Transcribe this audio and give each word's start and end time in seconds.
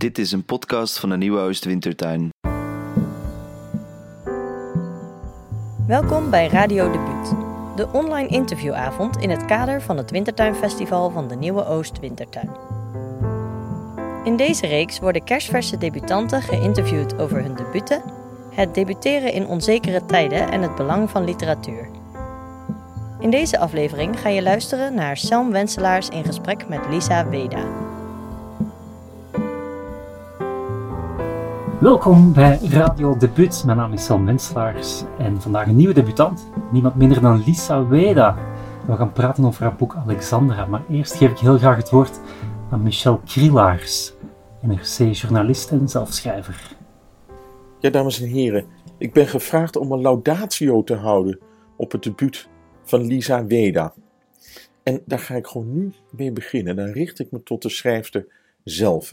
Dit 0.00 0.18
is 0.18 0.32
een 0.32 0.44
podcast 0.44 0.98
van 0.98 1.08
de 1.08 1.16
Nieuwe 1.16 1.38
Oostwintertuin. 1.38 2.30
Welkom 5.86 6.30
bij 6.30 6.46
Radio 6.46 6.90
Debuut, 6.90 7.34
de 7.76 7.88
online 7.92 8.28
interviewavond 8.28 9.16
in 9.16 9.30
het 9.30 9.44
kader 9.44 9.82
van 9.82 9.96
het 9.96 10.10
Wintertuinfestival 10.10 11.10
van 11.10 11.28
de 11.28 11.34
Nieuwe 11.34 11.66
Oost-Wintertuin. 11.66 12.50
In 14.24 14.36
deze 14.36 14.66
reeks 14.66 14.98
worden 14.98 15.24
kerstverse 15.24 15.78
debutanten 15.78 16.42
geïnterviewd 16.42 17.18
over 17.18 17.42
hun 17.42 17.54
debuten, 17.54 18.02
het 18.50 18.74
debuteren 18.74 19.32
in 19.32 19.46
onzekere 19.46 20.04
tijden 20.06 20.50
en 20.50 20.62
het 20.62 20.74
belang 20.74 21.10
van 21.10 21.24
literatuur. 21.24 21.88
In 23.18 23.30
deze 23.30 23.58
aflevering 23.58 24.20
ga 24.20 24.28
je 24.28 24.42
luisteren 24.42 24.94
naar 24.94 25.16
Selm 25.16 25.50
Wenselaars 25.50 26.08
in 26.08 26.24
gesprek 26.24 26.68
met 26.68 26.88
Lisa 26.90 27.28
Weda. 27.28 27.89
Welkom 31.80 32.32
bij 32.32 32.58
Radio 32.58 33.16
Debuut. 33.16 33.62
Mijn 33.64 33.76
naam 33.76 33.92
is 33.92 34.04
Selm 34.04 34.26
Wenselaars 34.26 35.02
en 35.18 35.40
vandaag 35.40 35.66
een 35.66 35.76
nieuwe 35.76 35.94
debutant, 35.94 36.50
niemand 36.72 36.94
minder 36.94 37.20
dan 37.20 37.44
Lisa 37.44 37.86
Weda. 37.86 38.38
We 38.86 38.96
gaan 38.96 39.12
praten 39.12 39.44
over 39.44 39.62
haar 39.62 39.76
boek 39.76 39.94
Alexandra, 39.94 40.66
maar 40.66 40.82
eerst 40.90 41.14
geef 41.14 41.30
ik 41.30 41.38
heel 41.38 41.58
graag 41.58 41.76
het 41.76 41.90
woord 41.90 42.20
aan 42.70 42.82
Michel 42.82 43.18
Krielaars, 43.18 44.14
NRC-journalist 44.62 45.70
en 45.70 45.88
zelfschrijver. 45.88 46.76
Ja, 47.78 47.90
dames 47.90 48.20
en 48.20 48.28
heren, 48.28 48.66
ik 48.98 49.12
ben 49.12 49.26
gevraagd 49.26 49.76
om 49.76 49.92
een 49.92 50.00
laudatio 50.00 50.84
te 50.84 50.94
houden 50.94 51.38
op 51.76 51.92
het 51.92 52.02
debuut 52.02 52.48
van 52.84 53.06
Lisa 53.06 53.44
Weda. 53.44 53.94
En 54.82 55.02
daar 55.04 55.18
ga 55.18 55.34
ik 55.34 55.46
gewoon 55.46 55.72
nu 55.72 55.92
mee 56.10 56.32
beginnen. 56.32 56.76
Dan 56.76 56.90
richt 56.90 57.18
ik 57.18 57.30
me 57.30 57.42
tot 57.42 57.62
de 57.62 57.68
schrijfster 57.68 58.26
zelf. 58.64 59.12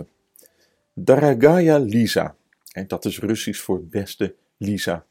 Daragaya 0.94 1.78
Lisa. 1.78 2.36
En 2.78 2.88
dat 2.88 3.06
is 3.06 3.20
Russisch 3.20 3.62
voor 3.62 3.84
beste 3.84 4.36
Lisa. 4.58 5.06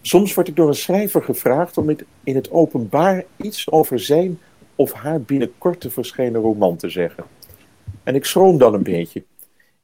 Soms 0.00 0.34
word 0.34 0.48
ik 0.48 0.56
door 0.56 0.68
een 0.68 0.74
schrijver 0.74 1.22
gevraagd 1.22 1.78
om 1.78 1.96
in 2.24 2.34
het 2.34 2.50
openbaar 2.50 3.24
iets 3.36 3.70
over 3.70 4.00
zijn 4.00 4.38
of 4.74 4.92
haar 4.92 5.20
binnenkort 5.20 5.80
te 5.80 5.90
verschenen 5.90 6.40
roman 6.40 6.76
te 6.76 6.88
zeggen. 6.88 7.24
En 8.02 8.14
ik 8.14 8.24
schroom 8.24 8.58
dan 8.58 8.74
een 8.74 8.82
beetje. 8.82 9.24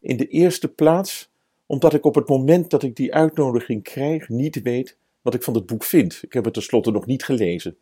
In 0.01 0.17
de 0.17 0.27
eerste 0.27 0.69
plaats 0.69 1.31
omdat 1.67 1.95
ik 1.95 2.05
op 2.05 2.15
het 2.15 2.29
moment 2.29 2.71
dat 2.71 2.83
ik 2.83 2.97
die 2.97 3.15
uitnodiging 3.15 3.83
krijg 3.83 4.29
niet 4.29 4.63
weet 4.63 4.97
wat 5.23 5.35
ik 5.35 5.43
van 5.43 5.55
het 5.55 5.67
boek 5.67 5.85
vind. 5.85 6.21
Ik 6.23 6.33
heb 6.33 6.45
het 6.45 6.55
tenslotte 6.55 6.91
nog 6.91 7.07
niet 7.07 7.25
gelezen. 7.25 7.77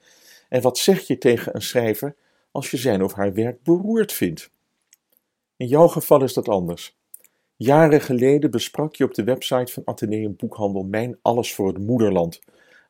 En 0.48 0.62
wat 0.62 0.78
zeg 0.78 1.06
je 1.06 1.18
tegen 1.18 1.54
een 1.54 1.62
schrijver 1.62 2.16
als 2.50 2.70
je 2.70 2.76
zijn 2.76 3.02
of 3.02 3.12
haar 3.12 3.34
werk 3.34 3.62
beroerd 3.62 4.12
vindt? 4.12 4.50
In 5.56 5.66
jouw 5.66 5.88
geval 5.88 6.22
is 6.22 6.32
dat 6.32 6.48
anders. 6.48 6.98
Jaren 7.62 8.00
geleden 8.00 8.50
besprak 8.50 8.94
je 8.94 9.04
op 9.04 9.14
de 9.14 9.24
website 9.24 9.72
van 9.72 9.82
Atheneum 9.84 10.36
Boekhandel 10.36 10.82
Mijn 10.82 11.18
Alles 11.22 11.54
voor 11.54 11.66
het 11.68 11.78
Moederland, 11.78 12.40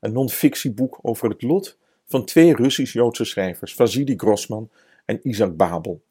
een 0.01 0.13
non-fictieboek 0.13 0.99
over 1.03 1.29
het 1.29 1.43
lot 1.43 1.79
van 2.07 2.25
twee 2.25 2.55
Russisch-Joodse 2.55 3.25
schrijvers, 3.25 3.75
Vasily 3.75 4.15
Grossman 4.17 4.71
en 5.05 5.21
Isaac 5.23 5.57
Babel. 5.57 6.03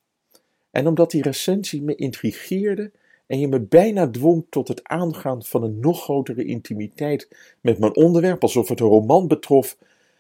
En 0.72 0.88
omdat 0.88 1.12
die 1.12 1.22
recensie 1.22 1.82
me 1.82 1.96
intrigeerde 1.96 2.92
en 3.28 3.40
je 3.40 3.48
me 3.48 3.60
bijna 3.60 4.10
dwong 4.10 4.46
tot 4.50 4.68
het 4.68 4.84
aangaan 4.84 5.44
van 5.44 5.64
een 5.64 5.80
nog 5.80 6.04
grotere 6.04 6.46
intimiteit 6.46 7.28
met 7.62 7.80
mijn 7.80 7.96
onderwerp, 7.96 8.42
alsof 8.42 8.70
het 8.70 8.80
een 8.80 8.88
roman 8.88 9.28
betrof, 9.28 9.78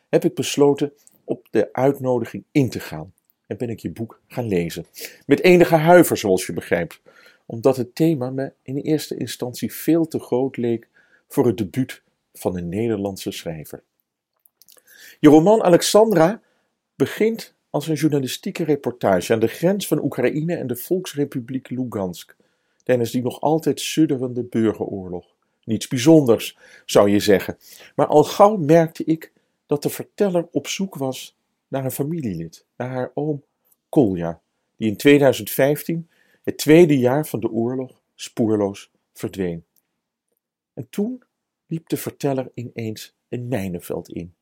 heb 0.09 0.25
ik 0.25 0.33
besloten 0.33 0.93
op 1.23 1.47
de 1.51 1.69
uitnodiging 1.71 2.43
in 2.51 2.69
te 2.69 2.79
gaan. 2.79 3.13
En 3.47 3.57
ben 3.57 3.69
ik 3.69 3.79
je 3.79 3.91
boek 3.91 4.21
gaan 4.27 4.47
lezen. 4.47 4.85
Met 5.25 5.41
enige 5.41 5.75
huiver, 5.75 6.17
zoals 6.17 6.45
je 6.45 6.53
begrijpt, 6.53 7.01
omdat 7.51 7.77
het 7.77 7.95
thema 7.95 8.29
me 8.29 8.53
in 8.63 8.77
eerste 8.77 9.17
instantie 9.17 9.73
veel 9.73 10.07
te 10.07 10.19
groot 10.19 10.57
leek 10.57 10.87
voor 11.27 11.45
het 11.45 11.57
debuut 11.57 12.01
van 12.33 12.57
een 12.57 12.69
Nederlandse 12.69 13.31
schrijver. 13.31 13.83
Je 15.19 15.29
roman 15.29 15.63
Alexandra 15.63 16.41
begint 16.95 17.53
als 17.69 17.87
een 17.87 17.95
journalistieke 17.95 18.63
reportage 18.63 19.33
aan 19.33 19.39
de 19.39 19.47
grens 19.47 19.87
van 19.87 20.03
Oekraïne 20.03 20.55
en 20.55 20.67
de 20.67 20.75
Volksrepubliek 20.75 21.69
Lugansk, 21.69 22.35
tijdens 22.83 23.11
die 23.11 23.21
nog 23.21 23.41
altijd 23.41 23.79
sudderende 23.79 24.43
burgeroorlog. 24.43 25.25
Niets 25.63 25.87
bijzonders, 25.87 26.57
zou 26.85 27.09
je 27.09 27.19
zeggen, 27.19 27.57
maar 27.95 28.07
al 28.07 28.23
gauw 28.23 28.57
merkte 28.57 29.03
ik 29.03 29.33
dat 29.65 29.83
de 29.83 29.89
verteller 29.89 30.47
op 30.51 30.67
zoek 30.67 30.95
was 30.95 31.37
naar 31.67 31.85
een 31.85 31.91
familielid, 31.91 32.65
naar 32.77 32.89
haar 32.89 33.11
oom 33.13 33.43
Kolja, 33.89 34.41
die 34.75 34.89
in 34.89 34.97
2015, 34.97 36.09
het 36.49 36.57
tweede 36.57 36.97
jaar 36.97 37.27
van 37.27 37.39
de 37.39 37.49
oorlog, 37.49 38.01
spoorloos 38.15 38.91
verdween. 39.13 39.65
En 40.73 40.87
toen 40.89 41.23
liep 41.67 41.89
de 41.89 41.97
verteller 41.97 42.51
ineens 42.53 43.15
een 43.27 43.47
mijnenveld 43.47 44.09
in 44.09 44.33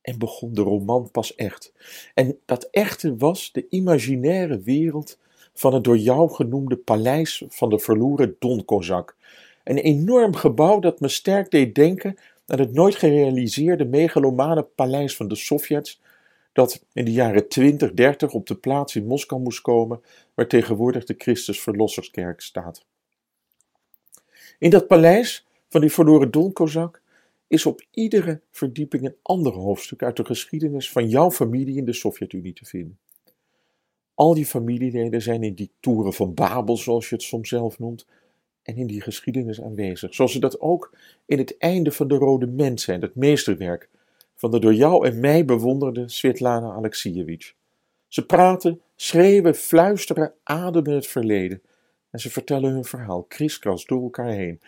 en 0.00 0.18
begon 0.18 0.54
de 0.54 0.62
roman 0.62 1.10
pas 1.10 1.34
echt. 1.34 1.72
En 2.14 2.38
dat 2.44 2.64
echte 2.64 3.16
was 3.16 3.52
de 3.52 3.66
imaginaire 3.68 4.60
wereld 4.60 5.18
van 5.52 5.74
het 5.74 5.84
door 5.84 5.98
jou 5.98 6.30
genoemde 6.30 6.76
paleis 6.76 7.44
van 7.48 7.70
de 7.70 7.78
verloren 7.78 8.36
Don 8.38 8.64
Kozak. 8.64 9.16
Een 9.64 9.78
enorm 9.78 10.34
gebouw 10.34 10.78
dat 10.78 11.00
me 11.00 11.08
sterk 11.08 11.50
deed 11.50 11.74
denken 11.74 12.16
aan 12.46 12.58
het 12.58 12.72
nooit 12.72 12.94
gerealiseerde 12.94 13.84
megalomane 13.84 14.62
paleis 14.62 15.16
van 15.16 15.28
de 15.28 15.34
Sovjets, 15.34 16.00
dat 16.52 16.84
in 16.92 17.04
de 17.04 17.12
jaren 17.12 17.48
20, 17.48 17.92
30 17.92 18.32
op 18.32 18.46
de 18.46 18.54
plaats 18.54 18.96
in 18.96 19.06
Moskou 19.06 19.40
moest 19.40 19.60
komen 19.60 20.00
waar 20.34 20.46
tegenwoordig 20.46 21.04
de 21.04 21.14
Christus 21.18 21.60
Verlosserskerk 21.60 22.40
staat. 22.40 22.84
In 24.58 24.70
dat 24.70 24.86
paleis 24.86 25.46
van 25.68 25.80
die 25.80 25.92
verloren 25.92 26.30
Donkozak 26.30 27.02
is 27.46 27.66
op 27.66 27.84
iedere 27.90 28.40
verdieping 28.50 29.04
een 29.04 29.16
ander 29.22 29.52
hoofdstuk 29.52 30.02
uit 30.02 30.16
de 30.16 30.24
geschiedenis 30.24 30.90
van 30.90 31.08
jouw 31.08 31.30
familie 31.30 31.76
in 31.76 31.84
de 31.84 31.92
Sovjet-Unie 31.92 32.52
te 32.52 32.64
vinden. 32.64 32.98
Al 34.14 34.34
die 34.34 34.46
familieleden 34.46 35.22
zijn 35.22 35.42
in 35.42 35.54
die 35.54 35.70
toeren 35.80 36.12
van 36.12 36.34
Babel, 36.34 36.76
zoals 36.76 37.08
je 37.08 37.14
het 37.14 37.24
soms 37.24 37.48
zelf 37.48 37.78
noemt, 37.78 38.06
en 38.62 38.76
in 38.76 38.86
die 38.86 39.00
geschiedenis 39.00 39.62
aanwezig, 39.62 40.14
zoals 40.14 40.32
ze 40.32 40.38
dat 40.38 40.60
ook 40.60 40.96
in 41.26 41.38
het 41.38 41.56
einde 41.58 41.92
van 41.92 42.08
de 42.08 42.14
Rode 42.14 42.46
Mens 42.46 42.82
zijn, 42.82 43.00
het 43.00 43.14
meesterwerk 43.14 43.88
van 44.40 44.50
de 44.50 44.58
door 44.58 44.74
jou 44.74 45.06
en 45.06 45.20
mij 45.20 45.44
bewonderde 45.44 46.08
Svetlana 46.08 46.70
Alexievich. 46.70 47.54
Ze 48.08 48.26
praten, 48.26 48.80
schreeuwen, 48.96 49.54
fluisteren, 49.54 50.32
ademen 50.42 50.92
het 50.92 51.06
verleden 51.06 51.62
en 52.10 52.20
ze 52.20 52.30
vertellen 52.30 52.70
hun 52.70 52.84
verhaal 52.84 53.22
kriskras 53.22 53.84
door 53.84 54.02
elkaar 54.02 54.30
heen. 54.30 54.60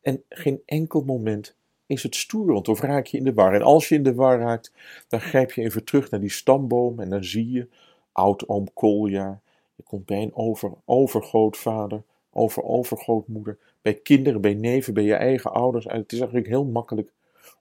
En 0.00 0.22
geen 0.28 0.62
enkel 0.66 1.02
moment 1.04 1.56
is 1.86 2.02
het 2.02 2.14
stoerend 2.14 2.68
of 2.68 2.80
raak 2.80 3.06
je 3.06 3.16
in 3.16 3.24
de 3.24 3.34
war. 3.34 3.54
En 3.54 3.62
als 3.62 3.88
je 3.88 3.94
in 3.94 4.02
de 4.02 4.14
war 4.14 4.38
raakt, 4.38 4.72
dan 5.08 5.20
grijp 5.20 5.52
je 5.52 5.62
even 5.62 5.84
terug 5.84 6.10
naar 6.10 6.20
die 6.20 6.30
stamboom 6.30 7.00
en 7.00 7.10
dan 7.10 7.24
zie 7.24 7.50
je 7.50 7.68
oud-oom 8.12 8.72
Kolja. 8.72 9.40
Je 9.76 9.82
komt 9.82 10.06
bij 10.06 10.22
een 10.22 10.34
over, 10.34 10.72
overgrootvader 10.84 12.02
over 12.30 12.62
overgrootmoeder, 12.62 13.58
bij 13.82 13.94
kinderen, 13.94 14.40
bij 14.40 14.54
neven, 14.54 14.94
bij 14.94 15.04
je 15.04 15.14
eigen 15.14 15.52
ouders. 15.52 15.84
Het 15.84 16.12
is 16.12 16.18
eigenlijk 16.18 16.48
heel 16.48 16.64
makkelijk 16.64 17.12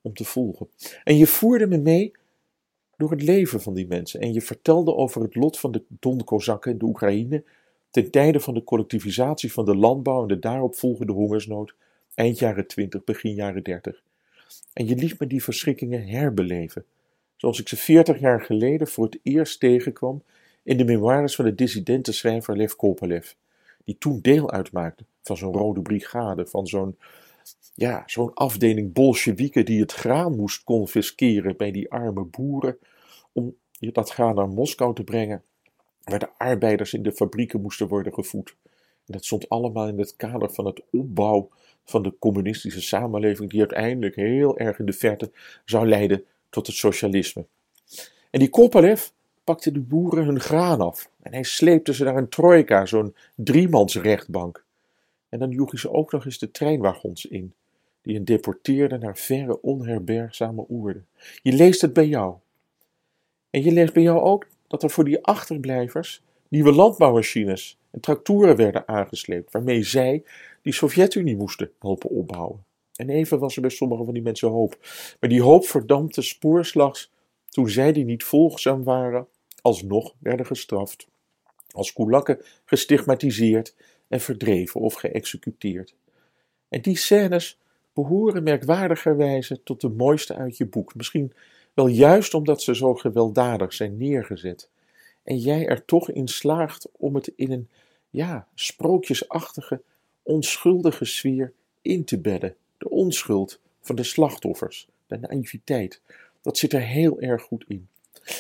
om 0.02 0.14
te 0.14 0.26
volgen. 0.26 0.70
En 1.04 1.18
je 1.18 1.28
voerde 1.28 1.68
me 1.68 1.78
mee 1.78 2.12
door 2.98 3.12
het 3.12 3.22
leven 3.22 3.62
van 3.62 3.74
die 3.74 3.88
mensen. 3.88 4.20
En 4.20 4.34
je 4.34 4.42
vertelde 4.42 4.96
over 4.96 5.22
het 5.22 5.36
lot 5.36 5.60
van 5.60 5.72
de 5.72 5.84
Don-Kozakken 5.88 6.72
in 6.72 6.78
de 6.78 6.86
Oekraïne 6.86 7.44
ten 7.92 8.12
tijde 8.12 8.40
van 8.40 8.54
de 8.54 8.64
collectivisatie 8.64 9.52
van 9.52 9.66
de 9.66 9.76
landbouw 9.76 10.22
en 10.22 10.28
de 10.28 10.40
daaropvolgende 10.40 11.14
hongersnood 11.14 11.76
eind 12.16 12.40
jaren 12.40 12.68
20, 12.68 13.04
begin 13.04 13.34
jaren 13.34 13.64
30. 13.64 14.02
En 14.74 14.88
je 14.88 14.96
liet 14.96 15.20
me 15.20 15.28
die 15.28 15.44
verschrikkingen 15.44 16.08
herbeleven, 16.08 16.86
zoals 17.36 17.60
ik 17.60 17.68
ze 17.68 17.78
40 17.78 18.20
jaar 18.20 18.42
geleden 18.42 18.88
voor 18.88 19.06
het 19.06 19.20
eerst 19.24 19.60
tegenkwam 19.60 20.24
in 20.64 20.78
de 20.78 20.86
memoires 20.86 21.36
van 21.36 21.46
de 21.46 21.56
dissidente 21.56 22.12
schrijver 22.12 22.58
Lev 22.58 22.74
Kopelev 22.74 23.32
die 23.86 23.98
toen 23.98 24.20
deel 24.22 24.52
uitmaakte 24.52 25.04
van 25.24 25.38
zo'n 25.38 25.54
rode 25.54 25.82
brigade, 25.82 26.46
van 26.46 26.68
zo'n 26.68 26.98
ja, 27.74 28.04
zo'n 28.06 28.34
afdeling 28.34 28.94
Bolsjewieken 28.94 29.66
die 29.66 29.82
het 29.82 29.94
graan 29.94 30.36
moest 30.36 30.64
confisceren 30.64 31.58
bij 31.58 31.72
die 31.72 31.92
arme 31.92 32.24
boeren, 32.24 32.78
om 33.32 33.56
dat 33.80 34.10
graan 34.10 34.36
naar 34.36 34.50
Moskou 34.50 34.96
te 34.96 35.04
brengen, 35.04 35.44
waar 36.04 36.20
de 36.20 36.30
arbeiders 36.38 36.94
in 36.94 37.04
de 37.04 37.12
fabrieken 37.12 37.62
moesten 37.62 37.88
worden 37.88 38.14
gevoed. 38.14 38.56
En 39.06 39.14
dat 39.14 39.26
stond 39.26 39.50
allemaal 39.50 39.88
in 39.88 40.00
het 40.00 40.16
kader 40.16 40.50
van 40.50 40.66
het 40.66 40.82
opbouw 40.92 41.50
van 41.86 42.04
de 42.04 42.14
communistische 42.20 42.82
samenleving, 42.82 43.50
die 43.50 43.60
uiteindelijk 43.60 44.16
heel 44.16 44.58
erg 44.58 44.80
in 44.80 44.86
de 44.86 44.94
verte 44.94 45.32
zou 45.66 45.88
leiden 45.88 46.26
tot 46.50 46.68
het 46.68 46.76
socialisme. 46.76 47.46
En 48.30 48.40
die 48.40 48.50
Kopalev, 48.50 49.08
pakte 49.44 49.72
de 49.72 49.80
boeren 49.80 50.26
hun 50.26 50.40
graan 50.40 50.82
af 50.82 51.10
en 51.22 51.34
hij 51.34 51.44
sleepte 51.44 51.94
ze 51.94 52.04
naar 52.04 52.18
een 52.18 52.30
trojka, 52.30 52.86
zo'n 52.86 53.16
driemansrechtbank. 53.36 54.66
En 55.30 55.40
dan 55.40 55.50
joeg 55.50 55.72
hij 55.72 55.80
ze 55.80 55.92
ook 55.92 56.12
nog 56.12 56.26
eens 56.26 56.38
de 56.38 56.52
treinwagons 56.52 57.26
in, 57.26 57.54
die 58.02 58.16
hen 58.16 58.26
deporteerden 58.26 59.00
naar 59.00 59.18
verre 59.18 59.62
onherbergzame 59.62 60.66
oerden. 60.70 61.08
Je 61.42 61.54
leest 61.54 61.82
het 61.82 61.94
bij 61.94 62.08
jou. 62.08 62.36
En 63.50 63.64
je 63.64 63.72
leest 63.72 63.94
bij 63.94 64.04
jou 64.04 64.20
ook 64.20 64.48
dat 64.68 64.84
er 64.84 64.90
voor 64.90 65.04
die 65.04 65.24
achterblijvers 65.24 66.24
nieuwe 66.48 66.72
landbouwmachines 66.72 67.78
En 67.92 68.00
tractoren 68.00 68.56
werden 68.56 68.88
aangesleept, 68.88 69.52
waarmee 69.52 69.84
zij 69.84 70.24
die 70.62 70.74
Sovjet-Unie 70.74 71.36
moesten 71.36 71.72
helpen 71.80 72.10
opbouwen. 72.10 72.64
En 72.96 73.10
even 73.10 73.40
was 73.40 73.56
er 73.56 73.62
bij 73.62 73.70
sommige 73.70 74.04
van 74.04 74.14
die 74.14 74.24
mensen 74.24 74.50
hoop. 74.50 74.78
Maar 75.20 75.30
die 75.30 75.42
hoop 75.42 75.66
verdampte 75.66 76.22
spoorslags 76.22 77.12
toen 77.46 77.70
zij 77.70 77.92
die 77.92 78.06
niet 78.06 78.24
volgzaam 78.24 78.84
waren, 78.84 79.28
alsnog 79.62 80.14
werden 80.20 80.46
gestraft. 80.46 81.08
Als 81.72 81.94
koelakken 81.94 82.42
gestigmatiseerd 82.66 83.76
en 84.08 84.20
verdreven 84.20 84.82
of 84.82 84.94
geëxecuteerd. 84.94 85.96
En 86.70 86.82
die 86.82 86.98
scènes 86.98 87.60
behoren 88.02 88.44
merkwaardigerwijze 88.44 89.64
tot 89.64 89.82
de 89.82 89.90
mooiste 89.90 90.36
uit 90.36 90.58
je 90.58 90.66
boek. 90.66 90.96
Misschien 90.96 91.34
wel 91.74 91.88
juist 91.88 92.34
omdat 92.34 92.62
ze 92.62 92.76
zo 92.76 92.94
gewelddadig 92.94 93.74
zijn 93.74 93.98
neergezet. 93.98 94.70
En 95.24 95.38
jij 95.38 95.68
er 95.68 95.86
toch 95.86 96.12
in 96.12 96.28
slaagt 96.28 96.88
om 96.92 97.16
het 97.16 97.32
in 97.36 97.52
een, 97.52 97.70
ja, 98.10 98.48
sprookjesachtige, 98.56 99.82
onschuldige 100.24 101.06
sfeer 101.06 101.54
in 101.82 102.04
te 102.04 102.20
bedden. 102.20 102.56
De 102.78 102.90
onschuld 102.90 103.60
van 103.82 103.96
de 103.96 104.04
slachtoffers, 104.04 104.88
de 105.08 105.18
naïviteit. 105.18 106.02
Dat 106.42 106.58
zit 106.58 106.74
er 106.74 106.82
heel 106.82 107.20
erg 107.20 107.42
goed 107.42 107.66
in. 107.68 107.88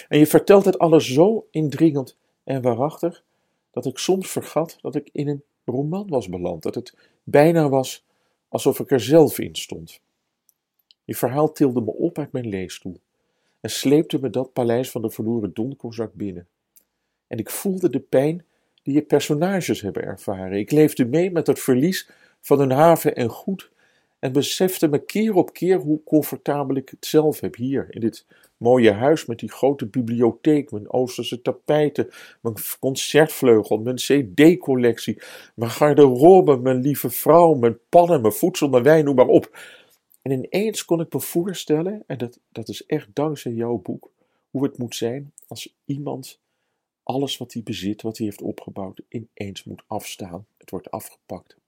En 0.07 0.19
je 0.19 0.27
vertelt 0.27 0.65
het 0.65 0.79
alles 0.79 1.13
zo 1.13 1.47
indringend 1.51 2.15
en 2.43 2.61
waarachtig, 2.61 3.23
dat 3.71 3.85
ik 3.85 3.97
soms 3.97 4.27
vergat 4.29 4.77
dat 4.81 4.95
ik 4.95 5.09
in 5.11 5.27
een 5.27 5.43
roman 5.65 6.07
was 6.07 6.29
beland. 6.29 6.63
Dat 6.63 6.75
het 6.75 6.95
bijna 7.23 7.69
was 7.69 8.07
alsof 8.49 8.79
ik 8.79 8.91
er 8.91 8.99
zelf 8.99 9.39
in 9.39 9.55
stond. 9.55 10.01
Je 11.05 11.15
verhaal 11.15 11.51
tilde 11.51 11.81
me 11.81 11.91
op 11.91 12.17
uit 12.17 12.31
mijn 12.31 12.47
leesstoel 12.47 12.99
en 13.59 13.69
sleepte 13.69 14.19
me 14.19 14.29
dat 14.29 14.53
paleis 14.53 14.91
van 14.91 15.01
de 15.01 15.09
verloren 15.09 15.53
Donkozak 15.53 16.13
binnen. 16.13 16.47
En 17.27 17.37
ik 17.37 17.49
voelde 17.49 17.89
de 17.89 17.99
pijn 17.99 18.45
die 18.83 18.93
je 18.93 19.01
personages 19.01 19.81
hebben 19.81 20.03
ervaren. 20.03 20.59
Ik 20.59 20.71
leefde 20.71 21.05
mee 21.05 21.31
met 21.31 21.47
het 21.47 21.59
verlies 21.59 22.09
van 22.41 22.59
hun 22.59 22.71
haven 22.71 23.15
en 23.15 23.29
goed 23.29 23.71
en 24.19 24.31
besefte 24.31 24.87
me 24.87 25.05
keer 25.05 25.35
op 25.35 25.53
keer 25.53 25.77
hoe 25.77 26.03
comfortabel 26.03 26.75
ik 26.75 26.89
het 26.89 27.05
zelf 27.05 27.39
heb 27.39 27.55
hier 27.55 27.87
in 27.89 28.01
dit 28.01 28.25
mooie 28.57 28.91
huis 28.91 29.25
met 29.25 29.39
die 29.39 29.51
grote 29.51 29.85
bibliotheek, 29.85 30.71
mijn 30.71 30.91
Oosterse 30.91 31.41
tapijten, 31.41 32.09
mijn 32.41 32.55
concertvleugel, 32.79 33.77
mijn 33.77 33.95
CD-collectie, 33.95 35.21
mijn 35.55 35.71
garderobe, 35.71 36.57
mijn 36.57 36.81
lieve 36.81 37.09
vrouw, 37.09 37.53
mijn 37.53 37.77
pannen, 37.89 38.21
mijn 38.21 38.33
voedsel, 38.33 38.69
mijn 38.69 38.83
wijn, 38.83 39.05
noem 39.05 39.15
maar 39.15 39.27
op. 39.27 39.57
En 40.21 40.31
ineens 40.31 40.85
kon 40.85 40.99
ik 40.99 41.13
me 41.13 41.19
voorstellen, 41.19 42.03
en 42.07 42.17
dat, 42.17 42.39
dat 42.51 42.69
is 42.69 42.85
echt 42.85 43.07
dankzij 43.13 43.51
jouw 43.51 43.77
boek, 43.77 44.11
hoe 44.49 44.63
het 44.63 44.77
moet 44.77 44.95
zijn 44.95 45.33
als 45.47 45.75
iemand 45.85 46.39
alles 47.03 47.37
wat 47.37 47.53
hij 47.53 47.63
bezit, 47.63 48.01
wat 48.01 48.17
hij 48.17 48.25
heeft 48.25 48.41
opgebouwd, 48.41 49.01
ineens 49.07 49.63
moet 49.63 49.83
afstaan. 49.87 50.45
Het 50.57 50.69
wordt 50.69 50.91
afgepakt. 50.91 51.58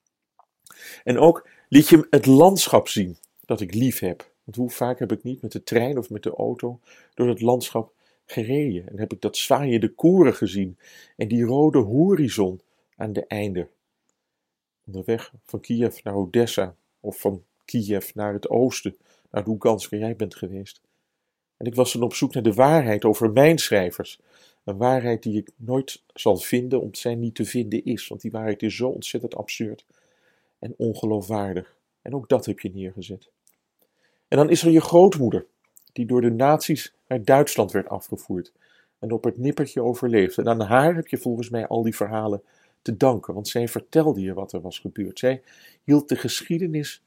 En 1.03 1.17
ook 1.17 1.49
liet 1.69 1.87
je 1.87 2.07
het 2.09 2.25
landschap 2.25 2.87
zien 2.87 3.17
dat 3.45 3.61
ik 3.61 3.73
lief 3.73 3.99
heb. 3.99 4.31
Want 4.43 4.57
hoe 4.57 4.69
vaak 4.69 4.99
heb 4.99 5.11
ik 5.11 5.23
niet 5.23 5.41
met 5.41 5.51
de 5.51 5.63
trein 5.63 5.97
of 5.97 6.09
met 6.09 6.23
de 6.23 6.35
auto 6.35 6.79
door 7.13 7.27
het 7.27 7.41
landschap 7.41 7.93
gereden? 8.25 8.89
En 8.89 8.99
heb 8.99 9.13
ik 9.13 9.21
dat 9.21 9.37
zwaaiende 9.37 9.89
koren 9.89 10.35
gezien 10.35 10.77
en 11.17 11.27
die 11.27 11.43
rode 11.43 11.79
horizon 11.79 12.61
aan 12.95 13.13
de 13.13 13.25
einde. 13.25 13.67
Onderweg 14.85 15.33
van 15.45 15.59
Kiev 15.59 16.03
naar 16.03 16.15
Odessa 16.15 16.75
of 16.99 17.19
van 17.19 17.43
Kiev 17.65 18.13
naar 18.13 18.33
het 18.33 18.49
oosten, 18.49 18.97
naar 19.31 19.47
Lugansk, 19.47 19.89
waar 19.89 19.99
jij 19.99 20.15
bent 20.15 20.35
geweest. 20.35 20.81
En 21.57 21.65
ik 21.65 21.75
was 21.75 21.93
dan 21.93 22.01
op 22.01 22.13
zoek 22.13 22.33
naar 22.33 22.43
de 22.43 22.53
waarheid 22.53 23.05
over 23.05 23.31
mijn 23.31 23.57
schrijvers. 23.57 24.19
Een 24.63 24.77
waarheid 24.77 25.23
die 25.23 25.37
ik 25.37 25.49
nooit 25.55 26.03
zal 26.13 26.37
vinden, 26.37 26.81
omdat 26.81 26.97
zij 26.97 27.15
niet 27.15 27.35
te 27.35 27.45
vinden 27.45 27.85
is. 27.85 28.07
Want 28.07 28.21
die 28.21 28.31
waarheid 28.31 28.61
is 28.61 28.75
zo 28.75 28.87
ontzettend 28.87 29.35
absurd 29.35 29.85
en 30.61 30.73
ongeloofwaardig. 30.77 31.75
En 32.01 32.15
ook 32.15 32.29
dat 32.29 32.45
heb 32.45 32.59
je 32.59 32.71
neergezet. 32.73 33.29
En 34.27 34.37
dan 34.37 34.49
is 34.49 34.63
er 34.63 34.71
je 34.71 34.81
grootmoeder, 34.81 35.45
die 35.93 36.05
door 36.05 36.21
de 36.21 36.31
nazi's 36.31 36.93
naar 37.07 37.23
Duitsland 37.23 37.71
werd 37.71 37.89
afgevoerd 37.89 38.51
en 38.99 39.11
op 39.11 39.23
het 39.23 39.37
nippertje 39.37 39.83
overleefde. 39.83 40.41
En 40.41 40.49
aan 40.49 40.61
haar 40.61 40.95
heb 40.95 41.07
je 41.07 41.17
volgens 41.17 41.49
mij 41.49 41.67
al 41.67 41.83
die 41.83 41.95
verhalen 41.95 42.43
te 42.81 42.97
danken, 42.97 43.33
want 43.33 43.47
zij 43.47 43.67
vertelde 43.67 44.21
je 44.21 44.33
wat 44.33 44.53
er 44.53 44.61
was 44.61 44.79
gebeurd. 44.79 45.19
Zij 45.19 45.41
hield 45.83 46.09
de 46.09 46.15
geschiedenis 46.15 47.03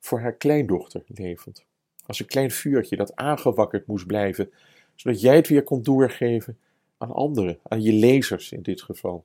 voor 0.00 0.20
haar 0.20 0.34
kleindochter 0.34 1.02
levend. 1.06 1.64
Als 2.06 2.20
een 2.20 2.26
klein 2.26 2.50
vuurtje 2.50 2.96
dat 2.96 3.16
aangewakkerd 3.16 3.86
moest 3.86 4.06
blijven, 4.06 4.50
zodat 4.94 5.20
jij 5.20 5.36
het 5.36 5.48
weer 5.48 5.62
kon 5.62 5.82
doorgeven 5.82 6.58
aan 6.98 7.12
anderen, 7.12 7.58
aan 7.62 7.82
je 7.82 7.92
lezers 7.92 8.52
in 8.52 8.62
dit 8.62 8.82
geval. 8.82 9.24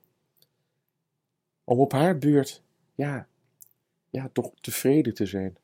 Om 1.63 1.80
op 1.80 1.92
haar 1.92 2.18
beurt, 2.18 2.63
ja, 2.95 3.27
ja, 4.09 4.29
toch 4.33 4.51
tevreden 4.61 5.13
te 5.13 5.25
zijn. 5.25 5.57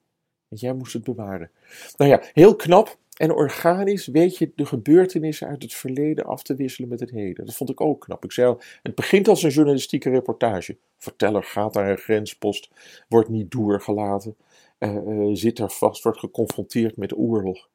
En 0.50 0.58
jij 0.58 0.74
moest 0.74 0.94
het 0.94 1.04
bewaren. 1.04 1.52
Nou 1.98 2.12
ja, 2.12 2.24
heel 2.34 2.56
knap 2.56 2.98
en 3.16 3.32
organisch 3.32 4.08
weet 4.08 4.38
je 4.38 4.52
de 4.56 4.66
gebeurtenissen 4.66 5.48
uit 5.48 5.62
het 5.62 5.74
verleden 5.74 6.26
af 6.26 6.44
te 6.44 6.56
wisselen 6.56 6.90
met 6.90 7.00
het 7.00 7.12
heden. 7.12 7.46
Dat 7.46 7.56
vond 7.56 7.70
ik 7.70 7.82
ook 7.82 8.02
knap. 8.02 8.24
Ik 8.24 8.32
zei 8.32 8.48
al, 8.48 8.62
het 8.84 8.96
begint 8.96 9.28
als 9.28 9.44
een 9.44 9.50
journalistieke 9.50 10.10
reportage. 10.10 10.78
Verteller 10.98 11.44
gaat 11.44 11.74
naar 11.74 11.90
een 11.90 11.98
grenspost, 11.98 12.70
wordt 13.08 13.30
niet 13.30 13.52
doorgelaten, 13.52 14.36
uh, 14.80 14.96
uh, 14.96 15.36
zit 15.36 15.60
er 15.60 15.70
vast, 15.70 16.04
wordt 16.04 16.20
geconfronteerd 16.20 16.98
met 16.98 17.18
oorlog. 17.18 17.70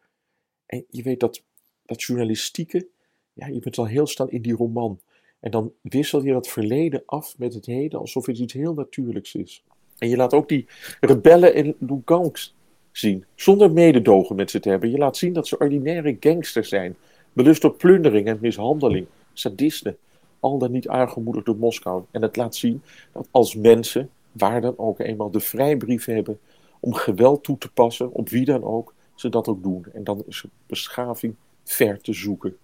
En 0.67 0.85
je 0.89 1.03
weet 1.03 1.21
dat, 1.21 1.43
dat 1.85 2.03
journalistieke, 2.03 2.89
ja, 3.33 3.47
je 3.47 3.59
bent 3.59 3.79
al 3.79 3.87
heel 3.87 4.07
snel 4.07 4.29
in 4.29 4.43
die 4.43 4.57
roman. 4.57 5.01
En 5.41 5.51
dan 5.51 5.73
wissel 5.83 6.25
je 6.25 6.33
dat 6.33 6.49
verleden 6.49 7.03
af 7.07 7.39
met 7.39 7.55
het 7.55 7.67
heden 7.67 8.01
alsof 8.01 8.27
het 8.27 8.39
iets 8.39 8.53
heel 8.53 8.75
natuurlijks 8.75 9.35
is. 9.35 9.65
En 10.01 10.09
je 10.09 10.17
laat 10.17 10.35
ook 10.35 10.49
die 10.49 10.67
rebellen 11.01 11.55
in 11.55 11.75
Lugansk 11.79 12.53
zien, 12.93 13.25
zonder 13.35 13.73
mededogen 13.73 14.37
met 14.37 14.51
ze 14.51 14.61
te 14.61 14.69
hebben. 14.69 14.91
Je 14.91 14.99
laat 14.99 15.17
zien 15.17 15.33
dat 15.33 15.49
ze 15.49 15.59
ordinaire 15.59 16.17
gangsters 16.21 16.69
zijn, 16.69 16.97
belust 17.33 17.63
door 17.63 17.75
plundering 17.75 18.27
en 18.27 18.39
mishandeling, 18.41 19.07
sadisten, 19.33 19.97
al 20.41 20.59
dan 20.59 20.73
niet 20.73 20.89
aangemoedigd 20.89 21.47
door 21.47 21.57
Moskou. 21.57 22.03
En 22.11 22.23
het 22.23 22.37
laat 22.37 22.55
zien 22.55 22.83
dat 23.13 23.29
als 23.31 23.55
mensen, 23.55 24.11
waar 24.33 24.61
dan 24.61 24.75
ook 24.79 24.99
eenmaal 24.99 25.31
de 25.31 25.41
vrijbrief 25.41 26.05
hebben 26.05 26.39
om 26.81 26.95
geweld 26.95 27.45
toe 27.45 27.59
te 27.59 27.73
passen, 27.73 28.13
op 28.13 28.29
wie 28.29 28.45
dan 28.45 28.65
ook, 28.65 28.95
ze 29.15 29.29
dat 29.29 29.49
ook 29.49 29.63
doen. 29.63 29.85
En 29.93 30.05
dan 30.05 30.23
is 30.27 30.45
beschaving 30.67 31.35
ver 31.65 32.01
te 32.01 32.13
zoeken. 32.13 32.57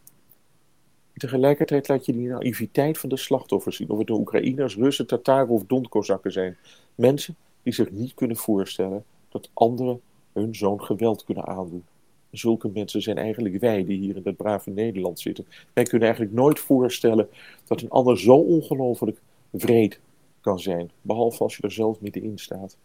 Tegelijkertijd 1.17 1.89
laat 1.89 2.07
je 2.07 2.13
die 2.13 2.29
naïviteit 2.29 2.99
van 2.99 3.09
de 3.09 3.17
slachtoffers 3.17 3.77
zien, 3.77 3.89
of 3.89 3.99
het 3.99 4.07
de 4.07 4.13
Oekraïners, 4.13 4.77
Russen, 4.77 5.07
Tataren 5.07 5.49
of 5.49 5.65
Donkozakken 5.67 6.33
zijn. 6.33 6.57
Mensen 6.95 7.37
die 7.63 7.73
zich 7.73 7.91
niet 7.91 8.15
kunnen 8.15 8.37
voorstellen 8.37 9.05
dat 9.29 9.51
anderen 9.53 10.01
hun 10.33 10.55
zo'n 10.55 10.83
geweld 10.83 11.25
kunnen 11.25 11.47
aandoen. 11.47 11.85
Zulke 12.31 12.69
mensen 12.69 13.03
zijn 13.03 13.19
eigenlijk 13.19 13.61
wij 13.61 13.85
die 13.85 13.99
hier 13.99 14.17
in 14.17 14.23
het 14.25 14.37
brave 14.37 14.71
Nederland 14.71 15.21
zitten. 15.21 15.47
Wij 15.73 15.85
kunnen 15.85 16.09
eigenlijk 16.09 16.37
nooit 16.37 16.59
voorstellen 16.59 17.29
dat 17.65 17.83
een 17.83 17.91
ander 17.91 18.19
zo 18.19 18.37
ongelooflijk 18.37 19.21
vreed 19.55 20.01
kan 20.41 20.59
zijn, 20.59 20.91
behalve 21.03 21.43
als 21.43 21.57
je 21.57 21.63
er 21.63 21.73
zelf 21.73 22.01
middenin 22.01 22.39
staat. 22.39 22.77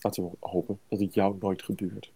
Laten 0.00 0.22
we 0.22 0.30
hopen 0.40 0.78
dat 0.88 1.00
het 1.00 1.14
jou 1.14 1.36
nooit 1.40 1.62
gebeurt. 1.62 2.10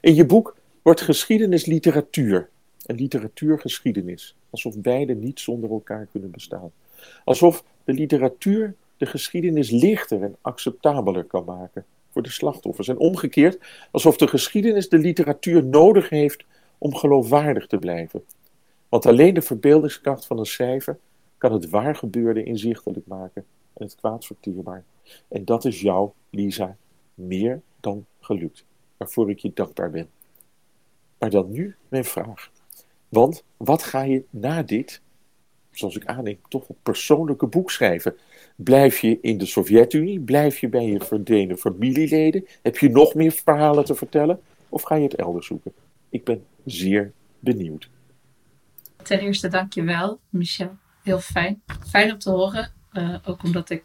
In 0.00 0.14
je 0.14 0.26
boek 0.26 0.56
wordt 0.82 1.00
geschiedenis 1.00 1.66
literatuur 1.66 2.50
en 2.86 2.96
literatuur 2.96 3.60
geschiedenis, 3.60 4.34
alsof 4.50 4.78
beide 4.78 5.14
niet 5.14 5.40
zonder 5.40 5.70
elkaar 5.70 6.06
kunnen 6.12 6.30
bestaan. 6.30 6.70
Alsof 7.24 7.64
de 7.84 7.92
literatuur 7.92 8.74
de 8.96 9.06
geschiedenis 9.06 9.70
lichter 9.70 10.22
en 10.22 10.36
acceptabeler 10.40 11.24
kan 11.24 11.44
maken 11.44 11.84
voor 12.10 12.22
de 12.22 12.30
slachtoffers. 12.30 12.88
En 12.88 12.98
omgekeerd, 12.98 13.58
alsof 13.90 14.16
de 14.16 14.28
geschiedenis 14.28 14.88
de 14.88 14.98
literatuur 14.98 15.64
nodig 15.64 16.08
heeft 16.08 16.44
om 16.78 16.94
geloofwaardig 16.94 17.66
te 17.66 17.78
blijven. 17.78 18.24
Want 18.88 19.06
alleen 19.06 19.34
de 19.34 19.42
verbeeldingskracht 19.42 20.26
van 20.26 20.38
een 20.38 20.46
schrijver 20.46 20.98
kan 21.38 21.52
het 21.52 21.68
waargebeurde 21.70 22.44
inzichtelijk 22.44 23.06
maken 23.06 23.44
en 23.72 23.84
het 23.84 23.94
kwaad 23.94 24.26
verteerbaar. 24.26 24.84
En 25.28 25.44
dat 25.44 25.64
is 25.64 25.80
jou, 25.80 26.10
Lisa, 26.30 26.76
meer 27.14 27.60
dan 27.80 28.06
gelukt, 28.20 28.64
waarvoor 28.96 29.30
ik 29.30 29.38
je 29.38 29.50
dankbaar 29.54 29.90
ben. 29.90 30.08
Maar 31.18 31.30
dan 31.30 31.50
nu 31.50 31.76
mijn 31.88 32.04
vraag. 32.04 32.50
Want 33.08 33.44
wat 33.56 33.82
ga 33.82 34.02
je 34.02 34.24
na 34.30 34.62
dit, 34.62 35.00
zoals 35.70 35.96
ik 35.96 36.06
aanneem, 36.06 36.38
toch 36.48 36.68
een 36.68 36.76
persoonlijke 36.82 37.46
boek 37.46 37.70
schrijven? 37.70 38.16
Blijf 38.56 38.98
je 38.98 39.18
in 39.20 39.38
de 39.38 39.46
Sovjet-Unie? 39.46 40.20
Blijf 40.20 40.58
je 40.58 40.68
bij 40.68 40.86
je 40.86 41.00
verdwenen 41.00 41.58
familieleden? 41.58 42.46
Heb 42.62 42.78
je 42.78 42.88
nog 42.88 43.14
meer 43.14 43.32
verhalen 43.32 43.84
te 43.84 43.94
vertellen? 43.94 44.40
Of 44.68 44.82
ga 44.82 44.94
je 44.94 45.02
het 45.02 45.14
elders 45.14 45.46
zoeken? 45.46 45.72
Ik 46.08 46.24
ben 46.24 46.44
zeer 46.64 47.12
benieuwd. 47.38 47.90
Ten 49.02 49.20
eerste 49.20 49.48
dank 49.48 49.72
je 49.72 49.82
wel, 49.82 50.20
Michel. 50.28 50.76
Heel 51.02 51.20
fijn. 51.20 51.62
Fijn 51.88 52.12
om 52.12 52.18
te 52.18 52.30
horen. 52.30 52.72
Uh, 52.92 53.16
ook 53.24 53.42
omdat 53.42 53.70
ik, 53.70 53.82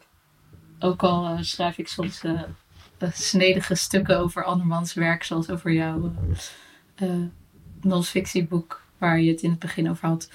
ook 0.78 1.02
al 1.02 1.24
uh, 1.24 1.42
schrijf 1.42 1.78
ik 1.78 1.88
soms 1.88 2.24
uh, 2.24 2.42
snedige 3.12 3.74
stukken 3.74 4.18
over 4.18 4.44
andermans 4.44 4.94
werk, 4.94 5.24
zoals 5.24 5.50
over 5.50 5.72
jouw 5.72 6.12
non-fictieboek, 7.80 8.83
waar 8.98 9.20
je 9.20 9.30
het 9.30 9.42
in 9.42 9.50
het 9.50 9.58
begin 9.58 9.90
over 9.90 10.08
had. 10.08 10.30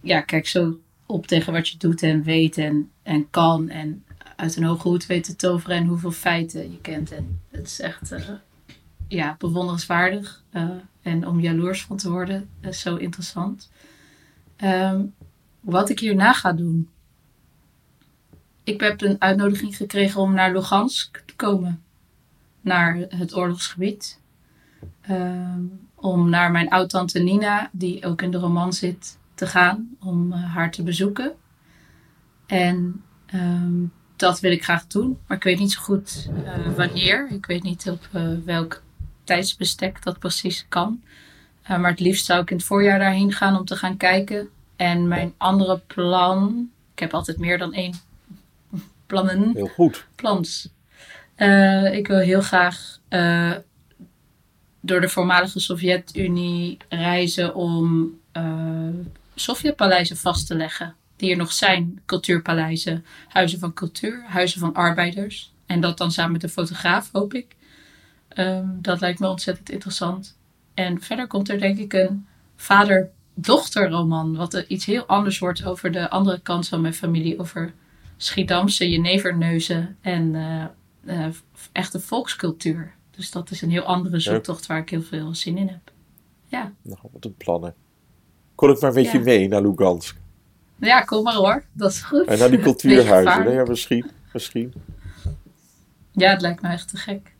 ja, 0.00 0.20
kijk, 0.20 0.46
zo 0.46 0.78
op 1.06 1.26
tegen 1.26 1.52
wat 1.52 1.68
je 1.68 1.78
doet 1.78 2.02
en 2.02 2.22
weet 2.22 2.58
en, 2.58 2.90
en 3.02 3.30
kan. 3.30 3.68
En 3.68 4.04
uit 4.36 4.56
een 4.56 4.64
hoge 4.64 4.88
hoed 4.88 5.06
weet 5.06 5.24
te 5.24 5.36
toveren 5.36 5.76
en 5.76 5.86
hoeveel 5.86 6.10
feiten 6.10 6.70
je 6.70 6.80
kent. 6.80 7.12
En 7.12 7.40
het 7.50 7.66
is 7.66 7.80
echt 7.80 8.12
eh, 8.12 8.28
ja, 9.08 9.36
bewonderenswaardig. 9.38 10.42
eh, 10.50 10.70
en 11.02 11.26
om 11.26 11.40
jaloers 11.40 11.82
van 11.82 11.96
te 11.96 12.10
worden, 12.10 12.48
is 12.60 12.80
zo 12.80 12.96
interessant. 12.96 13.70
Ehm, 14.56 15.04
wat 15.60 15.88
ik 15.88 15.98
hierna 15.98 16.32
ga 16.32 16.52
doen. 16.52 16.88
Ik 18.62 18.80
heb 18.80 19.00
een 19.00 19.20
uitnodiging 19.20 19.76
gekregen 19.76 20.20
om 20.20 20.34
naar 20.34 20.52
Lugansk 20.52 21.22
te 21.26 21.34
komen. 21.34 21.82
Naar 22.60 22.96
het 22.96 23.36
oorlogsgebied. 23.36 24.20
Ehm, 25.00 25.62
om 26.04 26.28
naar 26.28 26.50
mijn 26.50 26.68
oud-tante 26.68 27.18
Nina, 27.18 27.68
die 27.72 28.06
ook 28.06 28.22
in 28.22 28.30
de 28.30 28.38
roman 28.38 28.72
zit, 28.72 29.18
te 29.34 29.46
gaan. 29.46 29.96
Om 30.00 30.32
eh, 30.32 30.54
haar 30.54 30.70
te 30.70 30.82
bezoeken. 30.82 31.32
En 32.46 33.02
ehm, 33.26 33.84
dat 34.16 34.40
wil 34.40 34.52
ik 34.52 34.64
graag 34.64 34.86
doen. 34.86 35.18
Maar 35.26 35.36
ik 35.36 35.42
weet 35.42 35.58
niet 35.58 35.72
zo 35.72 35.80
goed 35.80 36.30
eh, 36.44 36.72
wanneer. 36.76 37.28
Ik 37.30 37.46
weet 37.46 37.62
niet 37.62 37.90
op 37.90 38.08
eh, 38.12 38.28
welk 38.44 38.82
tijdsbestek 39.24 40.02
dat 40.02 40.18
precies 40.18 40.66
kan. 40.68 41.02
Uh, 41.62 41.78
maar 41.78 41.90
het 41.90 42.00
liefst 42.00 42.24
zou 42.24 42.42
ik 42.42 42.50
in 42.50 42.56
het 42.56 42.66
voorjaar 42.66 42.98
daarheen 42.98 43.32
gaan 43.32 43.58
om 43.58 43.64
te 43.64 43.76
gaan 43.76 43.96
kijken. 43.96 44.48
En 44.76 45.08
mijn 45.08 45.34
andere 45.36 45.78
plan. 45.86 46.70
Ik 46.92 46.98
heb 46.98 47.14
altijd 47.14 47.38
meer 47.38 47.58
dan 47.58 47.72
één 47.72 47.94
plannen. 49.06 49.50
Heel 49.54 49.66
goed. 49.66 50.06
Plans. 50.14 50.68
Ik 51.92 52.06
wil 52.06 52.18
heel 52.18 52.40
graag 52.40 52.98
door 54.84 55.00
de 55.00 55.08
voormalige 55.08 55.60
Sovjet-Unie 55.60 56.76
reizen 56.88 57.54
om 57.54 58.10
uh, 58.36 58.88
Sovjetpaleizen 59.34 60.16
vast 60.16 60.46
te 60.46 60.54
leggen. 60.54 60.94
Die 61.16 61.30
er 61.30 61.36
nog 61.36 61.52
zijn. 61.52 62.00
Cultuurpaleizen, 62.06 63.04
huizen 63.28 63.58
van 63.58 63.72
cultuur, 63.72 64.24
huizen 64.26 64.60
van 64.60 64.74
arbeiders. 64.74 65.52
En 65.66 65.80
dat 65.80 65.98
dan 65.98 66.12
samen 66.12 66.32
met 66.32 66.42
een 66.42 66.48
fotograaf, 66.48 67.08
hoop 67.12 67.34
ik. 67.34 67.56
Um, 68.36 68.78
dat 68.82 69.00
lijkt 69.00 69.18
me 69.18 69.28
ontzettend 69.28 69.70
interessant. 69.70 70.36
En 70.74 71.00
verder 71.00 71.26
komt 71.26 71.48
er 71.48 71.60
denk 71.60 71.78
ik 71.78 71.92
een 71.92 72.26
vader-dochterroman. 72.56 74.36
Wat 74.36 74.64
iets 74.68 74.84
heel 74.84 75.06
anders 75.06 75.38
wordt 75.38 75.64
over 75.64 75.92
de 75.92 76.10
andere 76.10 76.40
kant 76.40 76.68
van 76.68 76.80
mijn 76.80 76.94
familie. 76.94 77.38
Over 77.38 77.72
Schiedamse 78.16 78.90
jeneverneuzen 78.90 79.96
en 80.00 80.34
uh, 80.34 80.64
uh, 81.04 81.26
echte 81.72 82.00
volkscultuur. 82.00 82.94
Dus 83.16 83.30
dat 83.30 83.50
is 83.50 83.62
een 83.62 83.70
heel 83.70 83.82
andere 83.82 84.20
zoektocht 84.20 84.66
waar 84.66 84.78
ik 84.78 84.88
heel 84.88 85.02
veel 85.02 85.34
zin 85.34 85.58
in 85.58 85.68
heb. 85.68 85.92
Ja. 86.46 86.72
Nou, 86.82 86.98
wat 87.12 87.24
een 87.24 87.34
plannen. 87.34 87.74
Kon 88.54 88.70
ik 88.70 88.80
maar 88.80 88.90
een 88.90 89.02
beetje 89.02 89.18
ja. 89.18 89.24
mee 89.24 89.48
naar 89.48 89.62
Lugansk? 89.62 90.16
Ja, 90.80 91.00
kom 91.00 91.22
maar 91.22 91.34
hoor. 91.34 91.64
Dat 91.72 91.90
is 91.90 92.00
goed. 92.00 92.26
En 92.26 92.38
naar 92.38 92.50
die 92.50 92.60
cultuurhuizen. 92.68 93.52
Ja, 93.52 93.64
misschien. 93.64 94.10
misschien. 94.32 94.72
Ja, 96.12 96.30
het 96.30 96.40
lijkt 96.40 96.62
me 96.62 96.68
echt 96.68 96.88
te 96.88 96.96
gek. 96.96 97.32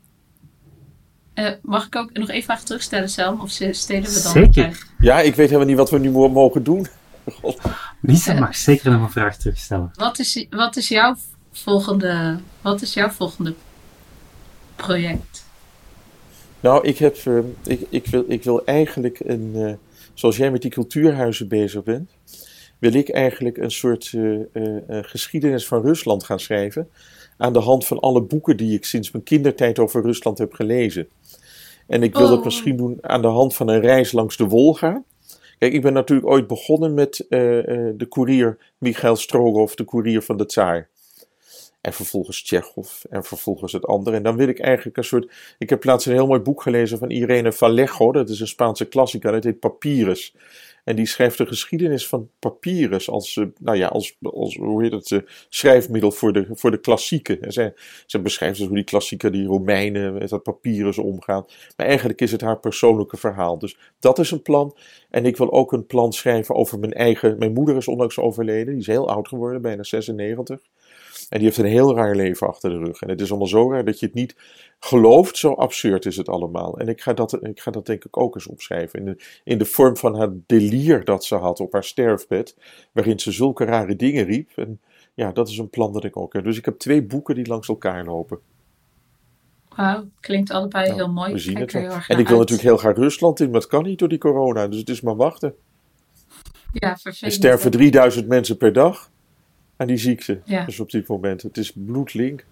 Uh, 1.35 1.51
mag 1.63 1.87
ik 1.87 1.97
ook 1.97 2.13
nog 2.13 2.29
één 2.29 2.43
vraag 2.43 2.63
terugstellen, 2.63 3.09
Selm? 3.09 3.41
Of 3.41 3.51
stelen 3.51 4.03
we 4.03 4.21
dan? 4.23 4.33
Zeker. 4.33 4.87
Ja, 4.99 5.21
ik 5.21 5.35
weet 5.35 5.47
helemaal 5.47 5.69
niet 5.69 5.77
wat 5.77 5.91
we 5.91 5.99
nu 5.99 6.11
mogen 6.11 6.63
doen. 6.63 6.87
God. 7.41 7.61
Lisa 8.01 8.33
mag 8.33 8.57
zeker 8.57 8.91
nog 8.91 9.03
een 9.03 9.11
vraag 9.11 9.37
terugstellen. 9.37 9.91
Wat 9.95 10.19
is, 10.19 10.47
wat 10.51 10.77
is, 10.77 10.89
jouw, 10.89 11.17
volgende, 11.53 12.39
wat 12.61 12.83
is 12.83 12.95
jouw 12.95 13.11
volgende 13.11 13.55
project? 14.77 15.44
Nou, 16.65 16.87
ik, 16.87 16.99
heb, 16.99 17.17
uh, 17.25 17.39
ik, 17.65 17.81
ik, 17.89 18.07
wil, 18.07 18.25
ik 18.29 18.45
wil 18.45 18.65
eigenlijk 18.65 19.21
een. 19.21 19.53
Uh, 19.55 19.73
zoals 20.15 20.37
jij 20.37 20.51
met 20.51 20.63
die 20.63 20.71
cultuurhuizen 20.71 21.49
bezig 21.49 21.83
bent, 21.83 22.11
wil 22.79 22.95
ik 22.95 23.09
eigenlijk 23.09 23.57
een 23.57 23.71
soort 23.71 24.15
geschiedenis 24.89 25.67
van 25.67 25.83
Rusland 25.83 26.25
gaan 26.25 26.41
schrijven. 26.41 26.89
Aan 27.37 27.53
de 27.53 27.59
hand 27.59 27.87
van 27.87 27.99
alle 28.01 28.23
boeken 28.23 28.57
die 28.57 28.75
ik 28.75 28.85
sinds 28.85 29.11
mijn 29.11 29.25
kindertijd 29.25 29.79
over 29.79 30.03
Rusland 30.03 30.39
heb 30.39 30.53
gelezen. 30.53 31.09
En 31.87 32.03
ik 32.03 32.15
wil 32.15 32.25
oh. 32.25 32.31
dat 32.31 32.45
misschien 32.45 32.77
doen 32.77 32.99
aan 33.01 33.23
de 33.23 33.29
hand 33.29 33.57
van 33.57 33.69
een 33.69 33.81
reis 33.81 34.13
langs 34.13 34.37
de 34.37 34.45
Wolga. 34.45 35.03
Kijk, 35.59 35.73
ik 35.73 35.83
ben 35.83 35.93
natuurlijk 35.93 36.29
ooit 36.29 36.47
begonnen 36.47 36.95
met 36.95 37.25
de 37.29 38.07
koerier 38.09 38.59
Michail 38.79 39.17
Strogoff, 39.17 39.75
de 39.75 39.85
koerier 39.85 40.23
van 40.23 40.37
de 40.37 40.47
Tsaar. 40.47 40.89
En 41.85 41.93
vervolgens 41.93 42.43
Tsjechov 42.43 43.05
en 43.11 43.25
vervolgens 43.25 43.73
het 43.73 43.87
andere. 43.87 44.17
En 44.17 44.23
dan 44.23 44.37
wil 44.37 44.49
ik 44.49 44.61
eigenlijk 44.61 44.97
een 44.97 45.05
soort. 45.05 45.33
Ik 45.59 45.71
heb 45.71 45.85
laatst 45.85 46.07
een 46.07 46.13
heel 46.13 46.27
mooi 46.27 46.41
boek 46.41 46.63
gelezen 46.63 46.99
van 46.99 47.11
Irene 47.11 47.53
Vallejo. 47.53 48.13
Dat 48.13 48.29
is 48.29 48.41
een 48.41 48.47
Spaanse 48.47 48.85
klassica. 48.85 49.31
Dat 49.31 49.45
heet 49.45 49.59
Papyrus. 49.59 50.35
En 50.85 50.97
die 50.97 51.07
schrijft 51.07 51.39
de 51.39 51.47
geschiedenis 51.47 52.09
van 52.09 52.31
papyrus 52.39 53.11
als, 53.11 53.37
uh, 53.37 53.47
nou 53.61 53.77
ja, 53.77 53.87
als, 53.87 54.17
als 54.23 54.57
hoe 54.57 54.83
heet 54.83 54.93
het, 54.93 55.11
uh, 55.11 55.21
schrijfmiddel 55.49 56.11
voor 56.11 56.33
de, 56.33 56.47
voor 56.51 56.71
de 56.71 56.81
klassieken. 56.81 57.43
En 57.43 57.53
zij 58.07 58.21
beschrijft 58.23 58.59
dus 58.59 58.67
hoe 58.67 58.77
die 58.77 58.85
klassieken, 58.85 59.33
die 59.33 59.47
Romeinen 59.47 60.15
met 60.15 60.29
dat 60.29 60.43
papyrus 60.43 60.99
omgaan. 60.99 61.45
Maar 61.77 61.87
eigenlijk 61.87 62.21
is 62.21 62.33
het 62.33 62.41
haar 62.41 62.61
persoonlijke 62.61 63.17
verhaal. 63.17 63.59
Dus 63.59 63.77
dat 63.99 64.19
is 64.19 64.31
een 64.31 64.43
plan. 64.43 64.77
En 65.11 65.27
ik 65.27 65.37
wil 65.37 65.53
ook 65.53 65.73
een 65.73 65.87
plan 65.87 66.13
schrijven 66.13 66.55
over 66.55 66.79
mijn 66.79 66.93
eigen. 66.93 67.39
Mijn 67.39 67.53
moeder 67.53 67.77
is 67.77 67.89
onlangs 67.89 68.19
overleden. 68.19 68.73
Die 68.73 68.81
is 68.81 68.87
heel 68.87 69.09
oud 69.09 69.29
geworden, 69.29 69.63
bijna 69.63 69.83
96. 69.83 70.61
En 71.35 71.41
die 71.41 71.49
heeft 71.49 71.61
een 71.61 71.73
heel 71.73 71.95
raar 71.95 72.15
leven 72.17 72.47
achter 72.47 72.71
de 72.71 72.79
rug. 72.79 73.03
En 73.03 73.09
het 73.09 73.21
is 73.21 73.29
allemaal 73.29 73.49
zo 73.49 73.71
raar 73.71 73.85
dat 73.85 73.99
je 73.99 74.07
het 74.07 74.15
niet 74.15 74.37
gelooft. 74.79 75.37
Zo 75.37 75.53
absurd 75.53 76.07
is 76.07 76.17
het 76.17 76.29
allemaal. 76.29 76.79
En 76.79 76.89
ik 76.89 77.01
ga 77.01 77.13
dat, 77.13 77.45
ik 77.45 77.61
ga 77.61 77.71
dat 77.71 77.87
denk 77.87 78.05
ik 78.05 78.17
ook 78.17 78.35
eens 78.35 78.47
opschrijven. 78.47 78.99
In 78.99 79.05
de, 79.05 79.17
in 79.45 79.59
de 79.59 79.65
vorm 79.65 79.97
van 79.97 80.17
haar 80.17 80.29
delier 80.47 81.05
dat 81.05 81.25
ze 81.25 81.35
had 81.35 81.61
op 81.61 81.73
haar 81.73 81.85
sterfbed. 81.85 82.57
Waarin 82.93 83.19
ze 83.19 83.33
zulke 83.33 83.65
rare 83.65 83.97
dingen 83.97 84.25
riep. 84.25 84.51
En 84.57 84.81
ja, 85.15 85.33
dat 85.33 85.49
is 85.49 85.59
een 85.59 85.71
plan 85.71 85.93
dat 85.93 86.05
ik 86.05 86.17
ook 86.17 86.33
heb. 86.33 86.45
Dus 86.45 86.59
ik 86.59 86.65
heb 86.65 86.79
twee 86.79 87.03
boeken 87.03 87.35
die 87.35 87.47
langs 87.47 87.69
elkaar 87.69 88.05
lopen. 88.05 88.39
Wauw, 89.77 90.05
klinkt 90.21 90.51
allebei 90.51 90.85
nou, 90.85 90.97
heel 90.97 91.13
mooi. 91.13 91.33
We 91.33 91.39
zien 91.39 91.59
het 91.59 91.73
wel. 91.73 91.83
En 91.83 91.91
ik 91.91 92.07
wil 92.09 92.17
uit. 92.19 92.29
natuurlijk 92.29 92.69
heel 92.69 92.77
graag 92.77 92.97
Rusland 92.97 93.41
in, 93.41 93.51
maar 93.51 93.61
het 93.61 93.71
kan 93.71 93.83
niet 93.83 93.99
door 93.99 94.09
die 94.09 94.19
corona. 94.19 94.69
Dus 94.69 94.79
het 94.79 94.89
is 94.89 95.01
maar 95.01 95.17
wachten. 95.17 95.55
Ja, 96.73 96.97
vervelend. 96.97 97.23
Er 97.23 97.33
sterven 97.33 97.71
3000 97.71 98.29
mensen 98.29 98.57
per 98.57 98.73
dag 98.73 99.13
aan 99.77 99.87
die 99.87 99.97
ziekte. 99.97 100.41
Ja. 100.45 100.65
Dus 100.65 100.81
op 100.81 100.91
dit 100.91 101.09
moment. 101.09 101.43
Het 101.43 101.57
is 101.57 101.73
bloedlink. 101.75 102.45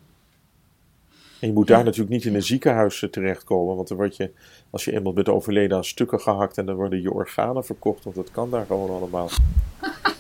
En 1.40 1.48
je 1.48 1.54
moet 1.54 1.66
daar 1.66 1.78
ja. 1.78 1.84
natuurlijk 1.84 2.10
niet 2.10 2.24
in 2.24 2.34
een 2.34 2.42
ziekenhuis 2.42 3.06
terechtkomen. 3.10 3.76
Want 3.76 3.88
dan 3.88 3.96
word 3.96 4.16
je, 4.16 4.30
als 4.70 4.84
je 4.84 4.92
eenmaal 4.92 5.12
bent 5.12 5.28
overleden, 5.28 5.76
aan 5.76 5.84
stukken 5.84 6.20
gehakt. 6.20 6.58
En 6.58 6.66
dan 6.66 6.74
worden 6.74 7.02
je 7.02 7.12
organen 7.12 7.64
verkocht. 7.64 8.04
Want 8.04 8.16
dat 8.16 8.30
kan 8.30 8.50
daar 8.50 8.66
gewoon 8.66 8.90
allemaal. 8.90 9.28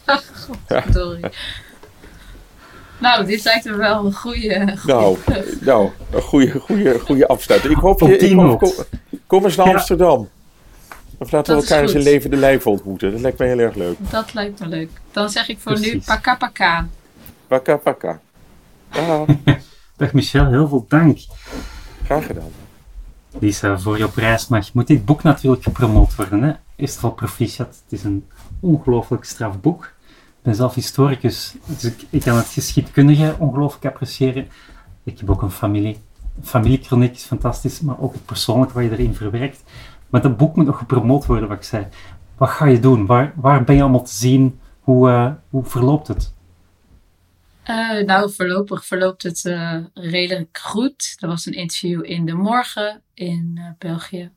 Sorry. 0.92 1.30
Nou, 3.00 3.26
dit 3.26 3.44
lijkt 3.44 3.64
me 3.64 3.76
wel 3.76 4.04
een 4.04 4.12
goede. 4.12 4.78
Nou, 4.86 5.16
nou, 5.60 5.90
een 6.10 6.22
goede, 6.22 6.58
goede, 6.60 6.98
goede 6.98 7.26
afsluiting. 7.26 7.74
Ik 7.74 7.80
hoop 7.80 8.00
je. 8.00 8.16
Ik 8.16 8.36
hoop, 8.38 8.58
kom, 8.58 8.72
kom 9.26 9.44
eens 9.44 9.56
naar 9.56 9.66
ja. 9.66 9.72
Amsterdam. 9.72 10.28
Of 11.22 11.30
laten 11.30 11.54
we 11.54 11.62
elkaar 11.62 11.82
eens 11.82 11.92
in 11.92 12.02
levende 12.02 12.36
lijf 12.36 12.66
ontmoeten. 12.66 13.10
Dat 13.12 13.20
lijkt 13.20 13.38
me 13.38 13.46
heel 13.46 13.58
erg 13.58 13.74
leuk. 13.74 13.96
Dat 14.10 14.34
lijkt 14.34 14.60
me 14.60 14.66
leuk. 14.66 14.90
Dan 15.10 15.30
zeg 15.30 15.48
ik 15.48 15.58
voor 15.58 15.72
Precies. 15.72 15.92
nu 15.92 16.00
paka 16.00 16.36
paka. 16.36 16.88
Paka 17.46 17.76
paka. 17.76 18.20
Dag 19.96 20.12
Michel, 20.12 20.46
heel 20.46 20.68
veel 20.68 20.84
dank. 20.88 21.18
Graag 22.04 22.26
gedaan. 22.26 22.50
Lisa, 23.38 23.78
voor 23.78 23.98
je 23.98 24.04
op 24.04 24.16
reis 24.16 24.48
mag, 24.48 24.72
moet 24.72 24.86
dit 24.86 25.04
boek 25.04 25.22
natuurlijk 25.22 25.62
gepromoot 25.62 26.14
worden. 26.14 26.42
Hè? 26.42 26.52
Eerst 26.76 26.96
van 26.96 27.14
proficiat. 27.14 27.82
Het 27.84 27.98
is 27.98 28.04
een 28.04 28.26
ongelooflijk 28.60 29.24
straf 29.24 29.60
boek. 29.60 29.84
Ik 30.14 30.42
ben 30.42 30.54
zelf 30.54 30.74
historicus, 30.74 31.54
dus 31.66 31.84
ik, 31.84 32.04
ik 32.10 32.20
kan 32.20 32.36
het 32.36 32.46
geschiedkundige 32.46 33.34
ongelooflijk 33.38 33.84
appreciëren. 33.84 34.48
Ik 35.04 35.18
heb 35.18 35.30
ook 35.30 35.42
een 35.42 35.50
familie. 35.50 35.98
Familiekroniek 36.42 37.14
is 37.14 37.24
fantastisch, 37.24 37.80
maar 37.80 38.00
ook 38.00 38.12
het 38.12 38.24
persoonlijke 38.24 38.74
wat 38.74 38.82
je 38.82 38.90
erin 38.90 39.14
verwerkt. 39.14 39.62
Maar 40.12 40.22
dat 40.22 40.36
boek 40.36 40.56
moet 40.56 40.66
nog 40.66 40.78
gepromoot 40.78 41.26
worden, 41.26 41.48
wat 41.48 41.56
ik 41.56 41.62
zei. 41.64 41.86
Wat 42.36 42.48
ga 42.48 42.66
je 42.66 42.80
doen? 42.80 43.06
Waar, 43.06 43.32
waar 43.36 43.64
ben 43.64 43.74
je 43.74 43.82
allemaal 43.82 44.04
te 44.04 44.14
zien? 44.14 44.60
Hoe, 44.80 45.08
uh, 45.08 45.32
hoe 45.50 45.64
verloopt 45.64 46.08
het? 46.08 46.32
Uh, 47.70 48.04
nou, 48.04 48.32
voorlopig 48.32 48.86
verloopt 48.86 49.22
het 49.22 49.44
uh, 49.44 49.76
redelijk 49.94 50.58
goed. 50.62 51.16
Er 51.18 51.28
was 51.28 51.46
een 51.46 51.52
interview 51.52 52.04
in 52.04 52.26
De 52.26 52.32
Morgen 52.32 53.02
in 53.14 53.60
België. 53.78 54.30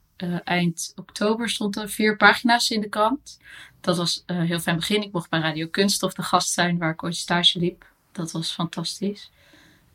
eind 0.43 0.93
oktober 0.95 1.49
stond 1.49 1.75
er 1.75 1.89
vier 1.89 2.17
pagina's 2.17 2.69
in 2.69 2.81
de 2.81 2.89
krant. 2.89 3.39
Dat 3.81 3.97
was 3.97 4.23
heel 4.25 4.59
fijn 4.59 4.75
begin. 4.75 5.03
Ik 5.03 5.11
mocht 5.11 5.29
bij 5.29 5.39
Radio 5.39 5.67
Kunststof 5.67 6.13
de 6.13 6.21
gast 6.21 6.51
zijn, 6.51 6.77
waar 6.77 6.91
ik 6.91 7.03
ooit 7.03 7.15
stage 7.15 7.59
liep. 7.59 7.85
Dat 8.11 8.31
was 8.31 8.51
fantastisch. 8.51 9.31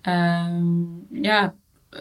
Um, 0.03 1.07
ja, 1.13 1.55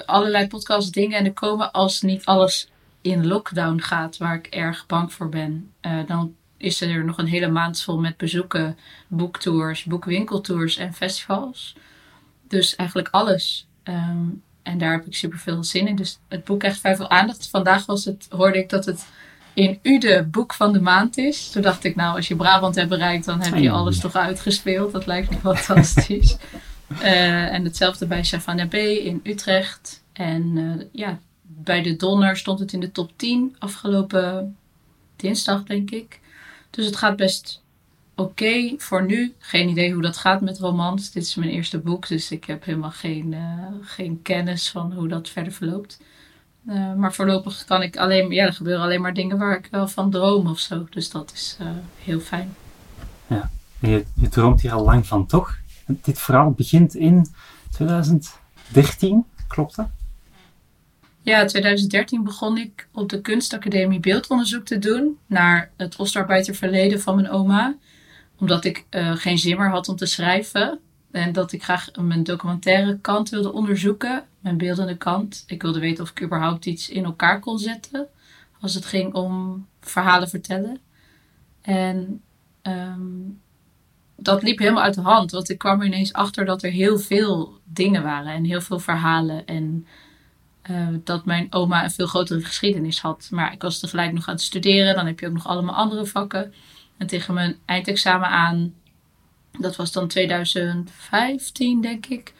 allerlei 0.05 0.47
podcast 0.47 0.93
dingen. 0.93 1.17
En 1.17 1.25
er 1.25 1.33
komen 1.33 1.71
als 1.71 2.01
niet 2.01 2.25
alles 2.25 2.69
in 3.01 3.27
lockdown 3.27 3.79
gaat, 3.79 4.17
waar 4.17 4.35
ik 4.35 4.47
erg 4.47 4.85
bang 4.85 5.13
voor 5.13 5.29
ben, 5.29 5.71
uh, 5.81 6.07
dan 6.07 6.35
is 6.57 6.81
er 6.81 7.05
nog 7.05 7.17
een 7.17 7.27
hele 7.27 7.47
maand 7.47 7.81
vol 7.81 7.99
met 7.99 8.17
bezoeken, 8.17 8.77
boektours, 9.07 9.83
boekwinkeltours 9.83 10.77
en 10.77 10.93
festivals. 10.93 11.75
Dus 12.47 12.75
eigenlijk 12.75 13.09
alles. 13.11 13.67
Um, 13.83 14.43
en 14.63 14.77
daar 14.77 14.91
heb 14.91 15.05
ik 15.05 15.15
super 15.15 15.39
veel 15.39 15.63
zin 15.63 15.87
in. 15.87 15.95
Dus 15.95 16.19
het 16.27 16.43
boek 16.43 16.59
krijgt 16.59 16.79
vrij 16.79 16.95
veel 16.95 17.09
aandacht. 17.09 17.49
Vandaag 17.49 17.85
was 17.85 18.05
het, 18.05 18.27
hoorde 18.29 18.57
ik 18.57 18.69
dat 18.69 18.85
het 18.85 19.07
in 19.53 19.79
Ude 19.81 20.23
boek 20.31 20.53
van 20.53 20.73
de 20.73 20.81
maand 20.81 21.17
is. 21.17 21.49
Toen 21.49 21.61
dacht 21.61 21.83
ik, 21.83 21.95
nou, 21.95 22.15
als 22.15 22.27
je 22.27 22.35
Brabant 22.35 22.75
hebt 22.75 22.89
bereikt, 22.89 23.25
dan 23.25 23.41
heb 23.41 23.53
je 23.53 23.69
Ai. 23.69 23.69
alles 23.69 23.99
toch 23.99 24.15
uitgespeeld. 24.15 24.91
Dat 24.91 25.05
lijkt 25.05 25.29
me 25.29 25.37
fantastisch. 25.55 26.37
Eh, 27.01 27.53
en 27.53 27.63
hetzelfde 27.63 28.05
bij 28.05 28.23
Savannah 28.23 28.67
B 28.67 28.73
in 28.73 29.19
Utrecht. 29.23 30.03
En 30.13 30.57
eh, 30.57 30.85
ja, 30.91 31.19
bij 31.63 31.81
de 31.81 31.95
Donner 31.95 32.37
stond 32.37 32.59
het 32.59 32.73
in 32.73 32.79
de 32.79 32.91
top 32.91 33.11
10 33.15 33.55
afgelopen 33.59 34.55
dinsdag, 35.15 35.63
denk 35.63 35.91
ik. 35.91 36.19
Dus 36.69 36.85
het 36.85 36.95
gaat 36.95 37.15
best 37.15 37.61
oké 38.15 38.73
voor 38.77 39.05
nu. 39.05 39.33
Geen 39.39 39.69
idee 39.69 39.93
hoe 39.93 40.01
dat 40.01 40.17
gaat 40.17 40.41
met 40.41 40.59
romans. 40.59 41.11
Dit 41.11 41.23
is 41.23 41.35
mijn 41.35 41.51
eerste 41.51 41.79
boek, 41.79 42.07
dus 42.07 42.31
ik 42.31 42.45
heb 42.45 42.63
helemaal 42.63 42.91
geen, 42.91 43.33
eh, 43.33 43.65
geen 43.81 44.21
kennis 44.21 44.69
van 44.69 44.93
hoe 44.93 45.07
dat 45.07 45.29
verder 45.29 45.53
verloopt. 45.53 46.01
Eh, 46.65 46.93
maar 46.93 47.13
voorlopig 47.13 47.65
kan 47.65 47.81
ik 47.81 47.97
alleen, 47.97 48.31
ja, 48.31 48.45
er 48.45 48.53
gebeuren 48.53 48.83
alleen 48.83 49.01
maar 49.01 49.13
dingen 49.13 49.37
waar 49.37 49.57
ik 49.57 49.67
wel 49.71 49.87
van 49.87 50.11
droom 50.11 50.47
of 50.47 50.59
zo. 50.59 50.87
Dus 50.89 51.09
dat 51.09 51.31
is 51.33 51.57
eh, 51.59 51.67
heel 52.03 52.19
fijn. 52.19 52.55
Je, 53.79 54.05
je 54.13 54.29
droomt 54.29 54.61
hier 54.61 54.73
al 54.73 54.83
lang 54.83 55.07
van, 55.07 55.25
toch? 55.25 55.57
Dit 55.85 56.19
verhaal 56.19 56.51
begint 56.51 56.95
in 56.95 57.27
2013, 57.69 59.25
klopt 59.47 59.75
dat? 59.75 59.89
Ja, 61.21 61.45
2013 61.45 62.23
begon 62.23 62.57
ik 62.57 62.87
op 62.91 63.09
de 63.09 63.21
kunstacademie 63.21 63.99
beeldonderzoek 63.99 64.65
te 64.65 64.79
doen 64.79 65.17
naar 65.25 65.71
het 65.77 65.95
Ostarbeiterverleden 65.95 67.01
van 67.01 67.15
mijn 67.15 67.29
oma. 67.29 67.75
Omdat 68.37 68.65
ik 68.65 68.85
eh, 68.89 69.11
geen 69.15 69.37
zin 69.37 69.57
meer 69.57 69.69
had 69.69 69.89
om 69.89 69.95
te 69.95 70.05
schrijven. 70.05 70.79
En 71.11 71.33
dat 71.33 71.51
ik 71.51 71.63
graag 71.63 71.89
mijn 71.99 72.23
documentaire 72.23 72.99
kant 72.99 73.29
wilde 73.29 73.53
onderzoeken, 73.53 74.23
mijn 74.39 74.57
beeldende 74.57 74.97
kant. 74.97 75.43
Ik 75.47 75.61
wilde 75.61 75.79
weten 75.79 76.03
of 76.03 76.09
ik 76.09 76.21
überhaupt 76.21 76.65
iets 76.65 76.89
in 76.89 77.03
elkaar 77.03 77.39
kon 77.39 77.59
zetten 77.59 78.07
als 78.59 78.73
het 78.73 78.85
ging 78.85 79.13
om 79.13 79.65
verhalen 79.81 80.29
vertellen. 80.29 80.79
En 81.61 82.21
ehm, 82.61 83.01
dat 84.15 84.43
liep 84.43 84.59
helemaal 84.59 84.83
uit 84.83 84.93
de 84.93 85.01
hand, 85.01 85.31
want 85.31 85.49
ik 85.49 85.57
kwam 85.57 85.79
er 85.79 85.85
ineens 85.85 86.13
achter 86.13 86.45
dat 86.45 86.63
er 86.63 86.71
heel 86.71 86.97
veel 86.97 87.59
dingen 87.63 88.03
waren 88.03 88.33
en 88.33 88.43
heel 88.43 88.61
veel 88.61 88.79
verhalen. 88.79 89.45
En 89.45 89.87
eh, 90.69 90.87
dat 91.03 91.25
mijn 91.25 91.47
oma 91.49 91.83
een 91.83 91.91
veel 91.91 92.07
grotere 92.07 92.41
geschiedenis 92.41 93.01
had. 93.01 93.27
Maar 93.31 93.53
ik 93.53 93.61
was 93.61 93.79
tegelijk 93.79 94.13
nog 94.13 94.27
aan 94.27 94.33
het 94.33 94.43
studeren. 94.43 94.95
Dan 94.95 95.05
heb 95.05 95.19
je 95.19 95.27
ook 95.27 95.33
nog 95.33 95.47
allemaal 95.47 95.75
andere 95.75 96.05
vakken. 96.05 96.53
En 96.97 97.07
tegen 97.07 97.33
mijn 97.33 97.57
eindexamen 97.65 98.29
aan, 98.29 98.73
dat 99.59 99.75
was 99.75 99.91
dan 99.91 100.07
2015 100.07 101.81
denk 101.81 102.05
ik. 102.05 102.33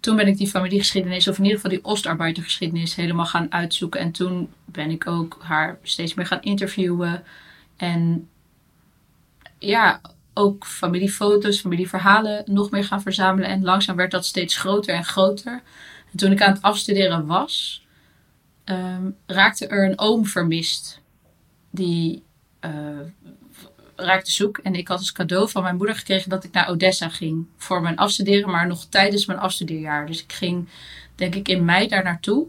Toen 0.00 0.16
ben 0.16 0.26
ik 0.26 0.36
die 0.36 0.48
familiegeschiedenis, 0.48 1.28
of 1.28 1.38
in 1.38 1.44
ieder 1.44 1.60
geval 1.60 1.76
die 1.76 1.84
Oostarbeidergeschiedenis, 1.84 2.94
helemaal 2.94 3.26
gaan 3.26 3.52
uitzoeken. 3.52 4.00
En 4.00 4.12
toen 4.12 4.52
ben 4.64 4.90
ik 4.90 5.06
ook 5.06 5.38
haar 5.40 5.78
steeds 5.82 6.14
meer 6.14 6.26
gaan 6.26 6.42
interviewen. 6.42 7.22
En 7.76 8.28
ja, 9.58 10.00
ook 10.34 10.66
familiefoto's, 10.66 11.60
familieverhalen 11.60 12.42
nog 12.46 12.70
meer 12.70 12.84
gaan 12.84 13.02
verzamelen. 13.02 13.50
En 13.50 13.64
langzaam 13.64 13.96
werd 13.96 14.10
dat 14.10 14.26
steeds 14.26 14.56
groter 14.56 14.94
en 14.94 15.04
groter. 15.04 15.62
En 16.12 16.18
toen 16.18 16.32
ik 16.32 16.42
aan 16.42 16.52
het 16.52 16.62
afstuderen 16.62 17.26
was, 17.26 17.86
ehm, 18.64 19.10
raakte 19.26 19.66
er 19.66 19.84
een 19.84 19.98
oom 19.98 20.26
vermist. 20.26 21.00
Die 21.70 22.22
eh, 22.60 23.00
raakte 23.96 24.30
zoek. 24.30 24.58
En 24.58 24.74
ik 24.74 24.88
had 24.88 24.98
als 24.98 25.12
cadeau 25.12 25.48
van 25.48 25.62
mijn 25.62 25.76
moeder 25.76 25.96
gekregen 25.96 26.30
dat 26.30 26.44
ik 26.44 26.52
naar 26.52 26.68
Odessa 26.68 27.08
ging. 27.08 27.46
Voor 27.56 27.82
mijn 27.82 27.96
afstuderen, 27.96 28.50
maar 28.50 28.66
nog 28.66 28.84
tijdens 28.84 29.26
mijn 29.26 29.38
afstudeerjaar. 29.38 30.06
Dus 30.06 30.22
ik 30.22 30.32
ging, 30.32 30.68
denk 31.14 31.34
ik, 31.34 31.48
in 31.48 31.64
mei 31.64 31.88
daar 31.88 32.04
naartoe. 32.04 32.46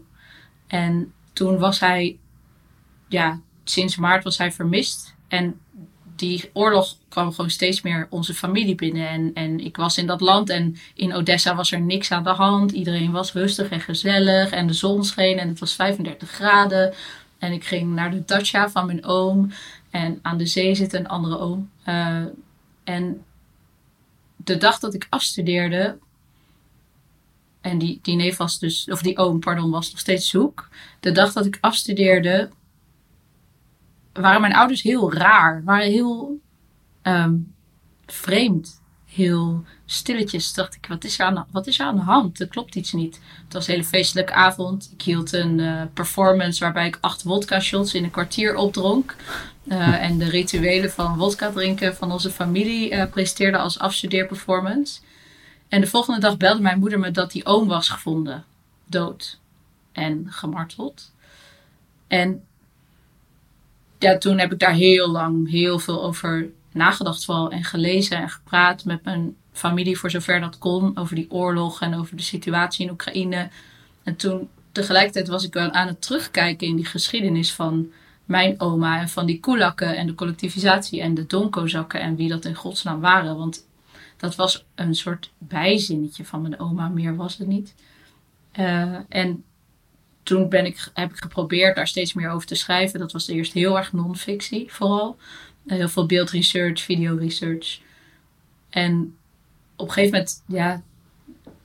En 0.66 1.12
toen 1.32 1.58
was 1.58 1.80
hij, 1.80 2.18
ja, 3.08 3.40
sinds 3.64 3.96
maart 3.96 4.24
was 4.24 4.38
hij 4.38 4.52
vermist. 4.52 5.14
En 5.28 5.60
die 6.16 6.50
oorlog 6.52 6.96
kwam 7.08 7.32
gewoon 7.32 7.50
steeds 7.50 7.82
meer 7.82 8.06
onze 8.10 8.34
familie 8.34 8.74
binnen. 8.74 9.08
En, 9.08 9.30
en 9.34 9.60
ik 9.60 9.76
was 9.76 9.98
in 9.98 10.06
dat 10.06 10.20
land 10.20 10.50
en 10.50 10.76
in 10.94 11.14
Odessa 11.14 11.54
was 11.54 11.72
er 11.72 11.80
niks 11.80 12.10
aan 12.10 12.24
de 12.24 12.30
hand. 12.30 12.72
Iedereen 12.72 13.12
was 13.12 13.32
rustig 13.32 13.68
en 13.68 13.80
gezellig 13.80 14.50
en 14.50 14.66
de 14.66 14.72
zon 14.72 15.04
scheen 15.04 15.38
en 15.38 15.48
het 15.48 15.58
was 15.58 15.74
35 15.74 16.30
graden. 16.30 16.94
En 17.38 17.52
ik 17.52 17.64
ging 17.64 17.94
naar 17.94 18.10
de 18.10 18.24
dacha 18.24 18.70
van 18.70 18.86
mijn 18.86 19.04
oom. 19.04 19.50
En 19.90 20.18
aan 20.22 20.38
de 20.38 20.46
zee 20.46 20.74
zit 20.74 20.92
een 20.92 21.08
andere 21.08 21.38
oom. 21.38 21.70
Eh, 21.82 22.24
en 22.84 23.24
de 24.36 24.56
dag 24.56 24.78
dat 24.78 24.94
ik 24.94 25.06
afstudeerde. 25.10 25.98
En 27.60 27.78
die, 27.78 27.98
die 28.02 28.16
neef 28.16 28.36
was 28.36 28.58
dus, 28.58 28.88
of 28.90 29.02
die 29.02 29.18
oom, 29.18 29.40
pardon, 29.40 29.70
was 29.70 29.90
nog 29.90 30.00
steeds 30.00 30.28
zoek. 30.28 30.68
De 31.00 31.12
dag 31.12 31.32
dat 31.32 31.46
ik 31.46 31.58
afstudeerde, 31.60 32.50
waren 34.22 34.40
mijn 34.40 34.54
ouders 34.54 34.82
heel 34.82 35.12
raar. 35.12 35.62
Waren 35.64 35.90
heel 35.90 36.40
ehm, 37.02 37.34
vreemd. 38.06 38.82
Heel 39.04 39.64
stilletjes. 39.84 40.52
Dacht 40.52 40.74
ik, 40.74 40.86
wat 40.86 41.04
is, 41.04 41.18
er 41.18 41.26
aan, 41.26 41.34
de- 41.34 41.44
wat 41.50 41.66
is 41.66 41.78
er 41.78 41.86
aan 41.86 41.94
de 41.96 42.02
hand? 42.02 42.40
Er 42.40 42.48
klopt 42.48 42.74
iets 42.74 42.92
niet. 42.92 43.20
Het 43.44 43.52
was 43.52 43.66
een 43.66 43.72
hele 43.72 43.86
feestelijke 43.86 44.32
avond. 44.32 44.90
Ik 44.92 45.02
hield 45.02 45.32
een 45.32 45.60
eh, 45.60 45.82
performance 45.94 46.64
waarbij 46.64 46.86
ik 46.86 46.98
acht 47.00 47.22
wodka 47.22 47.60
shots 47.60 47.94
in 47.94 48.04
een 48.04 48.10
kwartier 48.10 48.54
opdronk. 48.56 49.16
Eh, 49.68 50.02
en 50.02 50.18
de 50.18 50.28
rituelen 50.28 50.90
van 50.90 51.16
wodka 51.16 51.50
drinken 51.50 51.96
van 51.96 52.12
onze 52.12 52.30
familie 52.30 52.90
eh 52.90 53.10
presenteerde 53.10 53.58
als 53.58 53.78
afstudeerperformance. 53.78 55.00
En 55.68 55.80
de 55.80 55.86
volgende 55.86 56.20
dag 56.20 56.36
belde 56.36 56.62
mijn 56.62 56.78
moeder 56.78 56.98
me 56.98 57.10
dat 57.10 57.32
die 57.32 57.46
oom 57.46 57.68
was 57.68 57.88
gevonden. 57.88 58.44
Dood. 58.86 59.38
En 59.92 60.26
gemarteld. 60.30 61.12
En 62.06 62.44
ja, 64.04 64.18
toen 64.18 64.38
heb 64.38 64.52
ik 64.52 64.58
daar 64.58 64.72
heel 64.72 65.10
lang 65.10 65.50
heel 65.50 65.78
veel 65.78 66.04
over 66.04 66.50
nagedacht 66.72 67.24
vooral. 67.24 67.50
En 67.50 67.64
gelezen 67.64 68.16
en 68.16 68.30
gepraat 68.30 68.84
met 68.84 69.04
mijn 69.04 69.36
familie 69.52 69.98
voor 69.98 70.10
zover 70.10 70.40
dat 70.40 70.58
kon. 70.58 70.96
Over 70.96 71.14
die 71.14 71.30
oorlog 71.30 71.80
en 71.80 71.94
over 71.94 72.16
de 72.16 72.22
situatie 72.22 72.84
in 72.84 72.92
Oekraïne. 72.92 73.48
En 74.02 74.16
toen 74.16 74.48
tegelijkertijd 74.72 75.28
was 75.28 75.44
ik 75.44 75.52
wel 75.52 75.70
aan 75.70 75.86
het 75.86 76.02
terugkijken 76.02 76.66
in 76.66 76.76
die 76.76 76.84
geschiedenis 76.84 77.52
van 77.52 77.90
mijn 78.24 78.60
oma. 78.60 79.00
En 79.00 79.08
van 79.08 79.26
die 79.26 79.40
koelakken 79.40 79.96
en 79.96 80.06
de 80.06 80.14
collectivisatie 80.14 81.00
en 81.00 81.14
de 81.14 81.26
donkozakken. 81.26 82.00
En 82.00 82.16
wie 82.16 82.28
dat 82.28 82.44
in 82.44 82.54
godsnaam 82.54 83.00
waren. 83.00 83.36
Want 83.36 83.66
dat 84.16 84.34
was 84.34 84.64
een 84.74 84.94
soort 84.94 85.32
bijzinnetje 85.38 86.24
van 86.24 86.42
mijn 86.42 86.60
oma. 86.60 86.88
Meer 86.88 87.16
was 87.16 87.38
het 87.38 87.48
niet. 87.48 87.74
Eh, 88.52 88.96
en 89.08 89.44
toen 90.24 90.48
ben 90.48 90.66
ik, 90.66 90.90
heb 90.94 91.10
ik 91.10 91.16
geprobeerd 91.16 91.76
daar 91.76 91.86
steeds 91.86 92.12
meer 92.12 92.30
over 92.30 92.46
te 92.46 92.54
schrijven. 92.54 92.98
Dat 92.98 93.12
was 93.12 93.28
eerst 93.28 93.52
heel 93.52 93.76
erg 93.76 93.92
non-fictie 93.92 94.72
vooral. 94.72 95.16
Eh, 95.66 95.76
Heel 95.76 95.88
veel 95.88 96.06
beeldresearch, 96.06 96.80
videoresearch. 96.80 97.80
En 98.70 99.16
op 99.76 99.86
een 99.86 99.92
gegeven 99.92 100.12
moment, 100.18 100.42
ja, 100.46 100.82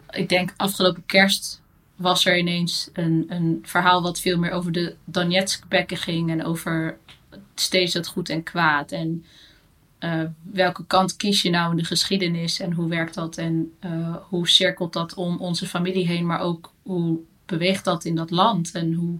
ik 0.09 0.29
denk 0.29 0.53
afgelopen 0.57 1.05
kerst 1.05 1.61
was 1.95 2.25
er 2.25 2.37
ineens 2.37 2.89
een, 2.93 3.25
een 3.27 3.59
verhaal 3.63 4.01
wat 4.01 4.19
veel 4.19 4.37
meer 4.37 4.51
over 4.51 4.71
de 4.71 4.95
Donetsk-bekken 5.05 5.97
ging. 5.97 6.29
En 6.29 6.45
over 6.45 6.97
steeds 7.55 7.93
het 7.93 8.07
goed 8.07 8.29
en 8.29 8.43
kwaad. 8.43 8.91
En 8.91 9.25
eh, 9.99 10.23
welke 10.41 10.85
kant 10.85 11.15
kies 11.15 11.41
je 11.41 11.49
nou 11.49 11.71
in 11.71 11.77
de 11.77 11.83
geschiedenis 11.83 12.59
en 12.59 12.73
hoe 12.73 12.89
werkt 12.89 13.13
dat? 13.13 13.37
En 13.37 13.73
eh, 13.79 14.15
hoe 14.21 14.47
cirkelt 14.47 14.93
dat 14.93 15.13
om 15.13 15.37
onze 15.37 15.67
familie 15.67 16.07
heen, 16.07 16.25
maar 16.25 16.39
ook 16.39 16.73
hoe 16.83 17.19
beweegt 17.49 17.85
dat 17.85 18.05
in 18.05 18.15
dat 18.15 18.31
land 18.31 18.71
en 18.71 18.93
hoe 18.93 19.19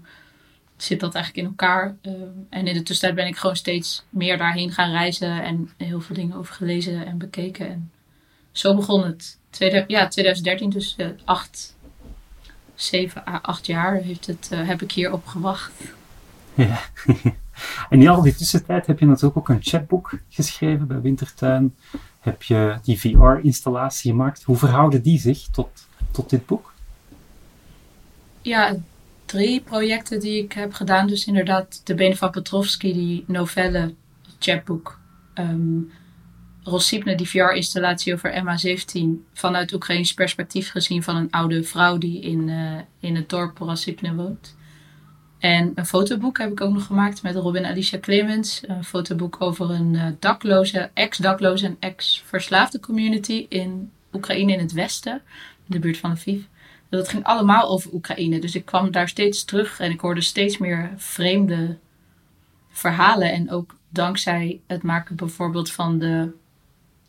zit 0.78 1.00
dat 1.00 1.16
eigenlijk 1.16 1.46
in 1.46 1.52
elkaar? 1.52 1.96
Eh, 2.02 2.12
en 2.50 2.68
in 2.68 2.74
de 2.74 2.84
tussentijd 2.84 3.16
ben 3.16 3.28
ik 3.28 3.38
gewoon 3.38 3.56
steeds 3.56 4.04
meer 4.10 4.38
daarheen 4.38 4.72
gaan 4.72 4.92
reizen 4.92 5.44
en 5.44 5.70
heel 5.78 6.02
veel 6.02 6.16
dingen 6.16 6.38
over 6.38 6.54
gelezen 6.54 7.06
en 7.06 7.18
bekeken. 7.18 7.70
En 7.70 7.92
zo 8.52 8.76
begon 8.76 9.04
het. 9.04 9.38
Tweede, 9.50 9.84
ja, 9.88 10.08
2013, 10.08 10.70
dus 10.70 10.96
eh, 10.98 11.08
acht, 11.26 11.76
zeven 12.76 13.42
acht 13.42 13.66
jaar 13.66 13.96
heeft 13.96 14.26
het, 14.26 14.48
eh, 14.52 14.68
heb 14.68 14.82
ik 14.82 14.92
hier 14.92 15.14
op 15.14 15.26
gewacht. 15.26 15.72
Ja. 16.54 16.80
en 17.90 18.02
in 18.02 18.08
al 18.08 18.22
die 18.22 18.36
tussentijd 18.36 18.88
heb 18.88 19.00
je 19.00 19.06
natuurlijk 19.06 19.38
ook 19.38 19.50
een 19.50 19.62
chatboek 19.62 20.20
geschreven 20.30 20.88
bij 20.88 21.02
Wintertuin. 21.02 21.76
Heb 22.20 22.44
je 22.44 22.78
die 22.84 23.00
VR-installatie 23.00 24.12
gemaakt. 24.12 24.44
Hoe 24.44 24.58
verhouden 24.58 25.02
die 25.02 25.20
zich 25.20 25.48
tot, 25.52 25.88
tot 26.12 26.30
dit 26.30 26.46
boek? 26.46 26.69
Ja, 28.42 28.76
drie 29.26 29.62
projecten 29.62 30.20
die 30.20 30.44
ik 30.44 30.54
heb 30.54 30.74
gedaan. 30.74 31.08
Dus 31.08 31.28
inderdaad 31.28 31.82
de 31.84 31.96
Benen 31.96 32.18
van 32.18 32.32
Petrovsky, 32.32 32.94
die 32.94 33.24
novelle, 33.28 33.94
chapboek. 34.40 35.00
Ehm 35.34 35.82
Rossipne, 36.64 37.16
die 37.16 37.30
VR-installatie 37.30 38.14
over 38.14 38.44
MH17 38.44 39.00
vanuit 39.34 39.74
Oekraïns 39.74 40.14
perspectief 40.14 40.72
gezien 40.72 41.04
van 41.04 41.16
een 41.16 41.32
oude 41.32 41.64
vrouw 41.64 41.98
die 41.98 42.22
in, 42.22 42.50
eh, 42.50 42.80
in 43.00 43.16
het 43.16 43.30
dorp 43.30 43.58
Rossipne 43.58 44.16
woont. 44.16 44.58
En 45.40 45.72
een 45.76 45.86
fotoboek 45.86 46.38
heb 46.38 46.52
ik 46.52 46.62
ook 46.62 46.74
nog 46.74 46.86
gemaakt 46.86 47.22
met 47.22 47.36
Robin 47.36 47.66
Alicia 47.66 48.00
Clemens. 48.00 48.62
Een 48.68 48.84
fotoboek 48.84 49.42
over 49.42 49.70
een 49.72 49.96
eh, 49.96 50.06
dakloze, 50.20 50.90
ex-dakloze 50.94 51.66
en 51.66 51.78
ex-verslaafde 51.80 52.80
community 52.80 53.46
in 53.50 53.92
Oekraïne 54.14 54.54
in 54.54 54.60
het 54.60 54.72
westen, 54.72 55.14
in 55.68 55.72
de 55.72 55.80
buurt 55.80 55.98
van 55.98 56.12
Lviv. 56.12 56.42
Dat 56.90 57.10
ging 57.10 57.24
allemaal 57.24 57.70
over 57.70 57.94
Oekraïne. 57.94 58.40
Dus 58.40 58.56
ik 58.56 58.66
kwam 58.66 58.92
daar 58.92 59.10
steeds 59.10 59.46
terug 59.46 59.80
en 59.80 59.92
ik 59.92 60.00
hoorde 60.00 60.22
steeds 60.22 60.58
meer 60.58 60.94
vreemde 60.96 61.78
verhalen. 62.70 63.32
En 63.32 63.52
ook 63.52 63.76
dankzij 63.90 64.62
het 64.68 64.84
maken 64.84 65.16
bijvoorbeeld 65.16 65.72
van 65.72 66.00
de 66.00 66.32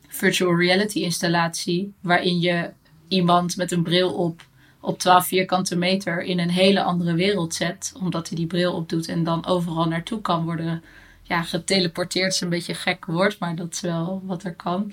virtual 0.09 0.57
reality 0.57 0.99
installatie, 0.99 1.93
waarin 2.01 2.41
je 2.41 2.71
iemand 3.09 3.57
met 3.57 3.73
een 3.73 3.83
bril 3.83 4.15
op 4.15 4.49
op 4.81 4.99
12 4.99 5.27
vierkante 5.27 5.77
meter 5.77 6.23
in 6.23 6.39
een 6.39 6.51
hele 6.51 6.83
andere 6.83 7.15
wereld 7.15 7.55
zet, 7.55 7.93
omdat 8.01 8.29
hij 8.29 8.37
die 8.37 8.47
bril 8.47 8.75
opdoet 8.75 9.09
en 9.09 9.25
dan 9.25 9.47
overal 9.47 9.89
naartoe 9.89 10.21
kan 10.21 10.45
worden 10.45 10.83
ja, 11.23 11.43
geteleporteerd. 11.43 12.33
is 12.33 12.41
een 12.41 12.49
beetje 12.49 12.73
een 12.73 12.79
gek 12.79 13.05
woord, 13.05 13.39
maar 13.39 13.57
dat 13.57 13.73
is 13.73 13.81
wel 13.81 14.23
wat 14.25 14.45
er 14.45 14.55
kan. 14.55 14.93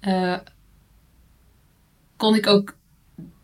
Uh, 0.00 0.38
kon 2.16 2.34
ik 2.34 2.46
ook 2.46 2.74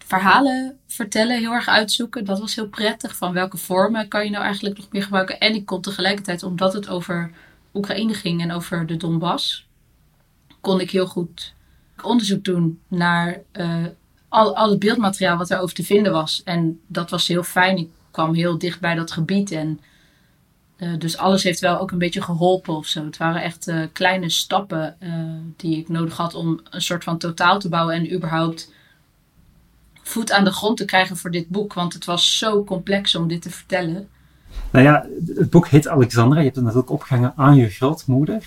verhalen 0.05 0.79
vertellen, 0.87 1.39
heel 1.39 1.53
erg 1.53 1.69
uitzoeken. 1.69 2.25
Dat 2.25 2.39
was 2.39 2.55
heel 2.55 2.69
prettig. 2.69 3.17
Van 3.17 3.33
welke 3.33 3.57
vormen 3.57 4.09
kan 4.09 4.25
je 4.25 4.31
nou 4.31 4.45
eigenlijk 4.45 4.77
nog 4.77 4.87
meer 4.91 5.03
gebruiken? 5.03 5.39
En 5.39 5.55
ik 5.55 5.67
kon 5.67 5.81
tegelijkertijd, 5.81 6.43
omdat 6.43 6.73
het 6.73 6.89
over 6.89 7.31
Oekraïne 7.75 8.15
ging 8.15 8.41
en 8.41 8.53
over 8.53 8.87
de 8.87 8.97
Donbass, 8.97 9.69
kon 10.61 10.81
ik 10.81 10.91
heel 10.91 11.07
goed 11.07 11.55
onderzoek 12.03 12.45
doen 12.45 12.81
naar 12.89 13.41
uh, 13.53 13.85
al, 14.29 14.71
het 14.71 14.79
beeldmateriaal 14.79 15.37
wat 15.37 15.51
erover 15.51 15.75
te 15.75 15.85
vinden 15.85 16.13
was. 16.13 16.43
En 16.45 16.81
dat 16.87 17.11
was 17.11 17.29
heel 17.29 17.43
fijn. 17.43 17.77
Ik 17.77 17.89
kwam 18.11 18.35
heel 18.35 18.59
dicht 18.59 18.81
bij 18.81 18.95
dat 18.95 19.13
gebied. 19.13 19.51
En 19.51 19.81
uh, 20.77 20.99
dus 20.99 21.17
alles 21.17 21.43
heeft 21.43 21.61
wel 21.61 21.79
ook 21.79 21.91
een 21.91 21.99
beetje 21.99 22.23
geholpen 22.23 22.75
of 22.75 22.87
zo. 22.87 23.05
Het 23.05 23.17
waren 23.17 23.43
echt 23.43 23.69
uh, 23.69 23.87
kleine 23.93 24.29
stappen 24.29 24.97
die 25.57 25.79
ik 25.79 25.89
nodig 25.89 26.17
had 26.17 26.35
om 26.35 26.61
een 26.71 26.83
soort 26.83 27.05
van 27.05 27.19
totaal 27.19 27.59
te 27.59 27.69
bouwen 27.69 27.95
en 27.95 28.13
überhaupt 28.13 28.73
voet 30.05 30.33
aan 30.33 30.45
de 30.45 30.53
grond 30.53 30.77
te 30.77 30.85
krijgen 30.85 31.17
voor 31.17 31.31
dit 31.31 31.49
boek. 31.49 31.73
Want 31.73 31.93
het 31.93 32.05
was 32.05 32.39
zo 32.39 32.65
complex 32.65 33.15
om 33.15 33.29
dit 33.29 33.43
te 33.43 33.51
vertellen. 33.51 34.09
Nou 34.71 34.85
ja, 34.85 35.07
het 35.35 35.51
boek 35.51 35.69
heet 35.69 35.89
Alexandra. 35.89 36.39
Je 36.39 36.45
hebt 36.45 36.57
het 36.57 36.65
natuurlijk 36.65 36.93
opgehangen 36.93 37.33
aan 37.37 37.57
je 37.57 37.69
grootmoeder. 37.69 38.45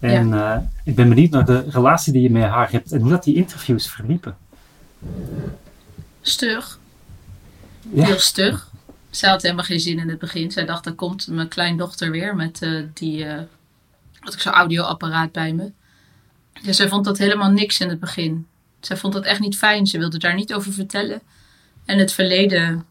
En 0.00 0.28
ja. 0.28 0.70
ik 0.84 0.94
ben 0.94 1.08
benieuwd 1.08 1.30
naar 1.30 1.44
de 1.44 1.64
relatie 1.70 2.12
die 2.12 2.22
je 2.22 2.30
met 2.30 2.42
haar 2.42 2.70
hebt 2.70 2.92
en 2.92 3.00
hoe 3.00 3.10
dat 3.10 3.24
die 3.24 3.34
interviews 3.34 3.90
verliepen. 3.90 4.36
Stug. 6.20 6.78
Ja. 7.92 8.04
Heel 8.04 8.18
stug. 8.18 8.70
Zij 9.10 9.30
had 9.30 9.42
helemaal 9.42 9.64
geen 9.64 9.80
zin 9.80 9.98
in 9.98 10.08
het 10.08 10.18
begin. 10.18 10.50
Zij 10.50 10.64
dacht, 10.64 10.86
er 10.86 10.94
komt 10.94 11.26
mijn 11.28 11.48
kleindochter 11.48 12.10
weer 12.10 12.36
met 12.36 12.62
uh, 12.62 12.84
die, 12.94 13.24
uh, 13.24 13.40
had 14.20 14.34
ik 14.34 14.40
zo'n 14.40 14.52
audioapparaat 14.52 15.32
bij 15.32 15.52
me. 15.52 15.72
Ja, 16.52 16.72
zij 16.72 16.88
vond 16.88 17.04
dat 17.04 17.18
helemaal 17.18 17.50
niks 17.50 17.80
in 17.80 17.88
het 17.88 18.00
begin. 18.00 18.46
Zij 18.80 18.96
vond 18.96 19.12
dat 19.12 19.24
echt 19.24 19.40
niet 19.40 19.56
fijn. 19.56 19.86
Ze 19.86 19.98
wilde 19.98 20.18
daar 20.18 20.34
niet 20.34 20.54
over 20.54 20.72
vertellen. 20.72 21.22
En 21.84 21.98
het 21.98 22.12
verleden 22.12 22.86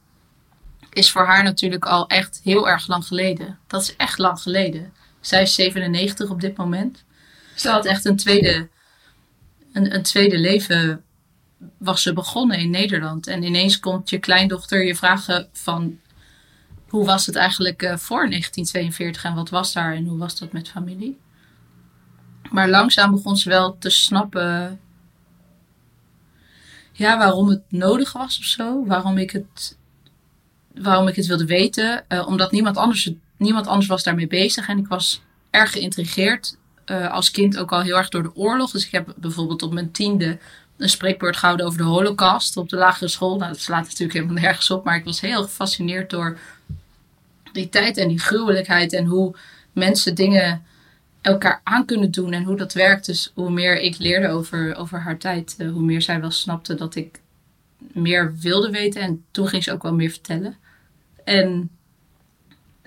is 0.93 1.12
voor 1.12 1.26
haar 1.26 1.43
natuurlijk 1.43 1.86
al 1.86 2.08
echt 2.08 2.39
heel 2.43 2.69
erg 2.69 2.88
lang 2.88 3.06
geleden. 3.06 3.60
Dat 3.67 3.82
is 3.82 3.95
echt 3.95 4.17
lang 4.17 4.39
geleden. 4.39 4.93
Zij 5.19 5.41
is 5.41 5.56
97 5.56 6.30
op 6.30 6.41
dit 6.41 6.58
moment. 6.58 7.04
Ze 7.56 7.69
had 7.69 7.86
echt 7.86 8.06
een 8.06 8.15
tweede, 8.15 8.69
een, 9.73 9.95
een 9.95 10.04
tweede 10.04 10.38
leven 10.38 11.04
was 11.78 12.02
ze 12.02 12.13
begonnen 12.13 12.58
in 12.58 12.69
Nederland. 12.69 13.28
En 13.28 13.43
ineens 13.43 13.80
komt 13.80 14.10
je 14.10 14.17
kleindochter 14.17 14.86
je 14.86 14.95
vragen 14.95 15.50
van 15.52 16.00
hoe 16.88 17.06
was 17.06 17.26
het 17.26 17.36
eigenlijk 17.36 17.82
uh, 17.82 17.89
voor 17.89 18.30
1942 18.30 19.23
en 19.23 19.36
wat 19.36 19.50
was 19.50 19.73
daar 19.73 19.93
en 19.93 20.06
hoe 20.06 20.17
was 20.17 20.39
dat 20.39 20.52
met 20.52 20.69
familie. 20.69 21.19
Maar 22.52 22.69
langzaam 22.69 23.12
begon 23.12 23.38
ze 23.38 23.50
wel 23.50 23.78
te 23.78 23.89
snappen 23.89 24.80
ja, 26.98 27.18
waarom 27.18 27.50
het 27.50 27.62
nodig 27.70 28.14
was 28.14 28.40
of 28.40 28.44
zo. 28.44 28.86
Waarom 28.86 29.18
ik 29.18 29.32
het, 29.32 29.78
waarom 30.74 31.08
ik 31.08 31.16
het 31.16 31.26
wilde 31.26 31.46
weten. 31.46 32.06
Uh, 32.10 32.28
omdat 32.28 32.52
niemand 32.52 32.78
anders, 32.78 33.12
niemand 33.38 33.68
anders 33.68 33.88
was 33.88 34.04
daarmee 34.04 34.28
bezig. 34.28 34.68
En 34.68 34.78
ik 34.78 34.88
was 34.88 35.22
erg 35.50 35.72
geïntrigeerd. 35.72 36.58
Uh, 36.86 37.12
als 37.12 37.32
kind 37.32 37.58
ook 37.58 37.72
al 37.72 37.82
heel 37.82 37.98
erg 37.98 38.10
door 38.10 38.24
de 38.24 38.36
oorlog. 38.36 38.72
Dus 38.72 38.86
ik 38.86 38.92
heb 38.92 39.14
bijvoorbeeld 39.18 39.62
op 39.62 39.74
mijn 39.74 39.92
tiende 39.92 40.38
een 40.78 40.90
spreekwoord 40.90 41.38
gehouden 41.38 41.66
over 41.66 41.78
de 41.78 41.84
holocaust 41.84 42.58
op 42.58 42.70
de 42.70 42.78
lagere 42.78 43.08
school. 43.08 43.38
Nou, 43.38 43.52
dat 43.52 43.62
slaat 43.62 43.84
natuurlijk 43.84 44.14
helemaal 44.14 44.42
nergens 44.42 44.72
op. 44.72 44.86
Maar 44.86 44.96
ik 44.96 45.06
was 45.06 45.22
heel 45.22 45.44
gefascineerd 45.44 46.10
door 46.10 46.38
die 47.52 47.70
tijd 47.70 47.98
en 47.98 48.08
die 48.08 48.20
gruwelijkheid. 48.20 48.94
En 48.94 49.06
hoe 49.06 49.36
mensen 49.72 50.16
dingen 50.16 50.66
elkaar 51.28 51.62
aan 51.63 51.86
kunnen 51.86 52.12
doen 52.12 52.34
en 52.34 52.44
hoe 52.44 52.56
dat 52.56 52.74
werkt. 52.74 53.06
Dus 53.06 53.32
hoe 53.34 53.52
meer 53.52 53.80
ik 53.82 53.98
leerde 53.98 54.28
over, 54.28 54.76
over 54.76 55.00
haar 55.00 55.18
tijd, 55.18 55.56
eh, 55.58 55.72
hoe 55.72 55.82
meer 55.82 56.02
zij 56.02 56.22
wel 56.22 56.32
snapte 56.32 56.76
dat 56.76 56.96
ik 56.96 57.22
meer 57.78 58.36
wilde 58.38 58.70
weten. 58.70 59.02
En 59.02 59.26
toen 59.32 59.48
ging 59.48 59.63
ze 59.63 59.72
ook 59.72 59.84
wel 59.84 59.94
meer 59.94 60.10
vertellen. 60.10 60.56
En 61.24 61.70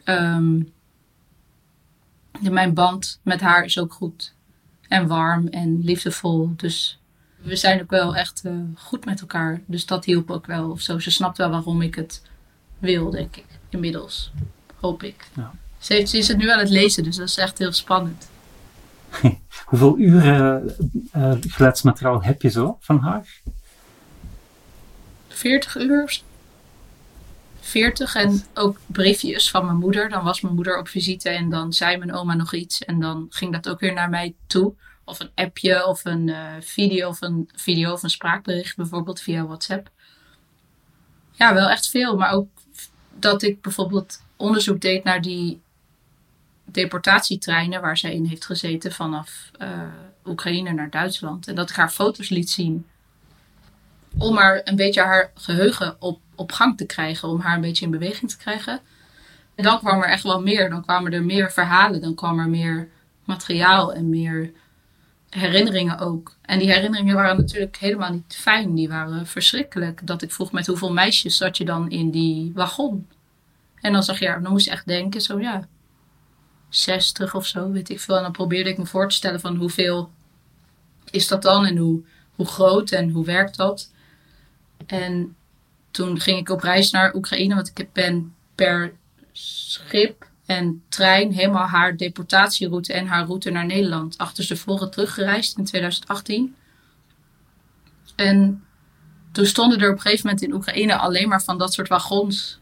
um, 0.05 0.73
mijn 2.41 2.75
band 2.75 3.21
met 3.23 3.41
haar 3.41 3.65
is 3.65 3.79
ook 3.79 3.93
goed. 3.93 4.35
En 4.89 5.07
warm 5.07 5.49
en 5.49 5.81
liefdevol. 5.85 6.53
Dus 6.57 6.99
we 7.37 7.57
zijn 7.57 7.81
ook 7.81 7.91
wel 7.91 8.17
echt 8.17 8.43
uh, 8.45 8.53
goed 8.75 9.05
met 9.05 9.21
elkaar. 9.21 9.61
Dus 9.67 9.87
dat 9.87 10.05
hielp 10.05 10.31
ook 10.31 10.47
wel. 10.47 10.71
Of 10.71 10.81
zo. 10.81 10.99
Ze 10.99 11.11
snapt 11.11 11.39
wel 11.39 11.51
waarom 11.51 11.83
ik 11.83 11.95
het 11.95 12.23
wil, 12.79 13.11
denk 13.11 13.37
ik. 13.37 13.47
Inmiddels. 13.69 14.33
Hoop 14.81 15.03
ik. 15.03 15.29
Ja. 15.37 15.53
Ze, 15.79 15.95
heeft, 15.95 16.11
ze 16.11 16.19
is 16.19 16.29
het 16.29 16.37
nu 16.37 16.51
aan 16.51 16.59
het 16.59 16.71
lezen, 16.71 17.03
dus 17.03 17.17
dat 17.17 17.29
is 17.29 17.37
echt 17.37 17.59
heel 17.59 17.73
spannend. 17.73 18.30
Hoeveel 19.67 19.99
uren 19.99 20.75
uh, 21.17 21.33
geluidsmateriaal 21.41 22.23
heb 22.23 22.43
je 22.43 22.49
zo 22.49 22.77
van 22.81 22.99
haar? 22.99 23.41
40 25.29 25.77
uur 25.77 26.21
40 27.61 28.15
en 28.15 28.43
ook 28.55 28.79
briefjes 28.87 29.51
van 29.51 29.65
mijn 29.65 29.77
moeder. 29.77 30.09
Dan 30.09 30.25
was 30.25 30.41
mijn 30.41 30.55
moeder 30.55 30.79
op 30.79 30.89
visite 30.89 31.29
en 31.29 31.51
dan 31.51 31.73
zei 31.73 31.97
mijn 31.97 32.15
oma 32.15 32.35
nog 32.35 32.55
iets. 32.55 32.85
En 32.85 33.01
dan 33.01 33.27
ging 33.31 33.53
dat 33.53 33.69
ook 33.69 33.81
weer 33.81 33.93
naar 33.93 34.11
mij 34.11 34.35
toe 34.47 34.75
of 35.05 35.21
een 35.21 35.31
appje 35.35 35.87
of 35.87 36.05
een 36.05 36.29
uh, 36.29 36.53
video 36.61 37.09
of 37.09 37.21
een 37.21 37.51
video 37.55 37.93
of 37.93 38.03
een 38.03 38.11
spraakbericht 38.11 38.77
bijvoorbeeld 38.77 39.21
via 39.21 39.47
WhatsApp. 39.47 39.91
Ja, 41.33 41.55
wel 41.55 41.69
echt 41.69 41.89
veel. 41.89 42.17
Maar 42.17 42.33
ook 42.33 42.49
dat 43.19 43.43
ik 43.43 43.61
bijvoorbeeld 43.61 44.23
onderzoek 44.37 44.81
deed 44.81 45.05
naar 45.05 45.23
die 45.23 45.61
deportatietreinen 46.73 47.81
waar 47.81 47.97
zij 47.97 48.15
in 48.15 48.25
heeft 48.25 48.45
gezeten 48.45 48.93
vanaf 48.93 49.51
uh, 49.63 49.69
Oekraïne 50.25 50.73
naar 50.73 50.91
Duitsland. 50.91 51.49
En 51.49 51.55
dat 51.55 51.71
ik 51.71 51.77
haar 51.77 51.91
foto's 51.91 52.29
liet 52.29 52.51
zien. 52.51 52.87
Om 54.19 54.35
maar 54.35 54.61
een 54.65 54.77
beetje 54.77 55.03
haar 55.03 55.31
geheugen 55.35 55.97
op, 55.99 56.21
op 56.35 56.53
gang 56.53 56.77
te 56.77 56.87
krijgen. 56.87 57.29
Om 57.29 57.41
haar 57.41 57.55
een 57.55 57.61
beetje 57.61 57.85
in 57.85 57.91
beweging 57.91 58.31
te 58.31 58.37
krijgen. 58.37 58.81
En 59.55 59.65
dan 59.65 59.79
kwam 59.79 60.03
er 60.03 60.09
echt 60.09 60.23
wel 60.23 60.43
meer. 60.43 60.71
Dan 60.71 60.83
kwamen 60.83 61.13
er 61.13 61.25
meer 61.25 61.53
verhalen. 61.53 62.01
Dan 62.01 62.15
kwam 62.15 62.39
er 62.39 62.49
meer 62.49 62.89
materiaal 63.25 63.93
en 63.93 64.09
meer 64.09 64.53
herinneringen 65.29 65.99
ook. 65.99 66.37
En 66.43 66.59
die 66.59 66.73
herinneringen 66.73 67.15
waren 67.15 67.37
natuurlijk 67.37 67.77
helemaal 67.77 68.13
niet 68.13 68.37
fijn. 68.39 68.75
Die 68.75 68.89
waren 68.89 69.27
verschrikkelijk. 69.27 70.07
Dat 70.07 70.23
ik 70.23 70.33
vroeg 70.33 70.53
met 70.53 70.67
hoeveel 70.67 70.93
meisjes 70.93 71.37
zat 71.37 71.57
je 71.57 71.65
dan 71.65 71.91
in 71.91 72.11
die 72.11 72.53
wagon. 72.55 73.07
En 73.81 73.93
dan 73.93 74.03
zag 74.03 74.19
je, 74.19 74.39
dan 74.43 74.53
moest 74.53 74.65
je 74.65 74.71
echt 74.71 74.87
denken, 74.87 75.21
zo 75.21 75.41
ja, 75.41 75.69
60 76.71 77.35
of 77.35 77.47
zo, 77.47 77.71
weet 77.71 77.91
ik 77.91 78.01
veel. 78.01 78.17
En 78.17 78.23
dan 78.23 78.33
probeerde 78.33 78.71
ik 78.71 78.79
me 78.79 78.87
voor 78.87 79.09
te 79.09 79.15
stellen 79.15 79.41
van 79.41 79.57
hoeveel 79.57 80.11
is 81.11 81.29
dat 81.29 81.43
dan 81.43 81.67
en 81.67 81.77
hoe, 81.77 82.03
hoe 82.35 82.47
groot 82.47 82.91
en 82.91 83.11
hoe 83.11 83.25
werkt 83.25 83.57
dat. 83.57 83.93
En 84.87 85.37
toen 85.91 86.21
ging 86.21 86.39
ik 86.39 86.49
op 86.49 86.63
reis 86.63 86.91
naar 86.91 87.15
Oekraïne, 87.15 87.55
want 87.55 87.71
ik 87.75 87.93
ben 87.93 88.35
per 88.55 88.93
schip 89.33 90.29
en 90.47 90.83
trein 90.89 91.33
helemaal 91.33 91.67
haar 91.67 91.97
deportatieroute 91.97 92.93
en 92.93 93.07
haar 93.07 93.27
route 93.27 93.51
naar 93.51 93.67
Nederland 93.67 94.19
achterstevoren 94.19 94.91
teruggereisd 94.91 95.59
in 95.59 95.65
2018. 95.65 96.57
En 98.17 98.65
toen 99.33 99.47
stonden 99.47 99.81
er 99.81 99.91
op 99.91 99.95
een 99.95 100.01
gegeven 100.01 100.27
moment 100.27 100.45
in 100.45 100.53
Oekraïne 100.53 100.97
alleen 100.97 101.29
maar 101.29 101.43
van 101.43 101.59
dat 101.59 101.73
soort 101.73 101.89
wagons 101.89 102.61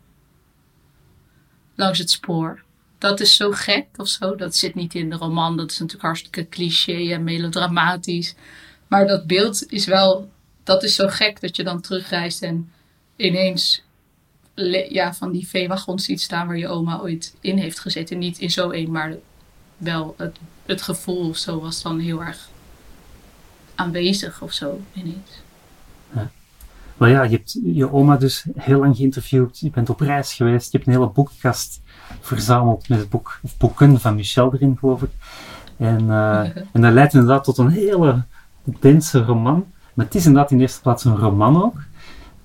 langs 1.74 1.98
het 1.98 2.10
spoor. 2.10 2.62
Dat 2.98 3.20
is 3.20 3.36
zo 3.36 3.50
gek 3.50 3.86
of 3.96 4.08
zo. 4.08 4.34
Dat 4.34 4.56
zit 4.56 4.74
niet 4.74 4.94
in 4.94 5.10
de 5.10 5.16
roman. 5.16 5.56
Dat 5.56 5.70
is 5.70 5.78
natuurlijk 5.78 6.06
hartstikke 6.06 6.48
cliché 6.48 7.12
en 7.12 7.24
melodramatisch. 7.24 8.34
Maar 8.86 9.06
dat 9.06 9.26
beeld 9.26 9.72
is 9.72 9.86
wel. 9.86 10.30
Dat 10.62 10.82
is 10.82 10.94
zo 10.94 11.08
gek 11.08 11.40
dat 11.40 11.56
je 11.56 11.64
dan 11.64 11.80
terugreist 11.80 12.42
en 12.42 12.70
ineens 13.16 13.82
ja, 14.88 15.14
van 15.14 15.32
die 15.32 15.48
veewagons 15.48 16.04
ziet 16.04 16.20
staan 16.20 16.46
waar 16.46 16.58
je 16.58 16.68
oma 16.68 17.00
ooit 17.00 17.36
in 17.40 17.58
heeft 17.58 17.80
gezeten. 17.80 18.18
Niet 18.18 18.38
in 18.38 18.50
zo 18.50 18.70
één, 18.70 18.90
maar 18.90 19.14
wel 19.76 20.14
het, 20.18 20.36
het 20.66 20.82
gevoel 20.82 21.28
of 21.28 21.36
zo 21.36 21.60
was 21.60 21.82
dan 21.82 21.98
heel 21.98 22.24
erg 22.24 22.48
aanwezig 23.74 24.42
of 24.42 24.52
zo 24.52 24.80
ineens. 24.92 25.42
Ja. 26.14 26.30
Ja, 26.98 27.22
je 27.22 27.30
hebt 27.30 27.58
je 27.62 27.92
oma 27.92 28.16
dus 28.16 28.44
heel 28.56 28.78
lang 28.78 28.96
geïnterviewd, 28.96 29.58
je 29.58 29.70
bent 29.70 29.90
op 29.90 30.00
reis 30.00 30.32
geweest, 30.32 30.72
je 30.72 30.76
hebt 30.76 30.88
een 30.88 30.94
hele 30.94 31.10
boekenkast 31.10 31.80
verzameld 32.20 32.88
met 32.88 32.98
het 32.98 33.08
boek, 33.08 33.38
of 33.42 33.56
boeken 33.56 34.00
van 34.00 34.14
Michel 34.14 34.54
erin, 34.54 34.76
geloof 34.78 35.02
ik. 35.02 35.10
En, 35.76 36.04
uh, 36.04 36.40
en 36.72 36.80
dat 36.80 36.92
leidt 36.92 37.14
inderdaad 37.14 37.44
tot 37.44 37.58
een 37.58 37.70
hele 37.70 38.22
dense 38.80 39.24
roman. 39.24 39.64
Maar 39.94 40.04
het 40.04 40.14
is 40.14 40.26
inderdaad 40.26 40.50
in 40.50 40.56
de 40.56 40.62
eerste 40.62 40.80
plaats 40.80 41.04
een 41.04 41.16
roman 41.16 41.62
ook, 41.62 41.76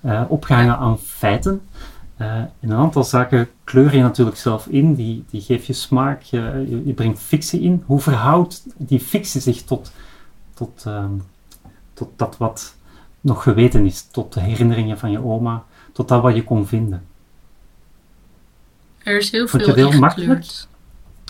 uh, 0.04 0.72
aan 0.72 0.98
feiten. 0.98 1.60
Uh, 2.18 2.28
en 2.36 2.50
een 2.60 2.72
aantal 2.72 3.04
zaken 3.04 3.48
kleur 3.64 3.96
je 3.96 4.02
natuurlijk 4.02 4.36
zelf 4.36 4.66
in, 4.66 4.94
die, 4.94 5.24
die 5.30 5.40
geef 5.40 5.64
je 5.64 5.72
smaak, 5.72 6.22
je, 6.22 6.82
je, 6.84 6.92
brengt 6.92 7.18
fictie 7.18 7.60
in. 7.60 7.82
Hoe 7.86 8.00
verhoudt 8.00 8.64
die 8.76 9.00
fictie 9.00 9.40
zich 9.40 9.62
tot, 9.62 9.92
tot, 10.54 10.84
um, 10.86 11.22
tot 11.92 12.08
dat 12.16 12.36
wat 12.36 12.74
nog 13.20 13.42
geweten 13.42 13.86
is, 13.86 14.02
tot 14.02 14.32
de 14.32 14.40
herinneringen 14.40 14.98
van 14.98 15.10
je 15.10 15.24
oma, 15.24 15.62
tot 15.92 16.08
dat 16.08 16.22
wat 16.22 16.34
je 16.34 16.44
kon 16.44 16.66
vinden? 16.66 17.02
Er 19.04 19.16
is 19.16 19.30
heel 19.30 19.48
vond 19.48 19.62
veel 19.62 19.74
je 19.74 19.80
het 19.80 19.90
heel 19.90 20.00
makkelijk? 20.00 20.44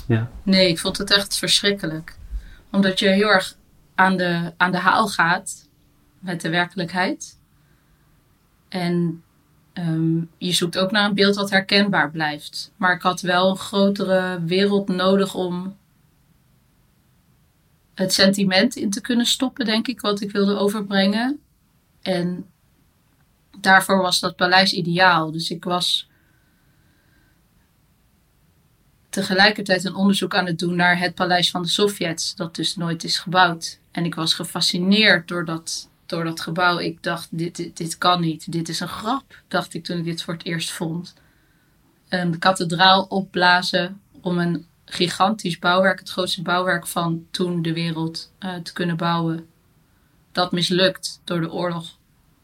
Ja. 0.07 0.31
Nee, 0.43 0.69
ik 0.69 0.79
vond 0.79 0.99
het 0.99 1.11
echt 1.11 1.39
verschrikkelijk. 1.39 2.17
Omdat 2.71 2.99
je 2.99 3.09
heel 3.09 3.29
erg 3.29 3.57
aan 3.95 4.17
de, 4.17 4.53
aan 4.57 4.73
de 4.73 4.79
haal 4.79 5.09
gaat 5.09 5.69
met 6.19 6.41
de 6.41 6.49
werkelijkheid. 6.49 7.39
En 8.69 9.25
Ehm, 9.75 10.19
je 10.39 10.53
zoekt 10.53 10.79
ook 10.79 10.91
naar 10.91 11.09
een 11.09 11.15
beeld 11.15 11.37
wat 11.37 11.51
herkenbaar 11.51 12.11
blijft. 12.11 12.73
Maar 12.77 12.95
ik 12.95 13.03
had 13.03 13.21
wel 13.21 13.51
een 13.51 13.57
grotere 13.57 14.45
wereld 14.45 14.89
nodig 14.89 15.35
om 15.35 15.77
het 17.95 18.13
sentiment 18.13 18.77
in 18.77 18.91
te 18.91 19.01
kunnen 19.01 19.27
stoppen, 19.27 19.65
denk 19.65 19.89
ik, 19.89 20.01
wat 20.01 20.21
ik 20.21 20.31
wilde 20.31 20.57
overbrengen. 20.57 21.41
En 22.03 22.47
daarvoor 23.61 24.03
was 24.03 24.21
dat 24.21 24.37
paleis 24.37 24.73
ideaal. 24.73 25.31
Dus 25.31 25.51
ik 25.51 25.65
was 25.65 26.09
tegelijkertijd 29.14 29.85
een 29.85 29.94
onderzoek 29.94 30.35
aan 30.35 30.46
het 30.46 30.59
doen 30.59 30.77
naar 30.77 30.98
het 30.98 31.14
paleis 31.14 31.50
van 31.50 31.62
de 31.62 31.68
Sovjets, 31.68 32.35
dat 32.35 32.55
dus 32.55 32.77
nooit 32.77 33.05
is 33.05 33.18
gebouwd. 33.18 33.79
En 33.90 34.05
ik 34.05 34.14
was 34.14 34.35
gefascineerd 34.35 35.29
door 35.29 35.44
dat 35.44 35.88
door 36.07 36.24
dat 36.24 36.40
gebouw. 36.40 36.79
Ik 36.79 37.03
dacht, 37.03 37.29
dit, 37.31 37.57
dit, 37.57 37.77
dit, 37.77 37.98
kan 37.98 38.20
niet. 38.20 38.53
Dit 38.53 38.68
is 38.68 38.81
een 38.81 38.88
grap, 38.88 39.42
dacht 39.48 39.74
ik 39.74 39.85
toen 39.85 39.98
ik 39.98 40.05
dit 40.05 40.22
voor 40.22 40.35
het 40.35 40.44
eerst 40.44 40.70
vond. 40.70 41.14
Een 42.09 42.38
kathedraal 42.38 43.03
opblazen 43.03 44.00
om 44.20 44.38
een 44.38 44.66
gigantisch 44.85 45.59
bouwwerk, 45.59 45.98
het 45.98 46.11
grootste 46.11 46.42
bouwwerk 46.42 46.87
van 46.87 47.27
toen 47.31 47.62
de 47.62 47.72
wereld, 47.72 48.33
uh, 48.40 48.55
te 48.55 48.72
kunnen 48.72 48.96
bouwen. 48.96 49.46
Dat 50.33 50.53
mislukt 50.53 51.20
door 51.24 51.40
de 51.40 51.53
oorlog. 51.53 51.98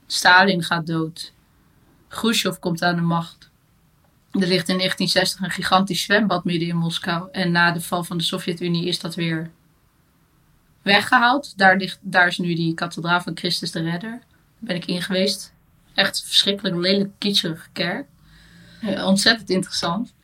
Stalin 0.06 0.62
gaat 0.62 0.86
dood. 0.86 1.32
Khrushchev 2.08 2.58
komt 2.58 2.82
aan 2.82 2.96
de 2.96 3.02
macht. 3.02 3.49
Er 4.30 4.46
ligt 4.46 4.68
in 4.68 4.76
1960 4.76 5.40
een 5.40 5.50
gigantisch 5.50 6.02
zwembad 6.02 6.44
midden 6.44 6.68
in 6.68 6.76
Moskou. 6.76 7.28
En 7.32 7.50
na 7.50 7.72
de 7.72 7.80
val 7.80 8.04
van 8.04 8.18
de 8.18 8.24
Sovjet-Unie 8.24 8.86
is 8.86 9.00
dat 9.00 9.14
weer 9.14 9.50
weggehaald. 10.82 11.58
Daar, 11.58 11.76
ligt, 11.76 11.98
daar 12.00 12.26
is 12.26 12.38
nu 12.38 12.54
die 12.54 12.74
kathedraal 12.74 13.20
van 13.20 13.36
Christus 13.36 13.70
de 13.70 13.82
Redder. 13.82 14.10
Daar 14.10 14.20
ben 14.58 14.76
ik 14.76 14.84
in 14.84 15.02
geweest. 15.02 15.52
Echt 15.94 16.22
verschrikkelijk 16.24 16.76
lelijk 16.76 17.10
kitscherige 17.18 17.68
kerk. 17.72 18.06
ontzettend 18.82 19.50
interessant. 19.50 20.14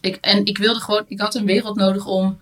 Ik, 0.00 0.16
en 0.16 0.44
ik 0.44 0.58
wilde 0.58 0.80
gewoon, 0.80 1.04
ik 1.08 1.20
had 1.20 1.34
een 1.34 1.46
wereld 1.46 1.76
nodig 1.76 2.06
om 2.06 2.40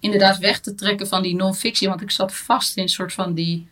inderdaad 0.00 0.38
weg 0.38 0.60
te 0.60 0.74
trekken 0.74 1.08
van 1.08 1.22
die 1.22 1.34
non-fictie. 1.34 1.88
Want 1.88 2.00
ik 2.00 2.10
zat 2.10 2.34
vast 2.34 2.76
in 2.76 2.82
een 2.82 2.88
soort 2.88 3.12
van 3.12 3.34
die 3.34 3.68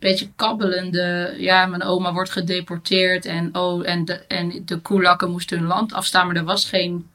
beetje 0.00 0.30
kabbelende. 0.36 1.34
Ja, 1.38 1.66
mijn 1.66 1.82
oma 1.82 2.12
wordt 2.12 2.30
gedeporteerd 2.30 3.24
en, 3.24 3.54
oh, 3.56 3.88
en, 3.88 4.04
de, 4.04 4.12
en 4.14 4.62
de 4.64 4.78
koelakken 4.78 5.30
moesten 5.30 5.58
hun 5.58 5.66
land 5.66 5.92
afstaan. 5.92 6.26
Maar 6.26 6.36
er 6.36 6.44
was 6.44 6.68
geen 6.68 7.08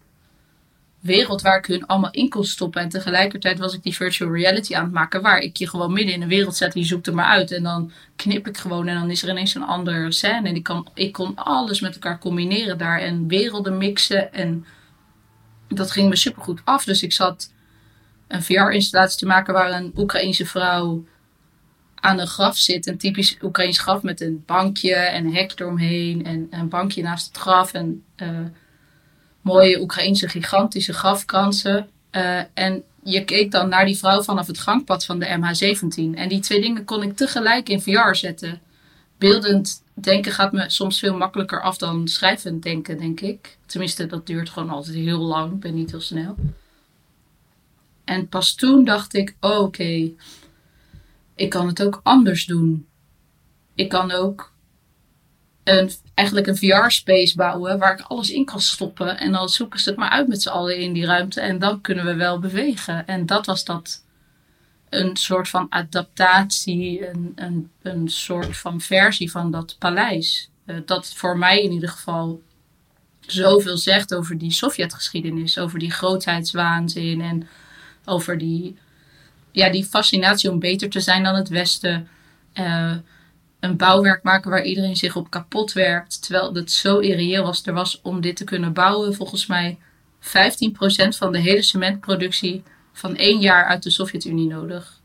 wereld 0.99 1.41
waar 1.41 1.57
ik 1.57 1.65
hun 1.65 1.85
allemaal 1.85 2.11
in 2.11 2.29
kon 2.29 2.45
stoppen. 2.45 2.81
En 2.81 2.89
tegelijkertijd 2.89 3.59
was 3.59 3.73
ik 3.73 3.83
die 3.83 3.95
virtual 3.95 4.31
reality 4.31 4.75
aan 4.75 4.83
het 4.83 4.93
maken. 4.93 5.21
Waar 5.21 5.39
ik 5.39 5.57
je 5.57 5.69
gewoon 5.69 5.93
midden 5.93 6.13
in 6.13 6.21
een 6.21 6.27
wereld 6.27 6.55
zet. 6.55 6.73
Die 6.73 6.85
zoekt 6.85 7.07
er 7.07 7.15
maar 7.15 7.25
uit. 7.25 7.51
En 7.51 7.63
dan 7.63 7.91
knip 8.15 8.47
ik 8.47 8.57
gewoon. 8.57 8.87
En 8.87 8.95
dan 8.95 9.09
is 9.09 9.23
er 9.23 9.29
ineens 9.29 9.55
een 9.55 9.63
andere 9.63 10.11
scène. 10.11 10.47
En 10.47 10.55
ik, 10.55 10.63
kan, 10.63 10.87
ik 10.93 11.11
kon 11.11 11.35
alles 11.35 11.79
met 11.79 11.93
elkaar 11.93 12.19
combineren 12.19 12.77
daar. 12.77 12.99
En 12.99 13.27
werelden 13.27 13.77
mixen. 13.77 14.33
En 14.33 14.65
dat 15.67 15.91
ging 15.91 16.09
me 16.09 16.15
supergoed 16.15 16.61
af. 16.63 16.83
Dus 16.83 17.03
ik 17.03 17.13
zat 17.13 17.53
een 18.27 18.43
VR-installatie 18.43 19.19
te 19.19 19.25
maken 19.25 19.53
waar 19.53 19.71
een 19.71 19.93
Oekraïense 19.95 20.45
vrouw 20.45 21.05
aan 22.05 22.19
een 22.19 22.27
graf 22.27 22.57
zit. 22.57 22.87
Een 22.87 22.97
typisch 22.97 23.37
Oekraïns 23.41 23.79
graf 23.79 24.01
met 24.01 24.21
een 24.21 24.43
bankje 24.45 24.95
en 24.95 25.25
een 25.25 25.35
hek 25.35 25.59
eromheen. 25.59 26.25
En 26.25 26.47
een 26.49 26.69
bankje 26.69 27.01
naast 27.01 27.27
het 27.27 27.37
graf. 27.37 27.73
En... 27.73 28.03
Uh, 28.17 28.39
mooie 29.45 29.81
Oekraïnse 29.81 30.29
gigantische 30.29 30.93
grafkransen. 30.93 31.89
Uh, 32.11 32.41
en 32.53 32.83
je 33.03 33.23
keek 33.23 33.51
dan 33.51 33.69
naar 33.69 33.85
die 33.85 33.97
vrouw 33.97 34.23
vanaf 34.23 34.47
het 34.47 34.59
gangpad 34.59 35.05
van 35.05 35.19
de 35.19 35.25
MH17. 35.25 36.17
En 36.17 36.29
die 36.29 36.39
twee 36.39 36.61
dingen 36.61 36.85
kon 36.85 37.03
ik 37.03 37.15
tegelijk 37.15 37.69
in 37.69 37.81
VR 37.81 38.13
zetten. 38.13 38.61
Beeldend 39.17 39.83
denken 39.93 40.31
gaat 40.31 40.51
me 40.51 40.69
soms 40.69 40.99
veel 40.99 41.17
makkelijker 41.17 41.61
af 41.61 41.77
dan 41.77 42.07
schrijvend 42.07 42.63
denken, 42.63 42.97
denk 42.97 43.19
ik. 43.19 43.57
Tenminste, 43.65 44.05
dat 44.05 44.27
duurt 44.27 44.49
gewoon 44.49 44.69
altijd 44.69 44.95
heel 44.95 45.19
lang. 45.19 45.53
Ik 45.53 45.59
ben 45.59 45.73
niet 45.73 45.91
heel 45.91 46.01
snel. 46.01 46.35
En 48.03 48.27
pas 48.27 48.55
toen 48.55 48.83
dacht 48.83 49.13
ik: 49.13 49.35
oh, 49.39 49.59
oké, 49.59 50.11
ik 51.35 51.49
kan 51.49 51.67
het 51.67 51.83
ook 51.83 51.99
anders 52.03 52.45
doen. 52.45 52.87
Ik 53.75 53.89
kan 53.89 54.11
ook 54.11 54.53
een, 55.63 55.91
eigenlijk 56.13 56.47
een 56.47 56.57
VR-space 56.57 57.35
bouwen 57.35 57.79
waar 57.79 57.99
ik 57.99 58.05
alles 58.05 58.31
in 58.31 58.45
kan 58.45 58.61
stoppen. 58.61 59.17
En 59.17 59.31
dan 59.31 59.49
zoeken 59.49 59.79
ze 59.79 59.89
het 59.89 59.97
maar 59.97 60.09
uit 60.09 60.27
met 60.27 60.41
z'n 60.41 60.49
allen 60.49 60.77
in 60.77 60.93
die 60.93 61.05
ruimte. 61.05 61.41
En 61.41 61.59
dan 61.59 61.81
kunnen 61.81 62.05
we 62.05 62.15
wel 62.15 62.39
bewegen. 62.39 63.07
En 63.07 63.25
dat 63.25 63.45
was 63.45 63.63
dat 63.63 64.03
een 64.89 65.17
soort 65.17 65.49
van 65.49 65.67
adaptatie, 65.69 67.07
een, 67.07 67.31
een, 67.35 67.71
een 67.81 68.09
soort 68.09 68.57
van 68.57 68.81
versie 68.81 69.31
van 69.31 69.51
dat 69.51 69.75
paleis. 69.79 70.49
Uh, 70.65 70.77
dat 70.85 71.13
voor 71.13 71.37
mij 71.37 71.63
in 71.63 71.71
ieder 71.71 71.89
geval 71.89 72.41
zoveel 73.19 73.77
zegt 73.77 74.13
over 74.15 74.37
die 74.37 74.51
Sovjetgeschiedenis, 74.51 75.57
over 75.57 75.79
die 75.79 75.91
grootheidswaanzin 75.91 77.21
en 77.21 77.47
over 78.05 78.37
die, 78.37 78.77
ja, 79.55 79.69
die 79.69 79.85
fascinatie 79.85 80.51
om 80.51 80.59
beter 80.59 80.89
te 80.89 80.99
zijn 80.99 81.23
dan 81.23 81.35
het 81.35 81.49
Westen. 81.49 82.07
Uh, 82.53 82.95
een 83.59 83.77
bouwwerk 83.77 84.23
maken 84.23 84.49
waar 84.49 84.63
iedereen 84.63 84.95
zich 84.95 85.15
op 85.15 85.29
kapot 85.29 85.73
werkt. 85.73 86.21
Terwijl 86.21 86.53
het 86.53 86.71
zo 86.71 86.99
irreëel 86.99 87.43
was. 87.43 87.65
Er 87.65 87.73
was 87.73 88.01
om 88.01 88.21
dit 88.21 88.35
te 88.35 88.43
kunnen 88.43 88.73
bouwen 88.73 89.15
volgens 89.15 89.45
mij 89.45 89.77
15% 90.19 90.27
van 91.17 91.31
de 91.31 91.39
hele 91.39 91.61
cementproductie 91.61 92.63
van 92.93 93.15
één 93.15 93.39
jaar 93.39 93.65
uit 93.65 93.83
de 93.83 93.89
Sovjet-Unie 93.89 94.47
nodig. 94.47 95.01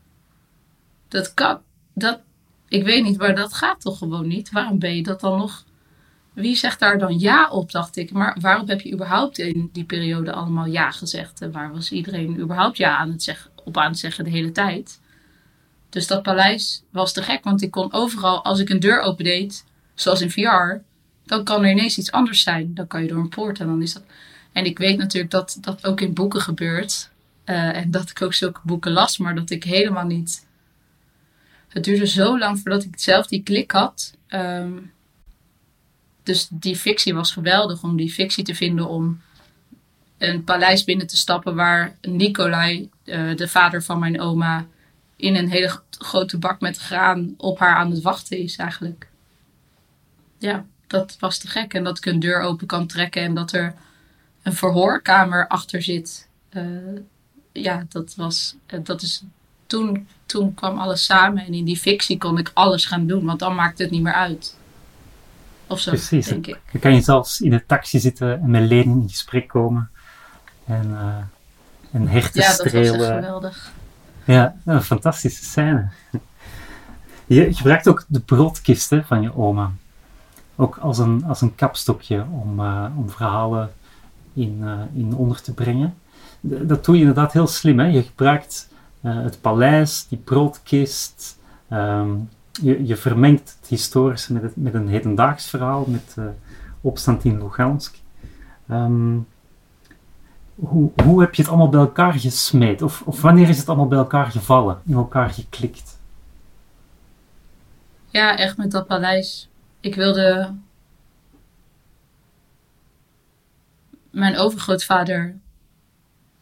Dat 1.07 1.33
kan. 1.33 1.59
Dat, 1.93 2.19
ik 2.67 2.83
weet 2.83 3.03
niet, 3.03 3.17
maar 3.17 3.35
dat 3.35 3.53
gaat 3.53 3.81
toch 3.81 3.97
gewoon 3.97 4.27
niet? 4.27 4.51
Waarom 4.51 4.79
ben 4.79 4.95
je 4.95 5.03
dat 5.03 5.19
dan 5.19 5.37
nog? 5.37 5.63
Wie 6.33 6.55
zegt 6.55 6.79
daar 6.79 6.97
dan 6.97 7.19
ja 7.19 7.49
op, 7.49 7.71
dacht 7.71 7.97
ik. 7.97 8.11
Maar 8.11 8.37
waarom 8.39 8.69
heb 8.69 8.81
je 8.81 8.93
überhaupt 8.93 9.37
in 9.37 9.69
die 9.73 9.83
periode 9.83 10.31
allemaal 10.31 10.65
ja 10.65 10.91
gezegd? 10.91 11.41
En 11.41 11.51
waar 11.51 11.73
was 11.73 11.91
iedereen 11.91 12.39
überhaupt 12.39 12.77
ja 12.77 12.97
aan 12.97 13.11
het 13.11 13.23
zeggen, 13.23 13.50
op 13.63 13.77
aan 13.77 13.89
het 13.89 13.99
zeggen 13.99 14.23
de 14.23 14.29
hele 14.29 14.51
tijd? 14.51 14.99
Dus 15.89 16.07
dat 16.07 16.23
paleis 16.23 16.83
was 16.89 17.13
te 17.13 17.23
gek, 17.23 17.43
want 17.43 17.61
ik 17.61 17.71
kon 17.71 17.93
overal, 17.93 18.43
als 18.43 18.59
ik 18.59 18.69
een 18.69 18.79
deur 18.79 18.99
opendeed, 18.99 19.65
zoals 19.93 20.21
in 20.21 20.31
VR, 20.31 20.81
dan 21.25 21.43
kan 21.43 21.63
er 21.63 21.71
ineens 21.71 21.97
iets 21.97 22.11
anders 22.11 22.41
zijn. 22.41 22.73
Dan 22.73 22.87
kan 22.87 23.01
je 23.01 23.07
door 23.07 23.19
een 23.19 23.29
poort 23.29 23.59
en 23.59 23.67
dan 23.67 23.81
is 23.81 23.93
dat. 23.93 24.03
En 24.51 24.65
ik 24.65 24.77
weet 24.77 24.97
natuurlijk 24.97 25.31
dat 25.31 25.57
dat 25.61 25.85
ook 25.85 26.01
in 26.01 26.13
boeken 26.13 26.41
gebeurt. 26.41 27.09
Uh, 27.45 27.75
en 27.75 27.91
dat 27.91 28.09
ik 28.09 28.21
ook 28.21 28.33
zulke 28.33 28.59
boeken 28.63 28.91
las, 28.91 29.17
maar 29.17 29.35
dat 29.35 29.49
ik 29.49 29.63
helemaal 29.63 30.05
niet. 30.05 30.45
Het 31.67 31.83
duurde 31.83 32.07
zo 32.07 32.37
lang 32.37 32.59
voordat 32.59 32.83
ik 32.83 32.99
zelf 32.99 33.27
die 33.27 33.43
klik 33.43 33.71
had. 33.71 34.13
Um, 34.29 34.91
dus 36.23 36.47
die 36.49 36.75
fictie 36.75 37.13
was 37.13 37.31
geweldig 37.31 37.83
om 37.83 37.97
die 37.97 38.11
fictie 38.11 38.43
te 38.43 38.55
vinden 38.55 38.87
om 38.87 39.21
een 40.17 40.43
paleis 40.43 40.83
binnen 40.83 41.07
te 41.07 41.17
stappen 41.17 41.55
waar 41.55 41.97
Nicolai, 42.01 42.89
uh, 43.11 43.35
de 43.35 43.47
vader 43.47 43.83
van 43.83 43.99
mijn 43.99 44.21
oma, 44.21 44.65
in 45.15 45.35
een 45.35 45.49
hele 45.49 45.79
grote 45.89 46.37
bak 46.37 46.61
met 46.61 46.77
graan 46.77 47.33
op 47.37 47.59
haar 47.59 47.75
aan 47.75 47.91
het 47.91 48.01
wachten 48.01 48.37
is 48.37 48.55
eigenlijk. 48.55 49.09
Ja, 50.37 50.65
dat 50.87 51.17
was 51.19 51.37
te 51.37 51.47
gek. 51.47 51.73
En 51.73 51.83
dat 51.83 51.97
ik 51.97 52.05
een 52.05 52.19
deur 52.19 52.41
open 52.41 52.67
kan 52.67 52.87
trekken 52.87 53.21
en 53.21 53.33
dat 53.33 53.51
er 53.51 53.73
een 54.43 54.53
verhoorkamer 54.53 55.47
achter 55.47 55.81
zit. 55.81 56.27
Uh, 56.51 56.99
ja, 57.51 57.85
dat 57.89 58.15
was, 58.15 58.55
uh, 58.73 58.79
dat 58.83 59.01
is, 59.01 59.23
toen, 59.67 60.07
toen 60.25 60.53
kwam 60.53 60.77
alles 60.77 61.05
samen 61.05 61.45
en 61.45 61.53
in 61.53 61.65
die 61.65 61.77
fictie 61.77 62.17
kon 62.17 62.37
ik 62.37 62.51
alles 62.53 62.85
gaan 62.85 63.07
doen, 63.07 63.25
want 63.25 63.39
dan 63.39 63.55
maakt 63.55 63.77
het 63.77 63.91
niet 63.91 64.01
meer 64.01 64.13
uit. 64.13 64.57
Of 65.67 65.79
zo, 65.79 65.89
Precies. 65.91 66.27
denk 66.27 66.47
ik. 66.47 66.59
Dan 66.71 66.81
kan 66.81 66.93
je 66.93 67.01
zelfs 67.01 67.41
in 67.41 67.49
de 67.49 67.65
taxi 67.65 67.99
zitten 67.99 68.41
en 68.41 68.49
met 68.49 68.69
Lenin 68.69 69.01
in 69.01 69.09
gesprek 69.09 69.47
komen. 69.47 69.89
En, 70.65 70.89
uh, 70.89 71.17
en 71.91 72.07
herten 72.07 72.41
ja, 72.41 72.47
dat 72.47 72.71
was 72.71 72.71
geweldig. 72.71 73.71
Ja, 74.23 74.55
een 74.65 74.81
fantastische 74.81 75.43
scène. 75.43 75.89
Je 77.25 77.53
gebruikt 77.53 77.87
ook 77.87 78.05
de 78.07 78.19
broodkisten 78.19 79.05
van 79.05 79.21
je 79.21 79.35
oma. 79.35 79.71
Ook 80.55 80.77
als 80.77 80.97
een, 80.97 81.23
als 81.25 81.41
een 81.41 81.55
kapstokje 81.55 82.25
om, 82.31 82.59
uh, 82.59 82.85
om 82.95 83.09
verhalen 83.09 83.71
in, 84.33 84.59
uh, 84.61 84.79
in 84.93 85.15
onder 85.15 85.41
te 85.41 85.53
brengen. 85.53 85.95
D 86.47 86.67
dat 86.67 86.85
doe 86.85 86.95
je 86.95 87.01
inderdaad 87.01 87.33
heel 87.33 87.47
slim. 87.47 87.79
Hè? 87.79 87.85
Je 87.85 88.03
gebruikt 88.03 88.69
uh, 89.01 89.23
het 89.23 89.41
paleis, 89.41 90.05
die 90.09 90.17
broodkist, 90.17 91.39
um, 91.69 92.29
je, 92.51 92.85
je 92.85 92.95
vermengt 92.95 93.57
het 93.59 93.69
historische 93.69 94.33
met, 94.33 94.41
het, 94.41 94.55
met 94.55 94.73
een 94.73 94.87
hedendaags 94.87 95.49
verhaal, 95.49 95.85
met 95.87 96.17
opstand 96.81 97.23
in 97.23 97.43
Lugansk. 97.43 97.95
Ehm, 98.67 99.17
hoe, 100.61 100.91
hoe 101.03 101.21
heb 101.21 101.35
je 101.35 101.41
het 101.41 101.51
allemaal 101.51 101.69
bij 101.69 101.79
elkaar 101.79 102.13
gesmeed? 102.13 102.81
Of, 102.81 103.01
of 103.01 103.21
wanneer 103.21 103.49
is 103.49 103.57
het 103.57 103.67
allemaal 103.67 103.87
bij 103.87 103.97
elkaar 103.97 104.31
gevallen, 104.31 104.81
in 104.85 104.93
elkaar 104.93 105.29
geklikt? 105.29 105.99
Ja, 108.09 108.37
echt 108.37 108.57
met 108.57 108.71
dat 108.71 108.87
paleis. 108.87 109.49
Ik 109.79 109.95
wilde. 109.95 110.53
Mijn 114.09 114.37
overgrootvader 114.37 115.35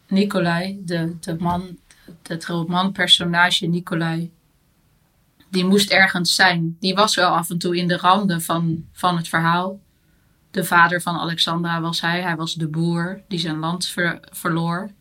Nicolai, 0.08 0.82
de, 0.86 1.19
de 1.19 1.36
man, 1.39 1.77
het 2.23 2.45
roman-personage 2.45 3.65
Nicolai, 3.65 4.32
die 5.49 5.65
moest 5.65 5.91
ergens 5.91 6.36
zijn. 6.36 6.77
Die 6.79 6.95
was 6.95 7.15
wel 7.15 7.29
af 7.29 7.49
en 7.49 7.58
toe 7.58 7.77
in 7.77 7.88
de 7.88 7.97
randen 7.97 8.41
van, 8.41 8.86
van 8.91 9.17
het 9.17 9.27
verhaal. 9.27 9.79
De 10.51 10.63
vader 10.63 11.01
van 11.01 11.17
Alexandra 11.17 11.81
was 11.81 12.01
hij. 12.01 12.21
Hij 12.21 12.35
was 12.35 12.53
de 12.53 12.67
boer 12.67 13.21
die 13.27 13.39
zijn 13.39 13.57
land 13.57 13.95
verloor. 14.31 14.91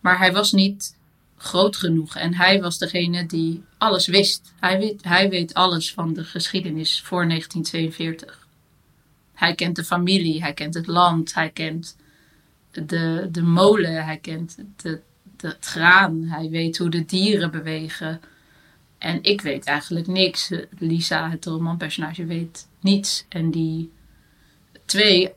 Maar 0.00 0.18
hij 0.18 0.32
was 0.32 0.52
niet 0.52 0.96
groot 1.36 1.76
genoeg. 1.76 2.16
En 2.16 2.34
hij 2.34 2.60
was 2.60 2.78
degene 2.78 3.26
die 3.26 3.64
alles 3.78 4.06
wist. 4.06 4.52
Hij 4.60 4.78
weet, 4.78 5.04
hij 5.04 5.30
weet 5.30 5.54
alles 5.54 5.92
van 5.92 6.12
de 6.12 6.24
geschiedenis 6.24 7.00
voor 7.00 7.28
1942. 7.28 8.46
Hij 9.34 9.54
kent 9.54 9.76
de 9.76 9.84
familie, 9.84 10.42
hij 10.42 10.52
kent 10.52 10.74
het 10.74 10.86
land, 10.86 11.34
hij 11.34 11.50
kent 11.50 11.96
de, 12.70 13.28
de 13.30 13.42
molen, 13.42 14.04
hij 14.04 14.18
kent 14.18 14.56
de, 14.76 15.00
het 15.36 15.64
graan, 15.64 16.22
hij 16.22 16.50
weet 16.50 16.78
hoe 16.78 16.88
de 16.88 17.04
dieren 17.04 17.50
bewegen. 17.50 18.20
En 18.98 19.22
ik 19.22 19.40
weet 19.40 19.64
eigenlijk 19.64 20.06
niks. 20.06 20.50
Lisa, 20.78 21.30
het 21.30 21.44
romanpersonage, 21.44 22.24
weet 22.24 22.68
niets. 22.80 23.24
En 23.28 23.50
die 23.50 23.90
twee 24.88 25.32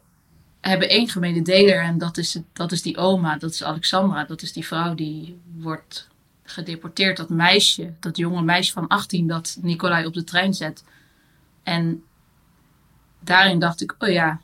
hebben 0.61 0.89
één 0.89 1.09
gemene 1.09 1.41
deler 1.41 1.81
en 1.81 1.97
dat 1.97 2.17
is, 2.17 2.39
dat 2.53 2.71
is 2.71 2.81
die 2.81 2.97
oma, 2.97 3.37
dat 3.37 3.51
is 3.51 3.63
Alexandra, 3.63 4.23
dat 4.23 4.41
is 4.41 4.53
die 4.53 4.67
vrouw 4.67 4.95
die 4.95 5.39
wordt 5.57 6.07
gedeporteerd. 6.43 7.17
Dat 7.17 7.29
meisje, 7.29 7.93
dat 7.99 8.17
jonge 8.17 8.41
meisje 8.41 8.71
van 8.71 8.87
18 8.87 9.27
dat 9.27 9.57
Nicolai 9.61 10.05
op 10.05 10.13
de 10.13 10.23
trein 10.23 10.53
zet. 10.53 10.83
En 11.63 12.03
daarin 13.19 13.59
dacht 13.59 13.81
ik, 13.81 13.95
oh 13.99 14.09
ja, 14.09 14.41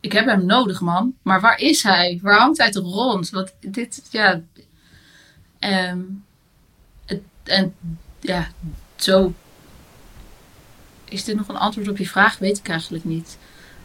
ik 0.00 0.12
heb 0.12 0.26
hem 0.26 0.46
nodig 0.46 0.80
man, 0.80 1.14
maar 1.22 1.40
waar 1.40 1.58
is 1.58 1.82
hij? 1.82 2.18
Waar 2.22 2.38
hangt 2.38 2.58
hij 2.58 2.70
toch 2.70 2.94
rond? 2.94 3.30
Wat 3.30 3.54
dit, 3.60 4.08
ja... 4.10 4.40
Um, 5.60 6.24
en 7.42 7.74
ja, 8.20 8.48
zo 8.96 9.34
is 11.10 11.24
dit 11.24 11.36
nog 11.36 11.48
een 11.48 11.56
antwoord 11.56 11.88
op 11.88 11.98
je 11.98 12.06
vraag? 12.06 12.38
Weet 12.38 12.58
ik 12.58 12.68
eigenlijk 12.68 13.04
niet. 13.04 13.38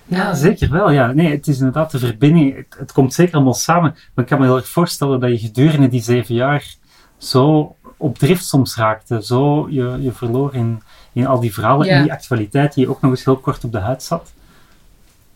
Ja, 0.06 0.28
ehm, 0.30 0.36
zeker 0.36 0.70
wel. 0.70 0.92
Ja. 0.92 1.12
Nee, 1.12 1.32
het 1.32 1.48
is 1.48 1.58
inderdaad 1.58 1.92
de 1.92 2.00
verbinding. 2.00 2.66
Het, 2.78 2.92
komt 2.92 3.14
zeker 3.14 3.34
allemaal 3.34 3.54
samen. 3.54 3.92
Maar 4.14 4.24
ik 4.24 4.30
kan 4.30 4.40
me 4.40 4.46
heel 4.46 4.56
erg 4.56 4.68
voorstellen 4.68 5.20
dat 5.20 5.30
je 5.30 5.38
gedurende 5.38 5.88
die 5.88 6.02
zeven 6.02 6.36
jaar 6.36 6.76
zo 7.18 7.76
op 7.98 8.18
drift 8.18 8.46
soms 8.46 8.76
raakte. 8.76 9.24
Zo 9.24 9.70
je, 9.70 9.98
je 10.02 10.12
verloor 10.12 10.56
in, 10.56 10.82
in 11.14 11.28
al 11.28 11.40
die 11.40 11.54
verhalen 11.54 11.88
en 11.88 12.02
die 12.02 12.12
actualiteit 12.12 12.74
die 12.74 12.84
je 12.84 12.90
ook 12.90 13.02
nog 13.02 13.12
eens 13.12 13.26
heel 13.26 13.38
kort 13.38 13.64
op 13.64 13.72
de 13.72 13.80
huid 13.80 14.04
zat. 14.04 14.34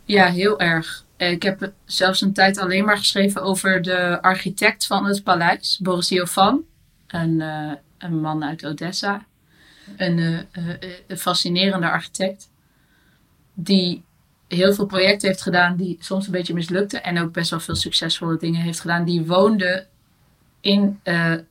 Ja, 0.06 0.26
heel 0.26 0.60
erg. 0.60 1.06
Ik 1.17 1.43
heb 1.43 1.71
zelfs 1.86 2.21
een 2.21 2.34
tijd 2.34 2.58
alleen 2.58 2.86
maar 2.86 2.97
geschreven 2.97 3.41
over 3.41 3.82
de 3.82 4.21
architect 4.21 4.86
van 4.86 5.06
het 5.06 5.23
paleis, 5.23 5.80
Boris 5.84 6.10
Jovan. 6.10 6.62
Een, 7.08 7.39
uh, 7.39 7.71
een 7.97 8.21
man 8.21 8.43
uit 8.43 8.65
Odessa 8.65 9.26
een, 9.97 10.17
uh, 10.17 10.45
een 11.08 11.17
fascinerende 11.17 11.89
architect. 11.89 12.50
Die 13.54 14.04
heel 14.47 14.73
veel 14.73 14.86
projecten 14.86 15.28
heeft 15.28 15.41
gedaan 15.41 15.76
die 15.76 15.97
soms 16.00 16.26
een 16.26 16.32
beetje 16.32 16.54
mislukten. 16.54 17.04
En 17.04 17.21
ook 17.21 17.32
best 17.32 17.50
wel 17.50 17.60
veel 17.60 17.76
succesvolle 17.76 18.38
dingen 18.38 18.62
heeft 18.62 18.80
gedaan. 18.80 19.06
Die 19.06 19.26
woonde 19.26 19.88
in 20.62 21.00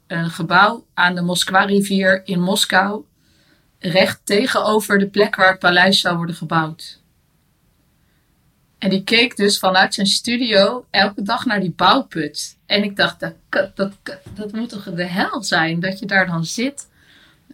een 0.06 0.30
gebouw 0.30 0.84
aan 0.94 1.14
de 1.14 1.22
Moskwa-rivier 1.22 2.22
in 2.24 2.40
Moskou. 2.40 3.04
Recht 3.78 4.20
tegenover 4.24 4.98
de 4.98 5.06
plek 5.06 5.36
waar 5.36 5.50
het 5.50 5.58
paleis 5.58 6.00
zou 6.00 6.16
worden 6.16 6.36
gebouwd. 6.36 7.00
En 8.78 8.90
die 8.90 9.04
keek 9.04 9.36
dus 9.36 9.58
vanuit 9.58 9.94
zijn 9.94 10.06
studio 10.06 10.86
elke 10.90 11.22
dag 11.22 11.44
naar 11.44 11.60
die 11.60 11.72
bouwput. 11.76 12.56
En 12.66 12.82
ik 12.82 12.96
dacht, 12.96 13.20
dat, 13.20 13.34
dat, 13.76 13.92
dat 14.34 14.52
moet 14.52 14.68
toch 14.68 14.84
de 14.84 15.04
hel 15.04 15.42
zijn 15.42 15.80
dat 15.80 15.98
je 15.98 16.06
daar 16.06 16.26
dan 16.26 16.44
zit 16.44 16.88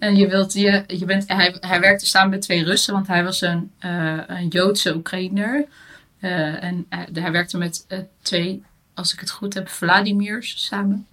en 0.02 0.16
je 0.16 0.28
wilt, 0.28 0.52
je, 0.52 0.84
je 0.86 1.04
bent, 1.04 1.28
hij, 1.28 1.56
hij 1.60 1.80
werkte 1.80 2.06
samen 2.06 2.30
met 2.30 2.42
twee 2.42 2.64
Russen, 2.64 2.94
want 2.94 3.06
hij 3.06 3.24
was 3.24 3.40
een, 3.40 3.70
uh, 3.84 4.20
een 4.26 4.48
Joodse 4.48 4.94
Oekraïner. 4.94 5.64
Uh, 6.20 6.64
en 6.64 6.86
hij, 6.88 7.32
werkte 7.32 7.58
met 7.58 7.84
uh, 7.88 7.98
twee, 8.22 8.62
als 8.94 9.12
ik 9.12 9.20
het 9.20 9.30
goed 9.30 9.54
heb, 9.54 9.68
Vladimirs 9.68 10.66
samen. 10.66 11.06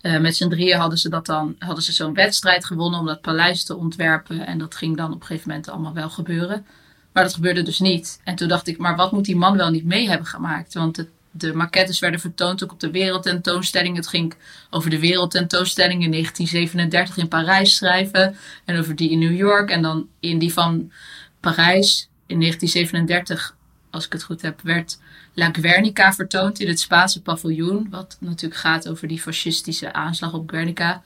met 0.00 0.36
z'n 0.36 0.48
drieën 0.48 0.78
hadden 0.78 0.98
ze 0.98 1.08
dat 1.08 1.26
dan, 1.26 1.56
hadden 1.58 1.84
ze 1.84 1.92
zo'n 1.92 2.14
wedstrijd 2.14 2.64
gewonnen 2.64 3.00
om 3.00 3.06
dat 3.06 3.20
paleis 3.20 3.64
te 3.64 3.76
ontwerpen. 3.76 4.46
En 4.46 4.58
dat 4.58 4.74
ging 4.74 4.96
dan 4.96 5.12
op 5.12 5.20
een 5.20 5.26
gegeven 5.26 5.48
moment 5.48 5.68
allemaal 5.68 5.94
wel 5.94 6.10
gebeuren. 6.10 6.66
Maar 7.12 7.22
dat 7.22 7.34
gebeurde 7.34 7.62
dus 7.62 7.78
niet. 7.78 8.20
En 8.24 8.34
toen 8.34 8.48
dacht 8.48 8.66
ik, 8.66 8.78
maar 8.78 8.96
wat 8.96 9.12
moet 9.12 9.24
die 9.24 9.36
man 9.36 9.56
wel 9.56 9.70
niet 9.70 9.84
mee 9.84 10.08
hebben 10.08 10.26
gemaakt? 10.26 10.74
Want 10.74 10.96
het 10.96 11.08
de 11.32 11.54
maquettes 11.54 11.98
werden 11.98 12.20
vertoond 12.20 12.64
ook 12.64 12.72
op 12.72 12.80
de 12.80 12.90
wereldtentoonstelling. 12.90 13.96
Het 13.96 14.06
ging 14.06 14.34
over 14.70 14.90
de 14.90 14.98
wereldtentoonstelling 14.98 16.02
in 16.02 16.10
1937 16.10 17.16
in 17.16 17.28
Parijs 17.28 17.76
schrijven. 17.76 18.36
En 18.64 18.78
over 18.78 18.96
die 18.96 19.10
in 19.10 19.18
New 19.18 19.36
York. 19.36 19.70
En 19.70 19.82
dan 19.82 20.08
in 20.20 20.38
die 20.38 20.52
van 20.52 20.92
Parijs 21.40 22.08
in 22.26 22.40
1937, 22.40 23.56
als 23.90 24.06
ik 24.06 24.12
het 24.12 24.22
goed 24.22 24.42
heb, 24.42 24.60
werd 24.62 24.98
La 25.34 25.50
Guernica 25.52 26.12
vertoond 26.12 26.60
in 26.60 26.68
het 26.68 26.80
Spaanse 26.80 27.22
paviljoen. 27.22 27.86
Wat 27.90 28.16
natuurlijk 28.20 28.60
gaat 28.60 28.88
over 28.88 29.08
die 29.08 29.20
fascistische 29.20 29.92
aanslag 29.92 30.32
op 30.32 30.50
Guernica. 30.50 31.02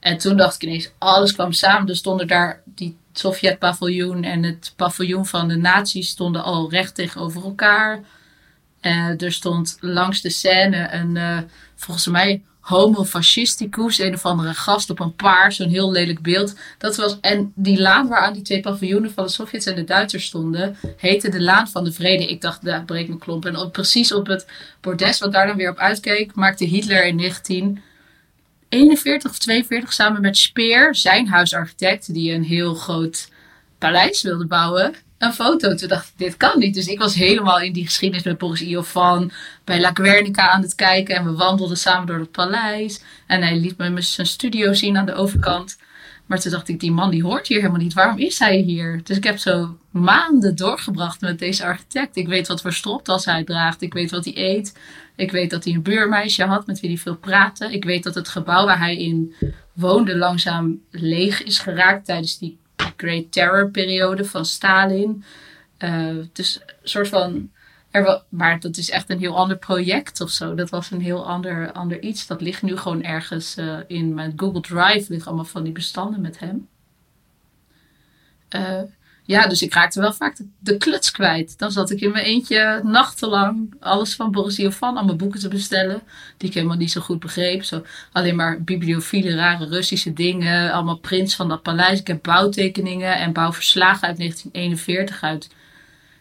En 0.00 0.18
toen 0.18 0.36
dacht 0.36 0.54
ik 0.54 0.62
ineens, 0.62 0.90
alles 0.98 1.32
kwam 1.32 1.52
samen. 1.52 1.88
Er 1.88 1.96
stonden 1.96 2.26
daar 2.26 2.62
die 2.64 2.96
Sovjet-paviljoen 3.12 4.22
en 4.24 4.42
het 4.42 4.72
paviljoen 4.76 5.26
van 5.26 5.48
de 5.48 5.56
nazi's 5.56 6.08
stonden 6.08 6.42
al 6.42 6.70
recht 6.70 6.94
tegenover 6.94 7.44
elkaar. 7.44 8.04
Uh, 8.86 9.22
er 9.22 9.32
stond 9.32 9.76
langs 9.80 10.20
de 10.20 10.30
scène 10.30 10.88
een, 10.92 11.16
uh, 11.16 11.38
volgens 11.74 12.06
mij, 12.06 12.42
homo 12.60 13.04
fascisticus, 13.04 13.98
een 13.98 14.14
of 14.14 14.24
andere 14.24 14.54
gast 14.54 14.90
op 14.90 15.00
een 15.00 15.14
paard, 15.14 15.54
zo'n 15.54 15.68
heel 15.68 15.90
lelijk 15.90 16.22
beeld. 16.22 16.54
Dat 16.78 16.96
was, 16.96 17.20
en 17.20 17.52
die 17.54 17.80
laan 17.80 18.08
waaraan 18.08 18.32
die 18.32 18.42
twee 18.42 18.60
paviljoenen 18.60 19.12
van 19.12 19.24
de 19.24 19.30
Sovjets 19.30 19.66
en 19.66 19.74
de 19.74 19.84
Duitsers 19.84 20.24
stonden, 20.24 20.76
heette 20.96 21.28
de 21.28 21.42
Laan 21.42 21.68
van 21.68 21.84
de 21.84 21.92
Vrede. 21.92 22.26
Ik 22.26 22.40
dacht, 22.40 22.64
daar 22.64 22.84
breekt 22.84 23.08
mijn 23.08 23.20
klomp. 23.20 23.44
En 23.44 23.56
op, 23.56 23.72
precies 23.72 24.12
op 24.12 24.26
het 24.26 24.46
bordes 24.80 25.18
wat 25.18 25.32
daar 25.32 25.46
dan 25.46 25.56
weer 25.56 25.70
op 25.70 25.78
uitkeek, 25.78 26.34
maakte 26.34 26.64
Hitler 26.64 27.06
in 27.06 27.16
1941 27.16 29.30
of 29.30 29.38
42 29.38 29.92
samen 29.92 30.20
met 30.20 30.36
Speer, 30.36 30.94
zijn 30.94 31.28
huisarchitect, 31.28 32.14
die 32.14 32.32
een 32.32 32.44
heel 32.44 32.74
groot 32.74 33.28
paleis 33.78 34.22
wilde 34.22 34.46
bouwen, 34.46 34.94
een 35.18 35.32
foto. 35.32 35.74
Toen 35.74 35.88
dacht 35.88 36.08
ik, 36.08 36.12
dit 36.16 36.36
kan 36.36 36.58
niet. 36.58 36.74
Dus 36.74 36.86
ik 36.86 36.98
was 36.98 37.14
helemaal 37.14 37.60
in 37.60 37.72
die 37.72 37.84
geschiedenis 37.84 38.24
met 38.24 38.38
Boris 38.38 38.62
Iofan 38.62 39.30
bij 39.64 39.80
La 39.80 39.90
Guernica 39.94 40.48
aan 40.48 40.62
het 40.62 40.74
kijken. 40.74 41.16
En 41.16 41.24
we 41.24 41.32
wandelden 41.32 41.76
samen 41.76 42.06
door 42.06 42.18
het 42.18 42.30
paleis. 42.30 43.02
En 43.26 43.42
hij 43.42 43.56
liet 43.56 43.78
me 43.78 44.00
zijn 44.00 44.26
studio 44.26 44.72
zien 44.72 44.96
aan 44.96 45.06
de 45.06 45.14
overkant. 45.14 45.76
Maar 46.26 46.40
toen 46.40 46.52
dacht 46.52 46.68
ik, 46.68 46.80
die 46.80 46.92
man 46.92 47.10
die 47.10 47.22
hoort 47.22 47.46
hier 47.46 47.60
helemaal 47.60 47.80
niet. 47.80 47.94
Waarom 47.94 48.18
is 48.18 48.38
hij 48.38 48.56
hier? 48.56 49.00
Dus 49.04 49.16
ik 49.16 49.24
heb 49.24 49.38
zo 49.38 49.78
maanden 49.90 50.56
doorgebracht 50.56 51.20
met 51.20 51.38
deze 51.38 51.64
architect. 51.64 52.16
Ik 52.16 52.26
weet 52.26 52.48
wat 52.48 52.60
voor 52.60 52.72
stropdas 52.72 53.24
hij 53.24 53.44
draagt. 53.44 53.82
Ik 53.82 53.92
weet 53.92 54.10
wat 54.10 54.24
hij 54.24 54.36
eet. 54.36 54.78
Ik 55.16 55.30
weet 55.30 55.50
dat 55.50 55.64
hij 55.64 55.72
een 55.72 55.82
buurmeisje 55.82 56.44
had 56.44 56.66
met 56.66 56.80
wie 56.80 56.90
hij 56.90 56.98
veel 56.98 57.16
praatte. 57.16 57.72
Ik 57.72 57.84
weet 57.84 58.02
dat 58.02 58.14
het 58.14 58.28
gebouw 58.28 58.66
waar 58.66 58.78
hij 58.78 58.96
in 58.96 59.34
woonde 59.72 60.16
langzaam 60.16 60.80
leeg 60.90 61.42
is 61.42 61.58
geraakt 61.58 62.04
tijdens 62.04 62.38
die 62.38 62.58
Great 62.96 63.32
Terror 63.32 63.70
periode 63.70 64.24
van 64.24 64.44
Stalin. 64.44 65.24
Uh, 65.78 66.16
dus 66.32 66.60
een 66.66 66.74
soort 66.82 67.08
van. 67.08 67.50
Er 67.90 68.22
maar 68.28 68.60
dat 68.60 68.76
is 68.76 68.90
echt 68.90 69.10
een 69.10 69.18
heel 69.18 69.36
ander 69.36 69.56
project 69.56 70.20
of 70.20 70.30
zo. 70.30 70.54
Dat 70.54 70.70
was 70.70 70.90
een 70.90 71.00
heel 71.00 71.26
ander, 71.26 71.72
ander 71.72 72.02
iets. 72.02 72.26
Dat 72.26 72.40
ligt 72.40 72.62
nu 72.62 72.76
gewoon 72.76 73.02
ergens 73.02 73.58
uh, 73.58 73.78
in 73.86 74.14
mijn 74.14 74.32
Google 74.36 74.60
Drive. 74.60 75.04
Liggen 75.08 75.26
allemaal 75.26 75.44
van 75.44 75.62
die 75.62 75.72
bestanden 75.72 76.20
met 76.20 76.38
hem. 76.38 76.68
Uh, 78.56 78.82
ja, 79.26 79.46
dus 79.46 79.62
ik 79.62 79.74
raakte 79.74 80.00
wel 80.00 80.12
vaak 80.12 80.36
de, 80.58 80.76
kluts 80.76 81.10
kwijt. 81.10 81.58
Dan 81.58 81.70
zat 81.70 81.90
ik 81.90 82.00
in 82.00 82.10
mijn 82.10 82.24
eentje 82.24 82.80
nachtenlang 82.84 83.74
alles 83.80 84.14
van 84.14 84.30
Boris 84.30 84.56
Jovan 84.56 84.98
aan 84.98 85.04
mijn 85.04 85.16
boeken 85.16 85.40
te 85.40 85.48
bestellen. 85.48 86.02
Die 86.36 86.48
ik 86.48 86.54
helemaal 86.54 86.76
niet 86.76 86.90
zo 86.90 87.00
goed 87.00 87.20
begreep. 87.20 87.64
Zo, 87.64 87.84
alleen 88.12 88.36
maar 88.36 88.62
bibliofiele, 88.62 89.34
rare 89.34 89.66
Russische 89.66 90.12
dingen. 90.12 90.72
Allemaal 90.72 90.98
prints 90.98 91.34
van 91.34 91.48
dat 91.48 91.62
paleis. 91.62 92.00
Ik 92.00 92.06
heb 92.06 92.22
bouwtekeningen 92.22 93.16
en 93.16 93.32
bouwverslagen 93.32 94.08
uit 94.08 94.16
1941 94.16 95.22
uit. 95.22 95.48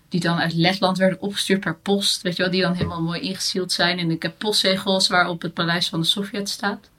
Die 0.09 0.19
dan 0.19 0.37
uit 0.37 0.53
Letland 0.53 0.97
werden 0.97 1.21
opgestuurd 1.21 1.59
per 1.59 1.75
post. 1.75 2.21
Weet 2.21 2.35
je 2.35 2.41
wel, 2.41 2.51
die 2.51 2.61
dan 2.61 2.73
helemaal 2.73 3.01
mooi 3.01 3.21
ingesield 3.21 3.71
zijn. 3.71 3.99
En 3.99 4.11
ik 4.11 4.21
heb 4.21 4.37
postzegels 4.37 5.07
waarop 5.07 5.41
het 5.41 5.53
paleis 5.53 5.89
van 5.89 5.99
de 5.99 6.05
Sovjet 6.05 6.49
staat. 6.49 6.89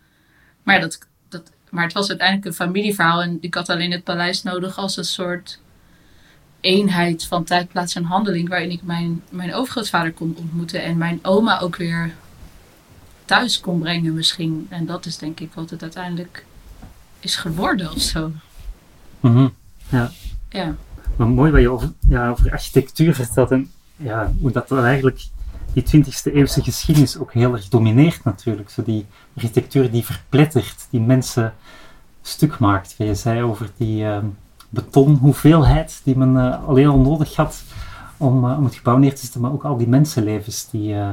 Maar 0.62 0.80
dat, 0.80 0.98
dat, 1.28 1.50
maar 1.70 1.84
het 1.84 1.92
was 1.92 2.08
uiteindelijk 2.08 2.46
een 2.46 2.66
familieverhaal. 2.66 3.22
En 3.22 3.38
ik 3.40 3.54
had 3.54 3.68
alleen 3.68 3.92
het 3.92 4.04
paleis 4.04 4.42
nodig 4.42 4.78
als 4.78 4.96
een 4.96 5.04
soort 5.04 5.58
eenheid 6.60 7.24
van 7.24 7.44
tijd, 7.44 7.68
plaats 7.68 7.94
en 7.94 8.04
handeling. 8.04 8.48
Waarin 8.48 8.70
ik 8.70 8.82
mijn, 8.82 9.22
mijn 9.30 9.54
overgrootvader 9.54 10.12
kon 10.12 10.36
ontmoeten. 10.38 10.82
En 10.82 10.96
mijn 10.96 11.18
oma 11.22 11.60
ook 11.60 11.76
weer 11.76 12.14
thuis 13.24 13.60
kon 13.60 13.78
brengen 13.78 14.14
misschien. 14.14 14.66
En 14.70 14.86
dat 14.86 15.06
is 15.06 15.18
denk 15.18 15.40
ik 15.40 15.52
wat 15.54 15.70
het 15.70 15.82
uiteindelijk 15.82 16.44
is 17.20 17.36
geworden 17.36 17.92
of 17.92 18.00
zo. 18.00 18.30
Mhm. 19.20 19.48
Ja. 19.88 20.10
Ja. 20.48 20.74
Maar 21.16 21.28
mooi 21.28 21.50
wat 21.52 21.60
je 21.60 21.70
over, 21.70 21.92
ja, 22.08 22.30
over 22.30 22.52
architectuur 22.52 23.14
vertelt 23.14 23.50
en 23.50 23.70
ja, 23.96 24.32
hoe 24.40 24.50
dat 24.50 24.68
dan 24.68 24.84
eigenlijk 24.84 25.24
die 25.72 26.04
20e 26.04 26.32
eeuwse 26.32 26.62
geschiedenis 26.62 27.18
ook 27.18 27.32
heel 27.32 27.52
erg 27.52 27.68
domineert 27.68 28.24
natuurlijk. 28.24 28.70
Zo 28.70 28.82
die 28.82 29.06
architectuur 29.36 29.90
die 29.90 30.04
verplettert, 30.04 30.86
die 30.90 31.00
mensen 31.00 31.54
stuk 32.22 32.58
maakt. 32.58 32.96
Wat 32.96 33.06
je 33.06 33.14
zei 33.14 33.42
over 33.42 33.70
die 33.76 34.02
uh, 34.02 34.18
betonhoeveelheid 34.68 36.00
die 36.04 36.16
men 36.16 36.34
uh, 36.34 36.68
alleen 36.68 36.88
al 36.88 36.98
nodig 36.98 37.34
had 37.36 37.64
om, 38.16 38.44
uh, 38.44 38.58
om 38.58 38.64
het 38.64 38.74
gebouw 38.74 38.96
neer 38.96 39.14
te 39.14 39.20
zetten, 39.20 39.40
maar 39.40 39.52
ook 39.52 39.64
al 39.64 39.76
die 39.76 39.88
mensenlevens 39.88 40.70
die, 40.70 40.94
eh, 40.94 41.10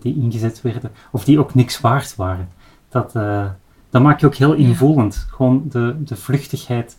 die 0.00 0.14
ingezet 0.14 0.62
werden, 0.62 0.90
of 1.10 1.24
die 1.24 1.38
ook 1.38 1.54
niks 1.54 1.80
waard 1.80 2.16
waren. 2.16 2.48
Dat, 2.88 3.12
dat 3.90 4.02
maak 4.02 4.20
je 4.20 4.26
ook 4.26 4.34
heel 4.34 4.52
invoelend. 4.52 5.26
Gewoon 5.30 5.64
de, 5.68 5.96
de 6.04 6.16
vluchtigheid, 6.16 6.96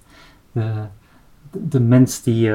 de, 0.52 0.72
de, 1.52 1.80
mens 1.80 2.22
die 2.22 2.52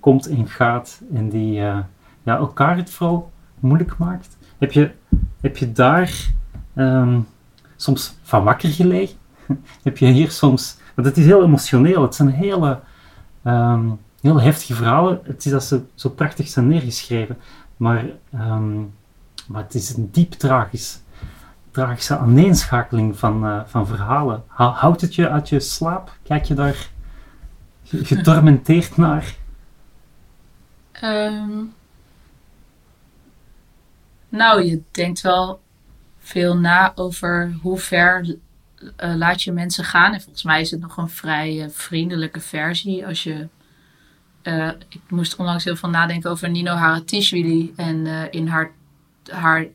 komt 0.00 0.26
en 0.26 0.48
gaat 0.48 1.02
en 1.14 1.28
die 1.28 1.52
ja, 1.52 1.86
elkaar 2.24 2.76
het 2.76 2.90
vooral 2.90 3.30
moeilijk 3.60 3.98
maakt. 3.98 4.36
Heb 4.58 4.72
je, 4.72 4.90
heb 5.40 5.56
je 5.56 5.72
daar 5.72 6.32
um, 6.74 7.26
soms 7.76 8.14
van 8.22 8.44
wakker 8.44 8.68
gelegen? 8.68 9.16
heb 9.82 9.98
je 9.98 10.06
hier 10.06 10.30
soms... 10.30 10.80
Want 10.94 11.08
het 11.08 11.16
is 11.16 11.24
heel 11.24 11.42
emotioneel. 11.42 12.02
Het 12.02 12.14
zijn 12.14 12.28
hele, 12.28 12.80
um, 13.44 14.00
heel 14.20 14.40
heftige 14.40 14.74
verhalen. 14.74 15.20
Het 15.24 15.44
is 15.44 15.52
dat 15.52 15.64
ze 15.64 15.82
zo 15.94 16.08
prachtig 16.08 16.48
zijn 16.48 16.68
neergeschreven. 16.68 17.38
Maar, 17.76 18.04
um, 18.34 18.94
maar 19.46 19.62
het 19.62 19.74
is 19.74 19.96
een 19.96 20.08
diep 20.12 20.32
tragisch, 20.32 21.00
tragische 21.70 22.16
aaneenschakeling 22.16 23.18
van, 23.18 23.46
uh, 23.46 23.60
van 23.66 23.86
verhalen. 23.86 24.42
Houdt 24.46 25.00
het 25.00 25.14
je 25.14 25.28
uit 25.28 25.48
je 25.48 25.60
slaap? 25.60 26.16
Kijk 26.22 26.44
je 26.44 26.54
daar 26.54 26.90
getormenteerd 27.84 28.96
naar? 28.96 29.34
Um, 31.02 31.72
nou, 34.28 34.62
je 34.62 34.82
denkt 34.90 35.20
wel 35.20 35.60
veel 36.18 36.56
na 36.56 36.92
over 36.94 37.56
hoe 37.62 37.78
ver 37.78 38.36
uh, 38.82 39.14
laat 39.14 39.42
je 39.42 39.52
mensen 39.52 39.84
gaan. 39.84 40.12
En 40.12 40.20
volgens 40.20 40.42
mij 40.42 40.60
is 40.60 40.70
het 40.70 40.80
nog 40.80 40.96
een 40.96 41.08
vrij 41.08 41.64
uh, 41.64 41.68
vriendelijke 41.70 42.40
versie. 42.40 43.06
Als 43.06 43.22
je, 43.22 43.48
uh, 44.42 44.70
ik 44.88 45.00
moest 45.08 45.36
onlangs 45.36 45.64
heel 45.64 45.76
veel 45.76 45.88
nadenken 45.88 46.30
over 46.30 46.50
Nino 46.50 46.74
Haratischvili. 46.74 47.72
En 47.76 48.30
in 48.30 48.46
haar, 48.46 48.72
haar 49.30 49.66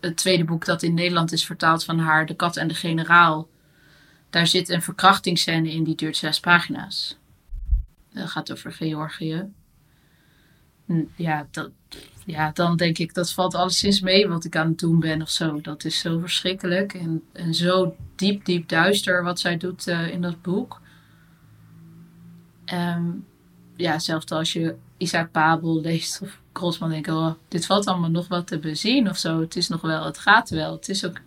het 0.00 0.16
tweede 0.16 0.44
boek 0.44 0.64
dat 0.64 0.82
in 0.82 0.94
Nederland 0.94 1.32
is 1.32 1.46
vertaald 1.46 1.84
van 1.84 1.98
haar, 1.98 2.26
De 2.26 2.34
Kat 2.34 2.56
en 2.56 2.68
de 2.68 2.74
Generaal. 2.74 3.48
Daar 4.30 4.46
zit 4.46 4.68
een 4.68 4.82
verkrachtingsscène 4.82 5.70
in 5.70 5.84
die 5.84 5.94
duurt 5.94 6.16
zes 6.16 6.40
pagina's. 6.40 7.16
Dat 8.12 8.30
gaat 8.30 8.52
over 8.52 8.72
Georgië. 8.72 9.48
Ja, 11.16 11.46
dat, 11.50 11.70
ja, 12.28 12.50
dan 12.52 12.76
denk 12.76 12.98
ik, 12.98 13.14
dat 13.14 13.32
valt 13.32 13.54
alleszins 13.54 14.00
mee 14.00 14.28
wat 14.28 14.44
ik 14.44 14.56
aan 14.56 14.68
het 14.68 14.78
doen 14.78 15.00
ben 15.00 15.22
of 15.22 15.30
zo. 15.30 15.60
Dat 15.60 15.84
is 15.84 15.98
zo 15.98 16.18
verschrikkelijk 16.18 16.94
en, 16.94 17.22
en 17.32 17.54
zo 17.54 17.96
diep, 18.16 18.44
diep 18.44 18.68
duister 18.68 19.22
wat 19.22 19.40
zij 19.40 19.56
doet 19.56 19.86
uh, 19.86 20.08
in 20.08 20.22
dat 20.22 20.42
boek. 20.42 20.80
Um, 22.72 23.26
ja, 23.76 23.98
zelfs 23.98 24.30
als 24.30 24.52
je 24.52 24.76
Isaac 24.96 25.32
Babel 25.32 25.80
leest 25.80 26.22
of 26.22 26.40
Grossman, 26.52 26.90
denk 26.90 27.06
ik, 27.06 27.14
oh, 27.14 27.32
dit 27.48 27.66
valt 27.66 27.86
allemaal 27.86 28.10
nog 28.10 28.28
wat 28.28 28.46
te 28.46 28.58
bezien 28.58 29.08
of 29.08 29.16
zo. 29.16 29.40
Het 29.40 29.56
is 29.56 29.68
nog 29.68 29.80
wel, 29.80 30.04
het 30.04 30.18
gaat 30.18 30.50
wel. 30.50 30.72
Het 30.72 30.88
is 30.88 31.06
ook... 31.06 31.20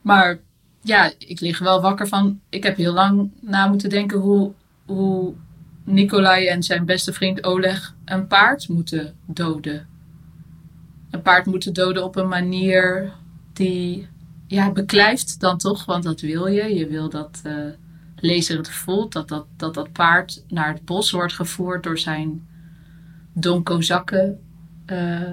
Maar 0.00 0.40
ja, 0.80 1.12
ik 1.18 1.40
lig 1.40 1.58
wel 1.58 1.80
wakker 1.80 2.08
van, 2.08 2.40
ik 2.48 2.62
heb 2.62 2.76
heel 2.76 2.92
lang 2.92 3.30
na 3.40 3.66
moeten 3.66 3.90
denken 3.90 4.18
hoe, 4.18 4.52
hoe 4.86 5.34
Nikolai 5.84 6.46
en 6.46 6.62
zijn 6.62 6.84
beste 6.84 7.12
vriend 7.12 7.44
Oleg 7.44 7.94
een 8.04 8.26
paard 8.26 8.68
moeten 8.68 9.14
doden. 9.26 9.86
Een 11.10 11.22
paard 11.22 11.46
moeten 11.46 11.72
doden 11.72 12.04
op 12.04 12.16
een 12.16 12.28
manier 12.28 13.12
die 13.52 14.08
ja, 14.46 14.72
beklijft 14.72 15.40
dan 15.40 15.58
toch, 15.58 15.84
want 15.84 16.02
dat 16.02 16.20
wil 16.20 16.46
je. 16.46 16.74
Je 16.74 16.86
wil 16.86 17.08
dat 17.08 17.42
uh, 17.46 17.54
lezer 18.16 18.56
het 18.56 18.70
voelt, 18.70 19.12
dat 19.12 19.28
dat, 19.28 19.46
dat 19.56 19.74
dat 19.74 19.92
paard 19.92 20.44
naar 20.48 20.72
het 20.72 20.84
bos 20.84 21.10
wordt 21.10 21.32
gevoerd 21.32 21.82
door 21.82 21.98
zijn 21.98 22.46
Don 23.32 23.62
Kozakken 23.62 24.40
uh, 24.86 25.30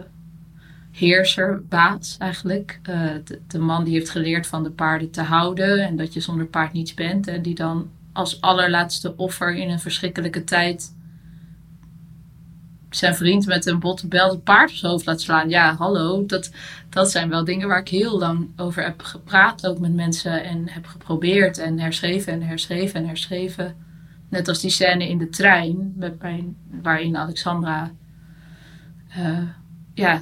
heerser, 0.91 1.63
baas 1.69 2.15
eigenlijk. 2.19 2.79
Uh, 2.89 3.11
de, 3.23 3.39
de, 3.47 3.59
man 3.59 3.83
die 3.83 3.93
heeft 3.93 4.09
geleerd 4.09 4.47
van 4.47 4.63
de 4.63 4.71
paarden 4.71 5.11
te 5.11 5.21
houden 5.21 5.87
en 5.87 5.95
dat 5.95 6.13
je 6.13 6.19
zonder 6.19 6.45
paard 6.45 6.73
niets 6.73 6.93
bent. 6.93 7.27
En 7.27 7.41
die 7.41 7.55
dan 7.55 7.89
als 8.13 8.41
allerlaatste 8.41 9.15
offer 9.15 9.55
in 9.55 9.69
een 9.69 9.79
verschrikkelijke 9.79 10.43
tijd 10.43 10.93
zijn 12.95 13.15
vriend 13.15 13.45
met 13.45 13.65
een 13.65 13.79
botte 13.79 14.07
bel 14.07 14.29
het 14.29 14.43
paard 14.43 14.69
op 14.69 14.75
zijn 14.75 14.91
hoofd 14.91 15.05
laat 15.05 15.21
slaan. 15.21 15.49
Ja, 15.49 15.75
hallo. 15.75 16.25
Dat, 16.25 16.51
dat 16.89 17.11
zijn 17.11 17.29
wel 17.29 17.43
dingen 17.43 17.67
waar 17.67 17.79
ik 17.79 17.87
heel 17.87 18.17
lang 18.17 18.49
over 18.55 18.83
heb 18.83 19.01
gepraat. 19.01 19.67
Ook 19.67 19.79
met 19.79 19.93
mensen 19.93 20.43
en 20.43 20.69
heb 20.69 20.85
geprobeerd 20.85 21.57
en 21.57 21.79
herschreven 21.79 22.33
en 22.33 22.41
herschreven 22.41 23.01
en 23.01 23.07
herschreven. 23.07 23.75
Net 24.29 24.47
als 24.47 24.59
die 24.59 24.69
scène 24.69 25.09
in 25.09 25.17
de 25.17 25.29
trein 25.29 25.93
met 25.95 26.21
mijn, 26.21 26.55
waarin 26.81 27.17
Alexandra 27.17 27.91
uh, 29.17 29.39
ja, 29.93 30.21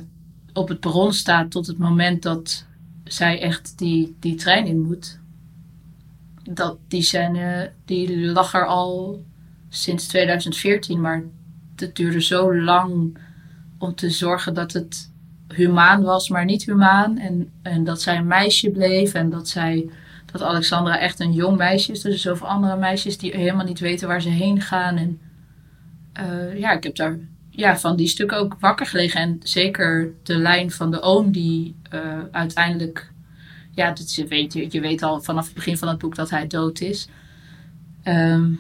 op 0.54 0.68
het 0.68 0.80
perron 0.80 1.14
staat 1.14 1.52
tot 1.52 1.68
het 1.68 1.78
moment 1.78 2.22
dat 2.22 2.66
zij 3.04 3.42
echt 3.42 3.78
die, 3.78 4.16
die 4.20 4.36
trein 4.36 4.66
in 4.66 4.82
moet 4.82 5.20
dat 6.54 6.78
die 6.88 7.02
scène, 7.02 7.72
die 7.86 8.26
lag 8.26 8.54
er 8.54 8.66
al 8.66 9.24
sinds 9.70 10.08
2014, 10.08 11.02
maar 11.02 11.24
het 11.76 11.96
duurde 11.96 12.22
zo 12.22 12.56
lang 12.56 13.18
om 13.78 13.96
te 13.96 14.10
zorgen 14.10 14.54
dat 14.54 14.74
het 14.74 15.12
humaan 15.48 16.02
was, 16.04 16.30
maar 16.30 16.46
niet 16.46 16.66
humaan. 16.66 17.18
En, 17.18 17.52
en 17.62 17.84
dat 17.84 18.02
zij 18.02 18.18
een 18.18 18.28
meisje 18.28 18.70
bleef 18.70 19.14
en 19.14 19.30
dat 19.30 19.48
zij, 19.48 19.90
dat 20.32 20.42
Alexandra 20.42 21.00
echt 21.00 21.20
een 21.20 21.34
jong 21.34 21.58
meisje 21.58 21.92
is. 21.92 22.02
Dus 22.02 22.22
zoveel 22.22 22.48
andere 22.48 22.78
meisjes 22.78 23.18
die 23.18 23.36
helemaal 23.36 23.66
niet 23.66 23.80
weten 23.80 24.08
waar 24.08 24.22
ze 24.22 24.30
heen 24.30 24.62
gaan. 24.62 24.98
En 24.98 25.20
uh, 26.20 26.60
ja, 26.60 26.72
ik 26.72 26.84
heb 26.84 26.96
daar 26.96 27.18
ja, 27.50 27.78
van 27.78 27.96
die 27.96 28.08
stukken 28.08 28.38
ook 28.38 28.56
wakker 28.60 28.86
gelegen. 28.86 29.22
En 29.22 29.40
zeker 29.44 30.14
de 30.24 30.38
lijn 30.38 30.72
van 30.72 30.92
de 30.92 31.02
oom 31.02 31.32
die 31.32 31.76
uh, 31.94 32.02
uiteindelijk 32.32 33.12
ja, 33.80 33.92
dat 33.92 34.14
je, 34.14 34.28
weet, 34.28 34.54
je, 34.54 34.80
weet 34.80 35.04
al 35.04 35.22
vanaf 35.22 35.46
het 35.46 35.54
begin 35.54 35.78
van 35.78 35.88
het 35.88 35.98
boek 35.98 36.16
dat 36.16 36.30
hij 36.30 36.48
dood 36.48 36.80
is. 36.80 37.08
Um, 38.04 38.60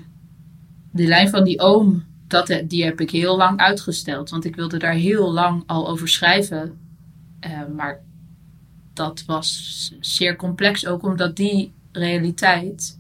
de 0.92 1.08
lijn 1.08 1.30
van 1.30 1.44
die 1.44 1.60
oom, 1.60 2.04
dat, 2.28 2.64
die 2.68 2.84
heb 2.84 3.02
ik 3.02 3.12
heel 3.12 3.38
lang 3.38 3.60
uitgesteld. 3.60 4.30
Want 4.30 4.46
ik 4.46 4.56
wilde 4.56 4.78
daar 4.78 4.94
heel 4.94 5.34
lang 5.34 5.64
al 5.66 5.90
over 5.90 6.08
schrijven. 6.08 6.78
Uh, 7.46 7.62
maar 7.76 8.00
dat 8.94 9.24
was 9.26 9.94
zeer 10.00 10.36
complex 10.36 10.86
ook 10.86 11.04
omdat 11.04 11.36
die 11.36 11.72
realiteit 11.92 13.00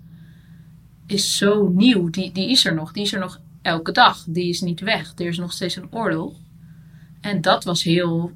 is 1.05 1.37
zo 1.37 1.69
nieuw. 1.69 2.09
Die, 2.09 2.31
die 2.31 2.49
is 2.49 2.65
er 2.65 2.73
nog. 2.73 2.91
Die 2.91 3.03
is 3.03 3.13
er 3.13 3.19
nog 3.19 3.39
elke 3.61 3.91
dag. 3.91 4.25
Die 4.27 4.49
is 4.49 4.61
niet 4.61 4.79
weg. 4.79 5.13
Er 5.15 5.27
is 5.27 5.37
nog 5.37 5.51
steeds 5.51 5.75
een 5.75 5.91
oorlog. 5.91 6.33
En 7.21 7.41
dat 7.41 7.63
was 7.63 7.83
heel 7.83 8.31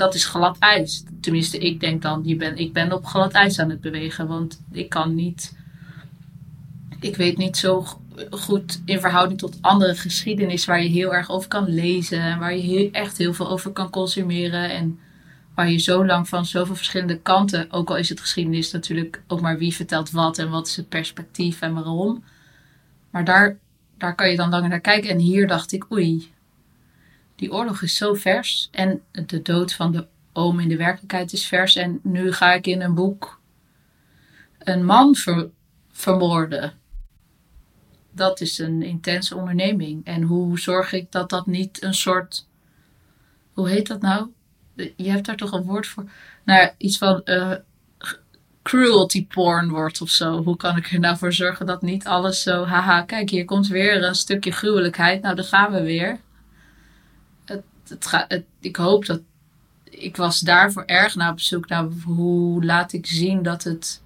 dat 0.00 0.14
is 0.14 0.24
glad 0.24 0.56
ijs. 0.58 1.04
Tenminste, 1.20 1.58
ik 1.58 1.80
denk 1.80 2.02
dan, 2.02 2.22
je 2.24 2.36
ben, 2.36 2.56
ik 2.56 2.72
ben 2.72 2.92
op 2.92 3.06
glad 3.06 3.32
ijs 3.32 3.58
aan 3.58 3.70
het 3.70 3.80
bewegen. 3.80 4.26
Want 4.26 4.62
ik 4.72 4.88
kan 4.88 5.14
niet. 5.14 5.56
Ik 7.00 7.16
weet 7.16 7.36
niet 7.36 7.56
zo 7.56 7.86
goed 8.30 8.80
in 8.84 9.00
verhouding 9.00 9.38
tot 9.38 9.58
andere 9.60 9.94
geschiedenis 9.94 10.64
waar 10.64 10.82
je 10.82 10.88
heel 10.88 11.14
erg 11.14 11.30
over 11.30 11.48
kan 11.48 11.68
lezen. 11.68 12.20
En 12.20 12.38
waar 12.38 12.56
je 12.56 12.90
echt 12.90 13.18
heel 13.18 13.34
veel 13.34 13.50
over 13.50 13.70
kan 13.70 13.90
consumeren. 13.90 14.70
En 14.70 14.98
waar 15.54 15.70
je 15.70 15.78
zo 15.78 16.06
lang 16.06 16.28
van 16.28 16.46
zoveel 16.46 16.76
verschillende 16.76 17.18
kanten. 17.18 17.72
Ook 17.72 17.90
al 17.90 17.96
is 17.96 18.08
het 18.08 18.20
geschiedenis 18.20 18.72
natuurlijk 18.72 19.22
ook 19.26 19.40
maar 19.40 19.58
wie 19.58 19.74
vertelt 19.74 20.10
wat 20.10 20.38
en 20.38 20.50
wat 20.50 20.66
is 20.66 20.76
het 20.76 20.88
perspectief 20.88 21.60
en 21.60 21.74
waarom. 21.74 22.24
Maar 23.10 23.24
daar, 23.24 23.56
daar 23.98 24.14
kan 24.14 24.30
je 24.30 24.36
dan 24.36 24.50
langer 24.50 24.68
naar 24.68 24.80
kijken. 24.80 25.10
En 25.10 25.18
hier 25.18 25.46
dacht 25.46 25.72
ik, 25.72 25.92
oei, 25.92 26.32
die 27.40 27.52
oorlog 27.52 27.82
is 27.82 27.96
zo 27.96 28.14
vers. 28.14 28.68
En 28.70 29.02
de 29.12 29.42
dood 29.42 29.72
van 29.72 29.92
de 29.92 30.06
oom 30.32 30.60
in 30.60 30.68
de 30.68 30.76
werkelijkheid 30.76 31.32
is 31.32 31.46
vers. 31.46 31.76
En 31.76 32.00
nu 32.02 32.32
ga 32.32 32.52
ik 32.52 32.66
in 32.66 32.80
een 32.80 32.94
boek 32.94 33.40
een 34.58 34.84
man 34.84 35.16
vermoorden. 35.90 36.72
Dat 38.10 38.40
is 38.40 38.58
een 38.58 38.82
intense 38.82 39.36
onderneming. 39.36 40.04
En 40.04 40.22
hoe 40.22 40.58
zorg 40.58 40.92
ik 40.92 41.12
dat 41.12 41.30
dat 41.30 41.46
niet 41.46 41.82
een 41.82 41.94
soort. 41.94 42.46
Hoe 43.52 43.68
heet 43.68 43.86
dat 43.86 44.00
nou? 44.00 44.28
Je 44.96 45.10
hebt 45.10 45.26
daar 45.26 45.36
toch 45.36 45.52
een 45.52 45.64
woord 45.64 45.86
voor? 45.86 46.10
Nou, 46.44 46.70
iets 46.76 46.98
van. 46.98 47.20
Uh, 47.24 47.52
cruelty 48.62 49.26
porn 49.26 49.68
wordt 49.68 50.00
of 50.00 50.10
zo. 50.10 50.42
Hoe 50.42 50.56
kan 50.56 50.76
ik 50.76 50.90
er 50.90 51.00
nou 51.00 51.16
voor 51.16 51.32
zorgen 51.32 51.66
dat 51.66 51.82
niet 51.82 52.06
alles 52.06 52.42
zo, 52.42 52.64
haha, 52.64 53.02
kijk, 53.02 53.30
hier 53.30 53.44
komt 53.44 53.68
weer 53.68 54.04
een 54.04 54.14
stukje 54.14 54.52
gruwelijkheid. 54.52 55.22
Nou, 55.22 55.34
daar 55.34 55.44
gaan 55.44 55.72
we 55.72 55.82
weer. 55.82 56.20
Ik 58.60 58.76
hoop 58.76 59.06
dat. 59.06 59.20
Ik 59.84 60.16
was 60.16 60.40
daarvoor 60.40 60.84
erg 60.84 61.14
naar 61.14 61.30
op 61.30 61.40
zoek 61.40 61.68
naar 61.68 61.84
hoe 62.04 62.64
laat 62.64 62.92
ik 62.92 63.06
zien 63.06 63.42
dat 63.42 63.64
het 63.64 64.02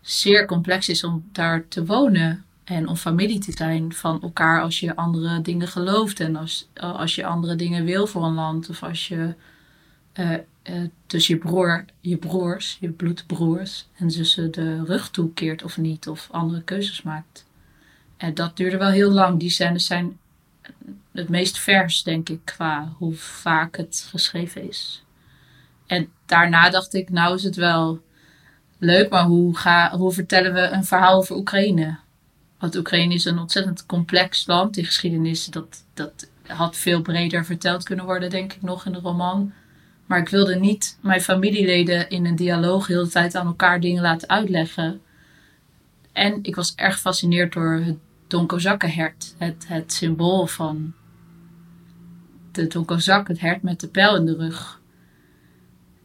zeer 0.00 0.46
complex 0.46 0.88
is 0.88 1.04
om 1.04 1.28
daar 1.32 1.68
te 1.68 1.84
wonen. 1.84 2.44
En 2.64 2.88
om 2.88 2.96
familie 2.96 3.38
te 3.38 3.52
zijn 3.52 3.92
van 3.92 4.22
elkaar 4.22 4.62
als 4.62 4.80
je 4.80 4.96
andere 4.96 5.40
dingen 5.40 5.68
gelooft. 5.68 6.20
En 6.20 6.36
als, 6.36 6.68
als 6.74 7.14
je 7.14 7.26
andere 7.26 7.56
dingen 7.56 7.84
wil 7.84 8.06
voor 8.06 8.24
een 8.24 8.34
land. 8.34 8.68
Of 8.68 8.82
als 8.82 9.08
je 9.08 9.34
uh, 10.14 10.30
uh, 10.30 10.88
dus 11.06 11.26
je, 11.26 11.36
broer, 11.36 11.84
je 12.00 12.16
broers, 12.16 12.76
je 12.80 12.90
bloedbroers 12.90 13.88
en 13.96 14.10
zussen 14.10 14.52
de 14.52 14.84
rug 14.84 15.10
toekeert 15.10 15.62
of 15.62 15.76
niet. 15.76 16.08
Of 16.08 16.28
andere 16.30 16.62
keuzes 16.62 17.02
maakt. 17.02 17.46
En 18.16 18.34
dat 18.34 18.56
duurde 18.56 18.76
wel 18.76 18.90
heel 18.90 19.10
lang. 19.10 19.40
Die 19.40 19.50
scènes 19.50 19.86
zijn 19.86 20.18
het 21.16 21.28
meest 21.28 21.58
vers, 21.58 22.02
denk 22.02 22.28
ik, 22.28 22.40
qua 22.44 22.92
hoe 22.98 23.14
vaak 23.14 23.76
het 23.76 24.06
geschreven 24.10 24.68
is. 24.68 25.04
En 25.86 26.08
daarna 26.26 26.70
dacht 26.70 26.94
ik, 26.94 27.10
nou 27.10 27.34
is 27.34 27.42
het 27.42 27.56
wel 27.56 28.00
leuk, 28.78 29.10
maar 29.10 29.24
hoe, 29.24 29.56
ga, 29.56 29.96
hoe 29.96 30.12
vertellen 30.12 30.52
we 30.52 30.60
een 30.60 30.84
verhaal 30.84 31.16
over 31.16 31.36
Oekraïne? 31.36 31.98
Want 32.58 32.76
Oekraïne 32.76 33.14
is 33.14 33.24
een 33.24 33.38
ontzettend 33.38 33.86
complex 33.86 34.46
land. 34.46 34.74
Die 34.74 34.84
geschiedenis, 34.84 35.46
dat, 35.46 35.84
dat 35.94 36.28
had 36.46 36.76
veel 36.76 37.02
breder 37.02 37.44
verteld 37.44 37.84
kunnen 37.84 38.04
worden, 38.04 38.30
denk 38.30 38.52
ik, 38.52 38.62
nog 38.62 38.86
in 38.86 38.92
de 38.92 38.98
roman. 38.98 39.52
Maar 40.06 40.18
ik 40.18 40.28
wilde 40.28 40.54
niet 40.54 40.98
mijn 41.00 41.20
familieleden 41.20 42.08
in 42.08 42.26
een 42.26 42.36
dialoog 42.36 42.86
heel 42.86 43.04
de 43.04 43.10
tijd 43.10 43.34
aan 43.34 43.46
elkaar 43.46 43.80
dingen 43.80 44.02
laten 44.02 44.28
uitleggen. 44.28 45.00
En 46.12 46.38
ik 46.42 46.56
was 46.56 46.74
erg 46.74 46.94
gefascineerd 46.94 47.52
door 47.52 47.72
het 47.84 47.96
donkozakkenhert. 48.26 49.34
Het, 49.38 49.64
het 49.68 49.92
symbool 49.92 50.46
van 50.46 50.92
de 52.56 52.66
donkozak, 52.66 53.28
het 53.28 53.40
hert 53.40 53.62
met 53.62 53.80
de 53.80 53.88
pijl 53.88 54.16
in 54.16 54.26
de 54.26 54.36
rug. 54.36 54.80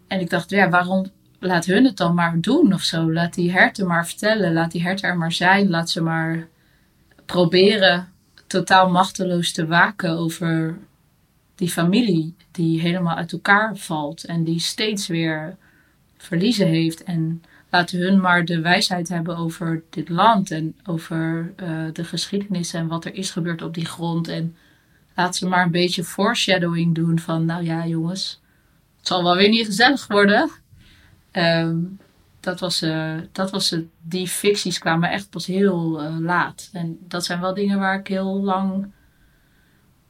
En 0.08 0.20
ik 0.20 0.30
dacht, 0.30 0.50
ja, 0.50 0.70
waarom 0.70 1.06
laat 1.40 1.66
hun 1.66 1.86
het 1.86 1.98
dan 1.98 2.14
maar 2.14 2.42
doen 2.42 2.74
of 2.74 2.82
zo? 2.82 3.14
Laat 3.14 3.34
die 3.34 3.52
herten 3.52 3.88
maar 3.88 4.08
vertellen, 4.08 4.54
laat 4.54 4.72
die 4.72 4.82
herten 4.82 5.10
er 5.10 5.18
maar 5.18 5.32
zijn, 5.32 5.70
laat 5.70 5.90
ze 5.90 6.02
maar 6.02 6.48
proberen 7.26 8.08
totaal 8.48 8.90
machteloos 8.90 9.52
te 9.52 9.68
waken 9.68 10.18
over 10.18 10.78
die 11.56 11.70
familie 11.70 12.36
die 12.52 12.82
helemaal 12.82 13.16
uit 13.16 13.32
elkaar 13.32 13.78
valt 13.78 14.24
en 14.24 14.44
die 14.44 14.60
steeds 14.60 15.08
weer 15.08 15.56
verliezen 16.18 16.68
heeft. 16.68 17.04
En 17.04 17.44
laten 17.70 18.00
hun 18.00 18.20
maar 18.20 18.46
de 18.46 18.62
wijsheid 18.62 19.10
hebben 19.10 19.38
over 19.38 19.84
dit 19.90 20.10
land 20.10 20.52
en 20.52 20.76
over 20.86 21.54
uh, 21.64 21.86
de 21.94 22.04
geschiedenis 22.04 22.74
en 22.74 22.88
wat 22.88 23.06
er 23.06 23.14
is 23.14 23.32
gebeurd 23.32 23.62
op 23.62 23.74
die 23.74 23.86
grond. 23.86 24.28
En 24.28 24.56
laat 25.16 25.36
ze 25.36 25.48
maar 25.48 25.66
een 25.66 25.72
beetje 25.72 26.04
foreshadowing 26.04 26.96
doen 26.96 27.20
van, 27.20 27.46
nou 27.46 27.64
ja 27.64 27.88
jongens, 27.88 28.42
het 28.98 29.08
zal 29.08 29.24
wel 29.24 29.36
weer 29.36 29.50
niet 29.50 29.66
gezellig 29.66 30.08
worden. 30.08 30.52
Um, 31.32 32.00
dat 32.40 32.60
was, 32.60 32.82
uh, 32.84 33.14
dat 33.32 33.52
was 33.52 33.76
die 34.02 34.28
ficties 34.28 34.78
kwamen 34.80 35.10
echt 35.10 35.30
pas 35.30 35.46
heel 35.46 36.04
uh, 36.04 36.16
laat. 36.20 36.70
En 36.74 36.98
dat 37.08 37.26
zijn 37.26 37.42
wel 37.42 37.54
dingen 37.54 37.80
waar 37.80 38.00
ik 38.00 38.08
heel 38.08 38.42
lang, 38.42 38.92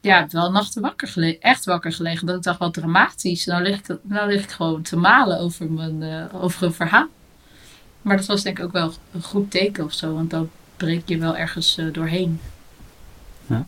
ja, 0.02 0.28
wel 0.30 0.52
nachten 0.52 0.82
wakker 0.82 1.08
gelegen, 1.08 1.42
echt 1.42 1.66
wakker 1.66 1.94
gelegen. 1.94 2.28
Dat 2.28 2.36
ik 2.36 2.44
dacht, 2.44 2.60
wat 2.60 2.74
dramatisch. 2.74 3.46
Nou 3.46 3.64
lig 3.64 3.78
ik, 3.78 3.98
nou 4.02 4.32
lig 4.32 4.56
gewoon 4.56 4.82
te 4.82 4.96
malen 4.96 5.40
over, 5.40 5.72
mijn, 5.72 6.32
over 6.32 6.64
een 6.64 6.74
verhaal. 6.74 7.08
Maar 8.02 8.18
dat 8.18 8.26
was 8.26 8.44
denk 8.44 8.60
ik 8.60 8.66
ook 8.66 8.72
wel 8.72 8.94
een 9.12 9.24
goed 9.24 9.52
teken 9.52 9.84
of 9.84 9.94
zo, 9.94 10.14
want 10.14 10.30
dan 10.30 10.50
breek 10.78 11.08
je 11.08 11.18
wel 11.18 11.38
ergens 11.38 11.80
doorheen. 11.92 12.40
Ja. 13.48 13.68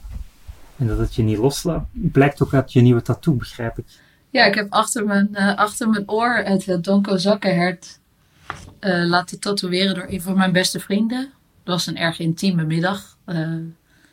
Dat 0.88 0.98
het 0.98 1.16
je 1.16 1.24
niet 1.24 1.38
loslaat, 1.38 1.86
blijkt 1.92 2.42
ook 2.42 2.54
uit 2.54 2.74
je 2.74 2.82
nieuwe 2.82 3.02
tattoo, 3.02 3.34
begrijp 3.34 3.78
ik. 3.78 3.86
Ja, 4.30 4.46
ik 4.46 4.56
heb 4.56 4.72
achter 4.72 5.06
mijn, 5.06 5.30
uh, 5.32 5.56
achter 5.56 5.90
mijn 5.90 6.10
oor 6.10 6.36
het 6.36 6.68
uh, 6.68 6.78
Donko 6.82 7.18
Zakkenhert 7.18 8.00
uh, 8.80 9.06
laten 9.06 9.40
tatoeëren 9.40 9.96
door 9.96 10.06
een 10.08 10.22
van 10.22 10.38
mijn 10.38 10.52
beste 10.52 10.80
vrienden. 10.80 11.32
Dat 11.64 11.74
was 11.74 11.88
een 11.88 11.98
erg 11.98 12.20
intieme 12.20 12.64
middag. 12.64 13.18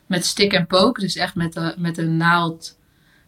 met 0.06 0.24
stick 0.24 0.52
en 0.52 0.66
poke, 0.66 1.00
dus 1.00 1.16
echt 1.16 1.34
met, 1.34 1.74
met 1.76 1.98
een 1.98 2.16
naald. 2.16 2.78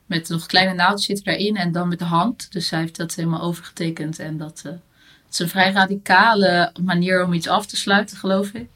Met 0.06 0.28
nog 0.28 0.46
kleine 0.46 0.74
naald 0.74 1.00
zit 1.00 1.26
erin 1.26 1.56
en 1.56 1.72
dan 1.72 1.88
met 1.88 1.98
de 1.98 2.04
hand. 2.04 2.52
Dus 2.52 2.70
hij 2.70 2.80
heeft 2.80 2.96
dat 2.96 3.14
helemaal 3.14 3.40
overgetekend. 3.40 4.18
En 4.18 4.36
dat 4.36 4.62
het 4.62 5.32
is 5.32 5.38
een 5.38 5.48
vrij 5.48 5.72
radicale 5.72 6.72
manier 6.84 7.24
om 7.24 7.32
iets 7.32 7.48
af 7.48 7.66
te 7.66 7.76
sluiten, 7.76 8.16
geloof 8.16 8.48
ik. 8.48 8.68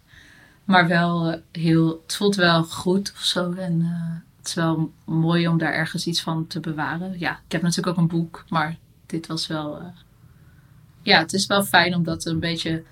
Maar 0.64 0.88
wel 0.88 1.40
heel, 1.52 2.00
het 2.02 2.16
voelt 2.16 2.34
wel 2.34 2.64
goed 2.64 3.12
of 3.16 3.22
zo. 3.22 3.52
En 3.52 3.86
het 4.47 4.57
is 4.57 4.62
wel 4.62 4.92
mooi 5.05 5.49
om 5.49 5.59
daar 5.59 5.72
ergens 5.72 6.07
iets 6.07 6.22
van 6.22 6.47
te 6.47 6.61
bewaren. 6.61 7.18
Ja, 7.18 7.32
ik 7.32 7.53
heb 7.53 7.62
natuurlijk 7.62 7.88
ook 7.88 8.03
een 8.03 8.18
boek, 8.18 8.44
maar 8.49 8.76
dit 9.07 9.26
was 9.26 9.47
wel. 9.47 9.80
Uh, 9.80 9.86
ja, 11.03 11.18
het 11.18 11.32
is 11.32 11.47
wel 11.47 11.64
fijn 11.64 11.94
om 11.94 12.05
dat 12.05 12.26
een 12.26 12.40
beetje 12.40 12.82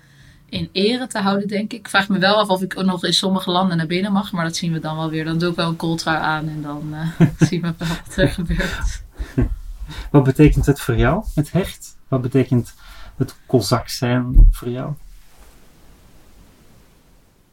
in 0.49 0.69
ere 0.71 1.07
te 1.07 1.19
houden, 1.19 1.47
denk 1.47 1.73
ik. 1.73 1.79
Ik 1.79 1.87
vraag 1.87 2.09
me 2.09 2.19
wel 2.19 2.35
af 2.35 2.47
of 2.47 2.61
ik 2.61 2.77
ook 2.77 2.85
nog 2.85 3.03
in 3.03 3.13
sommige 3.13 3.51
landen 3.51 3.77
naar 3.77 3.87
binnen 3.87 4.11
mag, 4.11 4.31
maar 4.31 4.43
dat 4.43 4.55
zien 4.55 4.73
we 4.73 4.79
dan 4.79 4.95
wel 4.95 5.09
weer. 5.09 5.25
Dan 5.25 5.37
doe 5.37 5.49
ik 5.49 5.55
wel 5.55 5.69
een 5.69 5.75
kooltrui 5.75 6.17
aan 6.17 6.47
en 6.47 6.61
dan 6.61 6.93
uh, 6.93 7.19
zien 7.49 7.61
we 7.61 7.73
wel 7.77 7.87
wat 7.87 8.17
er 8.17 8.29
gebeurt. 8.29 9.03
Wat 10.11 10.23
betekent 10.23 10.65
het 10.65 10.81
voor 10.81 10.97
jou, 10.97 11.25
het 11.35 11.51
hecht? 11.51 11.97
Wat 12.07 12.21
betekent 12.21 12.73
het 13.17 13.35
kozak 13.45 13.89
zijn 13.89 14.47
voor 14.51 14.69
jou? 14.69 14.93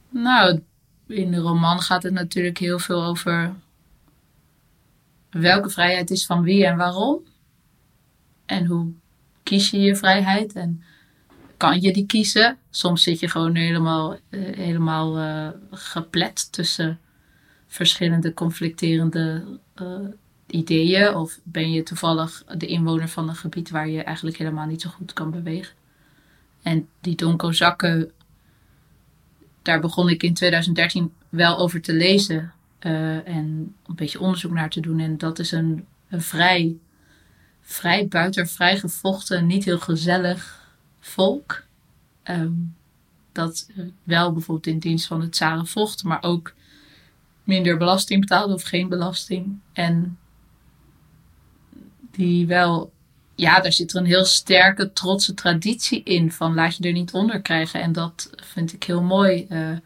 Nou, 0.09 0.63
in 1.07 1.31
de 1.31 1.39
roman 1.39 1.81
gaat 1.81 2.03
het 2.03 2.13
natuurlijk 2.13 2.59
heel 2.59 2.79
veel 2.79 3.05
over 3.05 3.53
welke 5.33 5.71
vrijheid 5.71 6.11
is 6.11 6.27
van 6.27 6.43
wie 6.43 6.67
en 6.67 6.77
waarom. 6.77 7.21
En 8.47 8.67
hoe 8.67 8.93
kies 9.43 9.71
je 9.71 9.79
je 9.79 9.97
vrijheid 9.97 10.53
en 10.53 10.83
kan 11.57 11.81
je 11.81 11.93
die 11.93 12.07
kiezen? 12.07 12.59
Soms 12.71 13.03
zit 13.03 13.21
je 13.21 13.29
gewoon 13.29 13.55
helemaal, 13.55 14.17
uh, 14.31 14.57
helemaal 14.57 15.19
uh, 15.19 15.49
geplet 15.71 16.53
tussen 16.53 17.01
verschillende 17.67 18.35
conflicterende 18.35 19.45
uh, 19.83 19.99
ideeën. 20.47 21.15
Of 21.15 21.41
ben 21.43 21.73
je 21.73 21.83
toevallig 21.83 22.45
de 22.57 22.67
inwoner 22.67 23.09
van 23.09 23.29
een 23.29 23.37
gebied 23.37 23.71
waar 23.71 23.89
je 23.89 24.03
eigenlijk 24.03 24.37
helemaal 24.37 24.67
niet 24.67 24.81
zo 24.81 24.91
goed 24.91 25.13
kan 25.13 25.31
bewegen. 25.31 25.75
En 26.63 26.89
die 27.01 27.17
donko 27.17 27.53
zakken, 27.53 28.11
daar 29.63 29.81
begon 29.81 30.09
ik 30.09 30.23
in 30.23 30.35
2013 30.35 31.13
wel 31.29 31.59
over 31.59 31.81
te 31.81 31.93
lezen. 31.93 32.53
Uh, 32.87 33.29
en 33.29 33.75
een 33.87 33.95
beetje 33.95 34.21
onderzoek 34.21 34.53
naar 34.53 34.71
te 34.71 34.81
doen. 34.81 34.99
En 34.99 35.19
dat 35.19 35.39
is 35.39 35.53
een, 35.53 35.87
een 36.09 36.23
vrij, 36.23 36.77
vrij 37.61 38.09
buiten, 38.09 38.49
vrij 38.49 38.79
gevochten, 38.79 39.47
niet 39.47 39.65
heel 39.65 39.79
gezellig 39.79 40.71
volk. 41.01 41.63
Um, 42.25 42.75
dat 43.33 43.71
wel 44.03 44.33
bijvoorbeeld 44.33 44.67
in 44.67 44.79
dienst 44.79 45.07
van 45.07 45.21
het 45.21 45.37
zaren 45.37 45.67
vocht, 45.67 46.05
maar 46.05 46.23
ook 46.23 46.55
minder 47.45 47.77
belasting 47.77 48.21
betaalde 48.21 48.55
of 48.55 48.63
geen 48.63 48.89
belasting. 48.89 49.59
En 49.73 50.19
die 52.11 52.47
wel, 52.47 52.93
ja, 53.35 53.61
daar 53.61 53.73
zit 53.73 53.93
er 53.93 54.01
een 54.01 54.07
heel 54.07 54.25
sterke, 54.25 54.93
trotse 54.93 55.35
traditie 55.35 56.03
in 56.03 56.33
van 56.33 56.55
laat 56.55 56.77
je 56.77 56.85
er 56.85 56.93
niet 56.93 57.13
onder 57.13 57.43
krijgen. 57.43 57.81
En 57.81 57.93
dat 57.93 58.31
vind 58.37 58.73
ik 58.73 58.85
heel 58.85 59.03
mooi. 59.03 59.47
Uh, 59.49 59.77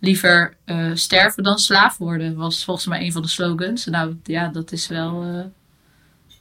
liever 0.00 0.56
uh, 0.66 0.90
sterven 0.94 1.42
dan 1.42 1.58
slaaf 1.58 1.98
worden, 1.98 2.36
was 2.36 2.64
volgens 2.64 2.86
mij 2.86 3.00
een 3.00 3.12
van 3.12 3.22
de 3.22 3.28
slogans. 3.28 3.84
Nou 3.84 4.16
ja, 4.24 4.48
dat 4.48 4.72
is 4.72 4.88
wel, 4.88 5.24
uh, 5.24 5.44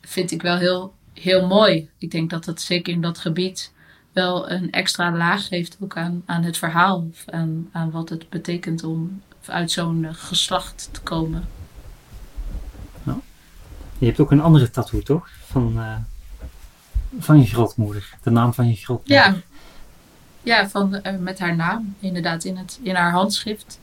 vind 0.01 0.31
ik 0.31 0.41
wel 0.41 0.57
heel, 0.57 0.93
heel 1.13 1.47
mooi. 1.47 1.89
Ik 1.97 2.11
denk 2.11 2.29
dat 2.29 2.45
dat 2.45 2.61
zeker 2.61 2.93
in 2.93 3.01
dat 3.01 3.17
gebied 3.17 3.71
wel 4.11 4.51
een 4.51 4.71
extra 4.71 5.11
laag 5.11 5.47
geeft 5.47 5.77
ook 5.79 5.97
aan, 5.97 6.23
aan 6.25 6.43
het 6.43 6.57
verhaal. 6.57 7.07
Of 7.11 7.23
aan, 7.25 7.69
aan 7.71 7.91
wat 7.91 8.09
het 8.09 8.29
betekent 8.29 8.83
om 8.83 9.21
uit 9.45 9.71
zo'n 9.71 10.07
geslacht 10.11 10.89
te 10.91 11.01
komen. 11.01 11.47
Nou, 13.03 13.19
je 13.97 14.05
hebt 14.05 14.19
ook 14.19 14.31
een 14.31 14.41
andere 14.41 14.69
tattoo, 14.69 15.01
toch? 15.01 15.29
Van, 15.45 15.73
uh, 15.77 15.95
van 17.19 17.39
je 17.39 17.45
grootmoeder. 17.45 18.09
De 18.23 18.29
naam 18.29 18.53
van 18.53 18.67
je 18.67 18.75
grootmoeder. 18.75 19.25
Ja, 19.25 19.35
ja, 20.49 20.69
van, 20.69 20.99
uh, 21.03 21.17
met 21.17 21.39
haar 21.39 21.55
naam, 21.55 21.95
inderdaad, 21.99 22.43
in, 22.43 22.57
het, 22.57 22.79
in 22.81 22.95
haar 22.95 23.11
handschrift. 23.11 23.79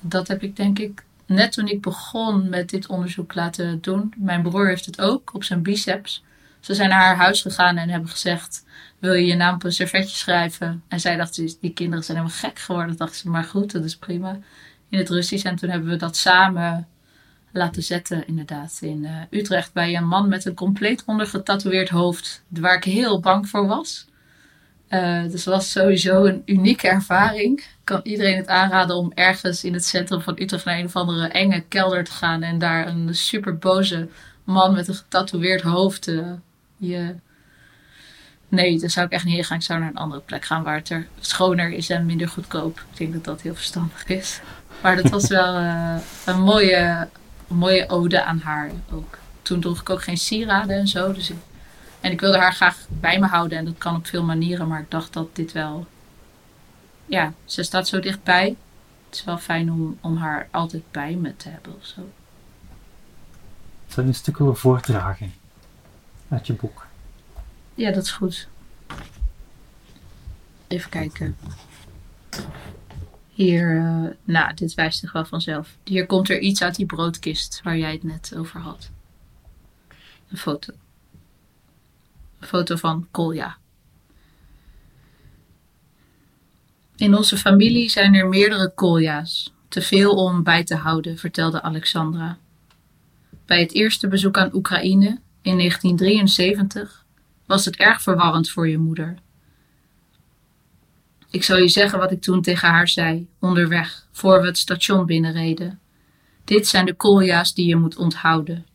Dat 0.00 0.28
heb 0.28 0.42
ik 0.42 0.56
denk 0.56 0.78
ik 0.78 1.04
net 1.26 1.52
toen 1.52 1.68
ik 1.68 1.80
begon 1.80 2.48
met 2.48 2.70
dit 2.70 2.86
onderzoek 2.86 3.34
laten 3.34 3.80
doen. 3.80 4.14
Mijn 4.16 4.42
broer 4.42 4.68
heeft 4.68 4.86
het 4.86 5.00
ook 5.00 5.34
op 5.34 5.44
zijn 5.44 5.62
biceps. 5.62 6.24
Ze 6.60 6.74
zijn 6.74 6.88
naar 6.88 7.00
haar 7.00 7.16
huis 7.16 7.42
gegaan 7.42 7.76
en 7.76 7.88
hebben 7.88 8.10
gezegd: 8.10 8.64
Wil 8.98 9.12
je 9.12 9.26
je 9.26 9.34
naam 9.34 9.54
op 9.54 9.64
een 9.64 9.72
servetje 9.72 10.16
schrijven? 10.16 10.82
En 10.88 11.00
zij 11.00 11.16
dacht: 11.16 11.60
Die 11.60 11.72
kinderen 11.72 12.04
zijn 12.04 12.16
helemaal 12.16 12.38
gek 12.38 12.58
geworden. 12.58 12.96
Dacht 12.96 13.16
ze: 13.16 13.28
Maar 13.28 13.44
goed, 13.44 13.72
dat 13.72 13.84
is 13.84 13.96
prima. 13.96 14.38
In 14.88 14.98
het 14.98 15.08
Russisch. 15.08 15.44
En 15.44 15.56
toen 15.56 15.70
hebben 15.70 15.88
we 15.88 15.96
dat 15.96 16.16
samen 16.16 16.88
laten 17.52 17.82
zetten, 17.82 18.26
inderdaad, 18.26 18.78
in 18.80 19.04
uh, 19.04 19.10
Utrecht. 19.30 19.72
Bij 19.72 19.96
een 19.96 20.08
man 20.08 20.28
met 20.28 20.44
een 20.44 20.54
compleet 20.54 21.02
ondergetatoeëerd 21.06 21.88
hoofd. 21.88 22.42
Waar 22.48 22.76
ik 22.76 22.84
heel 22.84 23.20
bang 23.20 23.48
voor 23.48 23.66
was. 23.66 24.06
Uh, 24.92 25.22
dus 25.22 25.44
dat 25.44 25.54
was 25.54 25.70
sowieso 25.70 26.24
een 26.24 26.42
unieke 26.46 26.88
ervaring. 26.88 27.58
Ik 27.58 27.76
kan 27.84 28.00
iedereen 28.02 28.36
het 28.36 28.48
aanraden 28.48 28.96
om 28.96 29.12
ergens 29.14 29.64
in 29.64 29.72
het 29.72 29.84
centrum 29.84 30.20
van 30.20 30.36
Utrecht 30.38 30.64
naar 30.64 30.78
een 30.78 30.84
of 30.84 30.96
andere 30.96 31.28
enge 31.28 31.64
kelder 31.68 32.04
te 32.04 32.10
gaan 32.10 32.42
en 32.42 32.58
daar 32.58 32.86
een 32.86 33.14
super 33.14 33.58
boze 33.58 34.08
man 34.44 34.74
met 34.74 34.88
een 34.88 34.94
getatoeëerd 34.94 35.62
hoofd 35.62 36.08
uh. 36.78 37.08
Nee, 38.48 38.78
daar 38.78 38.90
zou 38.90 39.06
ik 39.06 39.12
echt 39.12 39.24
niet 39.24 39.34
heen 39.34 39.44
gaan. 39.44 39.56
Ik 39.56 39.62
zou 39.62 39.78
naar 39.78 39.88
een 39.88 39.96
andere 39.96 40.20
plek 40.20 40.44
gaan 40.44 40.62
waar 40.62 40.76
het 40.76 40.88
er 40.88 41.06
schoner 41.20 41.70
is 41.72 41.90
en 41.90 42.06
minder 42.06 42.28
goedkoop. 42.28 42.84
Ik 42.90 42.98
denk 42.98 43.12
dat 43.12 43.24
dat 43.24 43.40
heel 43.40 43.54
verstandig 43.54 44.06
is. 44.06 44.40
Maar 44.82 44.96
dat 44.96 45.10
was 45.10 45.28
wel 45.28 45.60
uh, 45.60 45.96
een 46.24 46.40
mooie, 46.40 47.08
mooie 47.46 47.88
ode 47.88 48.22
aan 48.22 48.38
haar 48.38 48.70
ook. 48.92 49.18
Toen 49.42 49.60
droeg 49.60 49.80
ik 49.80 49.90
ook 49.90 50.02
geen 50.02 50.16
sieraden 50.16 50.76
en 50.76 50.88
zo. 50.88 51.12
Dus 51.12 51.30
ik 51.30 51.36
en 52.02 52.12
ik 52.12 52.20
wilde 52.20 52.38
haar 52.38 52.54
graag 52.54 52.86
bij 52.88 53.18
me 53.18 53.26
houden 53.26 53.58
en 53.58 53.64
dat 53.64 53.78
kan 53.78 53.96
op 53.96 54.06
veel 54.06 54.22
manieren, 54.24 54.68
maar 54.68 54.80
ik 54.80 54.90
dacht 54.90 55.12
dat 55.12 55.36
dit 55.36 55.52
wel. 55.52 55.86
Ja, 57.06 57.32
ze 57.44 57.62
staat 57.62 57.88
zo 57.88 58.00
dichtbij. 58.00 58.56
Het 59.06 59.14
is 59.14 59.24
wel 59.24 59.38
fijn 59.38 59.72
om, 59.72 59.98
om 60.00 60.16
haar 60.16 60.48
altijd 60.50 60.82
bij 60.90 61.14
me 61.14 61.36
te 61.36 61.48
hebben 61.48 61.76
of 61.76 61.86
zo. 61.86 62.10
Zou 63.86 64.06
je 64.06 64.12
een 64.12 64.14
stuk 64.14 64.38
willen 64.38 64.56
voordragen 64.56 65.34
uit 66.28 66.46
je 66.46 66.52
boek? 66.52 66.86
Ja, 67.74 67.90
dat 67.90 68.04
is 68.04 68.10
goed. 68.10 68.48
Even 70.68 70.90
kijken. 70.90 71.36
Hier, 73.28 73.70
uh, 73.70 74.10
nou, 74.24 74.54
dit 74.54 74.74
wijst 74.74 74.98
zich 74.98 75.12
wel 75.12 75.24
vanzelf. 75.24 75.76
Hier 75.84 76.06
komt 76.06 76.28
er 76.30 76.38
iets 76.38 76.62
uit 76.62 76.74
die 76.74 76.86
broodkist 76.86 77.60
waar 77.62 77.76
jij 77.76 77.92
het 77.92 78.02
net 78.02 78.32
over 78.36 78.60
had. 78.60 78.90
Een 80.28 80.38
foto 80.38 80.72
foto 82.42 82.76
van 82.76 83.08
Kolja. 83.10 83.56
In 86.96 87.16
onze 87.16 87.36
familie 87.36 87.90
zijn 87.90 88.14
er 88.14 88.28
meerdere 88.28 88.72
Kolja's, 88.74 89.52
te 89.68 89.82
veel 89.82 90.10
om 90.10 90.42
bij 90.42 90.64
te 90.64 90.74
houden, 90.74 91.18
vertelde 91.18 91.62
Alexandra. 91.62 92.38
Bij 93.46 93.60
het 93.60 93.72
eerste 93.72 94.08
bezoek 94.08 94.36
aan 94.36 94.54
Oekraïne 94.54 95.20
in 95.42 95.56
1973 95.56 97.04
was 97.46 97.64
het 97.64 97.76
erg 97.76 98.02
verwarrend 98.02 98.50
voor 98.50 98.68
je 98.68 98.78
moeder. 98.78 99.14
Ik 101.30 101.44
zal 101.44 101.56
je 101.56 101.68
zeggen 101.68 101.98
wat 101.98 102.12
ik 102.12 102.20
toen 102.20 102.42
tegen 102.42 102.68
haar 102.68 102.88
zei, 102.88 103.28
onderweg, 103.38 104.06
voor 104.12 104.40
we 104.40 104.46
het 104.46 104.58
station 104.58 105.06
binnenreden. 105.06 105.80
Dit 106.44 106.66
zijn 106.66 106.86
de 106.86 106.94
kolja's 106.94 107.54
die 107.54 107.66
je 107.66 107.76
moet 107.76 107.96
onthouden. 107.96 108.66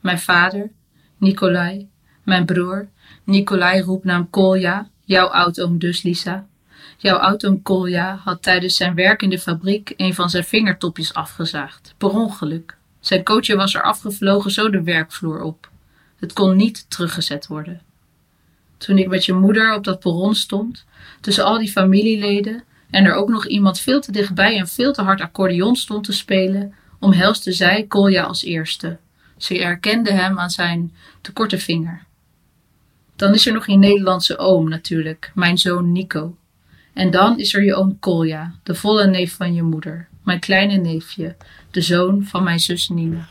Mijn 0.00 0.18
vader, 0.18 0.70
Nikolai, 1.16 1.88
mijn 2.22 2.44
broer, 2.44 2.88
Nikolai 3.24 3.80
roepnaam 3.80 4.30
Kolja, 4.30 4.88
jouw 5.04 5.26
oud-oom 5.26 5.78
dus, 5.78 6.02
Lisa. 6.02 6.46
Jouw 6.96 7.16
oud-oom 7.16 7.62
Kolja 7.62 8.20
had 8.24 8.42
tijdens 8.42 8.76
zijn 8.76 8.94
werk 8.94 9.22
in 9.22 9.30
de 9.30 9.38
fabriek 9.38 9.94
een 9.96 10.14
van 10.14 10.30
zijn 10.30 10.44
vingertopjes 10.44 11.14
afgezaagd, 11.14 11.94
per 11.98 12.08
ongeluk. 12.08 12.76
Zijn 13.00 13.24
coachje 13.24 13.56
was 13.56 13.74
er 13.74 13.82
afgevlogen 13.82 14.50
zo 14.50 14.70
de 14.70 14.82
werkvloer 14.82 15.42
op. 15.42 15.70
Het 16.18 16.32
kon 16.32 16.56
niet 16.56 16.90
teruggezet 16.90 17.46
worden. 17.46 17.80
Toen 18.78 18.98
ik 18.98 19.08
met 19.08 19.24
je 19.24 19.32
moeder 19.32 19.74
op 19.74 19.84
dat 19.84 19.98
perron 20.00 20.34
stond, 20.34 20.84
tussen 21.20 21.44
al 21.44 21.58
die 21.58 21.70
familieleden, 21.70 22.64
en 22.90 23.04
er 23.04 23.14
ook 23.14 23.28
nog 23.28 23.46
iemand 23.46 23.80
veel 23.80 24.00
te 24.00 24.12
dichtbij 24.12 24.58
en 24.58 24.68
veel 24.68 24.92
te 24.92 25.02
hard 25.02 25.20
accordeon 25.20 25.76
stond 25.76 26.04
te 26.04 26.12
spelen, 26.12 26.74
omhelste 26.98 27.52
zij 27.52 27.84
Kolja 27.88 28.22
als 28.22 28.44
eerste. 28.44 28.98
Ze 29.36 29.54
herkende 29.54 30.12
hem 30.12 30.38
aan 30.38 30.50
zijn 30.50 30.92
te 31.20 31.32
korte 31.32 31.58
vinger. 31.58 32.04
Dan 33.22 33.34
is 33.34 33.46
er 33.46 33.52
nog 33.52 33.66
je 33.66 33.76
Nederlandse 33.76 34.38
oom 34.38 34.68
natuurlijk, 34.68 35.32
mijn 35.34 35.58
zoon 35.58 35.92
Nico. 35.92 36.36
En 36.92 37.10
dan 37.10 37.38
is 37.38 37.54
er 37.54 37.64
je 37.64 37.74
oom 37.74 37.98
Kolja, 37.98 38.54
de 38.62 38.74
volle 38.74 39.06
neef 39.06 39.36
van 39.36 39.54
je 39.54 39.62
moeder, 39.62 40.08
mijn 40.22 40.40
kleine 40.40 40.76
neefje, 40.76 41.36
de 41.70 41.80
zoon 41.80 42.24
van 42.24 42.42
mijn 42.42 42.60
zus 42.60 42.88
Nina. 42.88 43.28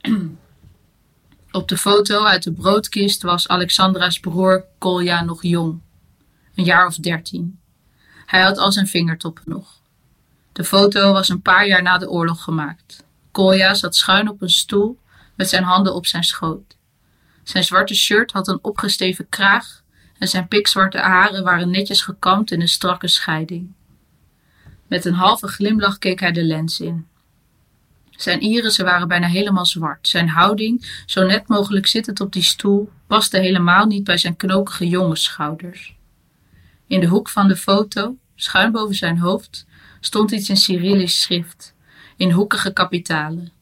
Op 1.50 1.68
de 1.68 1.76
foto 1.76 2.24
uit 2.24 2.42
de 2.42 2.52
broodkist 2.52 3.22
was 3.22 3.48
Alexandra's 3.48 4.20
broer 4.20 4.64
Kolja 4.78 5.24
nog 5.24 5.42
jong, 5.42 5.80
een 6.54 6.64
jaar 6.64 6.86
of 6.86 6.96
dertien. 6.96 7.58
Hij 8.26 8.40
had 8.40 8.58
al 8.58 8.72
zijn 8.72 8.86
vingertoppen 8.86 9.44
nog. 9.46 9.80
De 10.52 10.64
foto 10.64 11.12
was 11.12 11.28
een 11.28 11.42
paar 11.42 11.66
jaar 11.66 11.82
na 11.82 11.98
de 11.98 12.10
oorlog 12.10 12.42
gemaakt. 12.42 13.04
Kolja 13.30 13.74
zat 13.74 13.96
schuin 13.96 14.28
op 14.28 14.42
een 14.42 14.50
stoel 14.50 14.98
met 15.34 15.48
zijn 15.48 15.62
handen 15.62 15.94
op 15.94 16.06
zijn 16.06 16.24
schoot. 16.24 16.76
Zijn 17.48 17.64
zwarte 17.64 17.94
shirt 17.94 18.32
had 18.32 18.48
een 18.48 18.58
opgesteven 18.62 19.28
kraag 19.28 19.82
en 20.18 20.28
zijn 20.28 20.48
pikzwarte 20.48 20.98
haren 20.98 21.44
waren 21.44 21.70
netjes 21.70 22.02
gekamd 22.02 22.50
in 22.50 22.60
een 22.60 22.68
strakke 22.68 23.08
scheiding. 23.08 23.72
Met 24.86 25.04
een 25.04 25.14
halve 25.14 25.48
glimlach 25.48 25.98
keek 25.98 26.20
hij 26.20 26.32
de 26.32 26.42
lens 26.42 26.80
in. 26.80 27.06
Zijn 28.10 28.40
irissen 28.40 28.84
waren 28.84 29.08
bijna 29.08 29.26
helemaal 29.26 29.66
zwart. 29.66 30.08
Zijn 30.08 30.28
houding, 30.28 31.02
zo 31.06 31.26
net 31.26 31.48
mogelijk 31.48 31.86
zittend 31.86 32.20
op 32.20 32.32
die 32.32 32.42
stoel, 32.42 32.90
paste 33.06 33.38
helemaal 33.38 33.86
niet 33.86 34.04
bij 34.04 34.18
zijn 34.18 34.36
knokige 34.36 34.88
jongensschouders. 34.88 35.96
In 36.86 37.00
de 37.00 37.06
hoek 37.06 37.28
van 37.28 37.48
de 37.48 37.56
foto, 37.56 38.16
schuin 38.34 38.72
boven 38.72 38.94
zijn 38.94 39.18
hoofd, 39.18 39.66
stond 40.00 40.30
iets 40.30 40.48
in 40.48 40.56
Cyrillisch 40.56 41.22
schrift, 41.22 41.74
in 42.16 42.30
hoekige 42.30 42.72
kapitalen. 42.72 43.52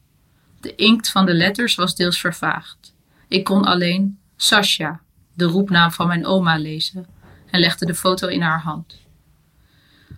De 0.59 0.75
inkt 0.75 1.09
van 1.09 1.25
de 1.25 1.33
letters 1.33 1.75
was 1.75 1.95
deels 1.95 2.19
vervaagd. 2.19 2.95
Ik 3.27 3.43
kon 3.43 3.65
alleen 3.65 4.19
Sasha, 4.35 4.99
de 5.33 5.45
roepnaam 5.45 5.91
van 5.91 6.07
mijn 6.07 6.25
oma, 6.25 6.57
lezen 6.57 7.05
en 7.49 7.59
legde 7.59 7.85
de 7.85 7.95
foto 7.95 8.27
in 8.27 8.41
haar 8.41 8.61
hand. 8.61 8.99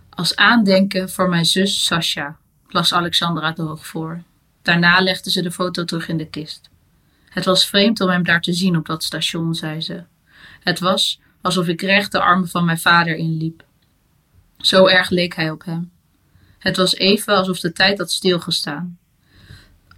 Als 0.10 0.36
aandenken 0.36 1.10
voor 1.10 1.30
mijn 1.30 1.46
zus 1.46 1.84
Sasha, 1.84 2.38
las 2.68 2.94
Alexandra 2.94 3.52
de 3.52 3.62
Hoog 3.62 3.88
voor. 3.88 4.22
Daarna 4.62 5.02
legde 5.02 5.32
ze 5.32 5.42
de 5.42 5.52
foto 5.52 5.84
terug 5.84 6.08
in 6.08 6.18
de 6.18 6.28
kist. 6.28 6.70
Het 7.30 7.46
was 7.46 7.68
vreemd 7.68 8.02
om 8.02 8.10
hem 8.10 8.24
daar 8.24 8.42
te 8.42 8.54
zien 8.54 8.78
op 8.78 8.86
dat 8.86 9.04
station, 9.04 9.56
zei 9.56 9.82
ze. 9.82 10.04
Het 10.60 10.80
was 10.80 11.20
alsof 11.42 11.68
ik 11.68 11.82
recht 11.82 12.12
de 12.12 12.22
armen 12.22 12.50
van 12.50 12.66
mijn 12.66 12.80
vader 12.80 13.16
inliep. 13.16 13.64
Zo 14.58 14.88
erg 14.88 15.10
leek 15.10 15.36
hij 15.36 15.52
op 15.52 15.64
hem. 15.66 15.92
Het 16.60 16.78
was 16.78 16.96
even 16.96 17.36
alsof 17.36 17.60
de 17.60 17.72
tijd 17.72 17.98
had 17.98 18.12
stilgestaan 18.12 18.98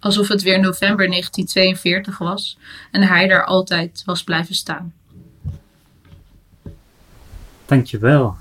alsof 0.01 0.27
het 0.27 0.41
weer 0.41 0.59
november 0.59 1.07
1942 1.07 2.17
was 2.17 2.57
en 2.91 3.01
hij 3.01 3.27
daar 3.27 3.45
altijd 3.45 4.01
was 4.05 4.23
blijven 4.23 4.55
staan. 4.55 4.93
Dankjewel. 7.65 8.35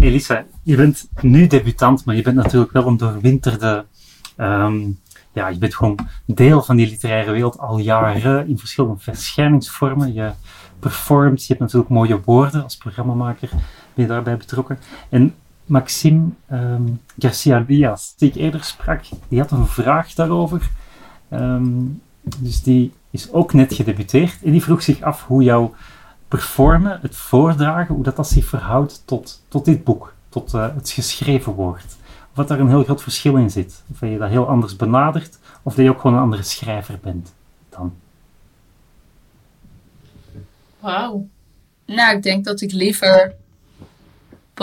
Elisa, 0.00 0.44
je 0.62 0.76
bent 0.76 1.08
nu 1.20 1.46
debutant, 1.46 2.04
maar 2.04 2.16
je 2.16 2.22
bent 2.22 2.36
natuurlijk 2.36 2.72
wel 2.72 2.86
een 2.86 2.96
doorwinterde. 2.96 3.84
Um, 4.36 4.98
ja, 5.32 5.48
je 5.48 5.58
bent 5.58 5.74
gewoon 5.74 5.98
deel 6.24 6.62
van 6.62 6.76
die 6.76 6.88
literaire 6.88 7.32
wereld 7.32 7.58
al 7.58 7.78
jaren 7.78 8.48
in 8.48 8.58
verschillende 8.58 9.00
verschijningsvormen. 9.00 10.12
Je 10.12 10.30
performt, 10.78 11.40
je 11.40 11.46
hebt 11.46 11.60
natuurlijk 11.60 11.90
mooie 11.90 12.20
woorden 12.24 12.62
als 12.62 12.76
programmamaker, 12.76 13.48
ben 13.94 14.04
je 14.04 14.06
daarbij 14.06 14.36
betrokken. 14.36 14.78
En 15.08 15.34
Maxime 15.70 16.28
um, 16.52 17.00
Garcia 17.18 17.60
Diaz, 17.60 18.14
die 18.16 18.28
ik 18.28 18.34
eerder 18.34 18.64
sprak, 18.64 19.02
die 19.28 19.40
had 19.40 19.50
een 19.50 19.66
vraag 19.66 20.14
daarover. 20.14 20.70
Um, 21.32 22.02
dus 22.38 22.62
die 22.62 22.92
is 23.10 23.32
ook 23.32 23.52
net 23.52 23.74
gedebuteerd 23.74 24.42
en 24.42 24.52
die 24.52 24.62
vroeg 24.62 24.82
zich 24.82 25.00
af 25.00 25.26
hoe 25.26 25.42
jouw 25.42 25.74
performen, 26.28 26.98
het 27.02 27.16
voordragen, 27.16 27.94
hoe 27.94 28.04
dat, 28.04 28.16
dat 28.16 28.28
zich 28.28 28.44
verhoudt 28.44 29.02
tot, 29.04 29.42
tot 29.48 29.64
dit 29.64 29.84
boek, 29.84 30.14
tot 30.28 30.54
uh, 30.54 30.74
het 30.74 30.90
geschreven 30.90 31.52
woord. 31.52 31.96
Of 32.30 32.36
dat 32.36 32.48
daar 32.48 32.60
een 32.60 32.68
heel 32.68 32.84
groot 32.84 33.02
verschil 33.02 33.36
in 33.36 33.50
zit. 33.50 33.82
Of 33.90 33.98
dat 33.98 34.10
je 34.10 34.18
dat 34.18 34.28
heel 34.28 34.48
anders 34.48 34.76
benadert, 34.76 35.38
of 35.62 35.74
dat 35.74 35.84
je 35.84 35.90
ook 35.90 36.00
gewoon 36.00 36.16
een 36.16 36.22
andere 36.22 36.42
schrijver 36.42 36.98
bent 37.02 37.32
dan. 37.68 37.92
Wauw. 40.80 41.28
Nou, 41.86 42.16
ik 42.16 42.22
denk 42.22 42.44
dat 42.44 42.60
ik 42.60 42.72
liever 42.72 43.34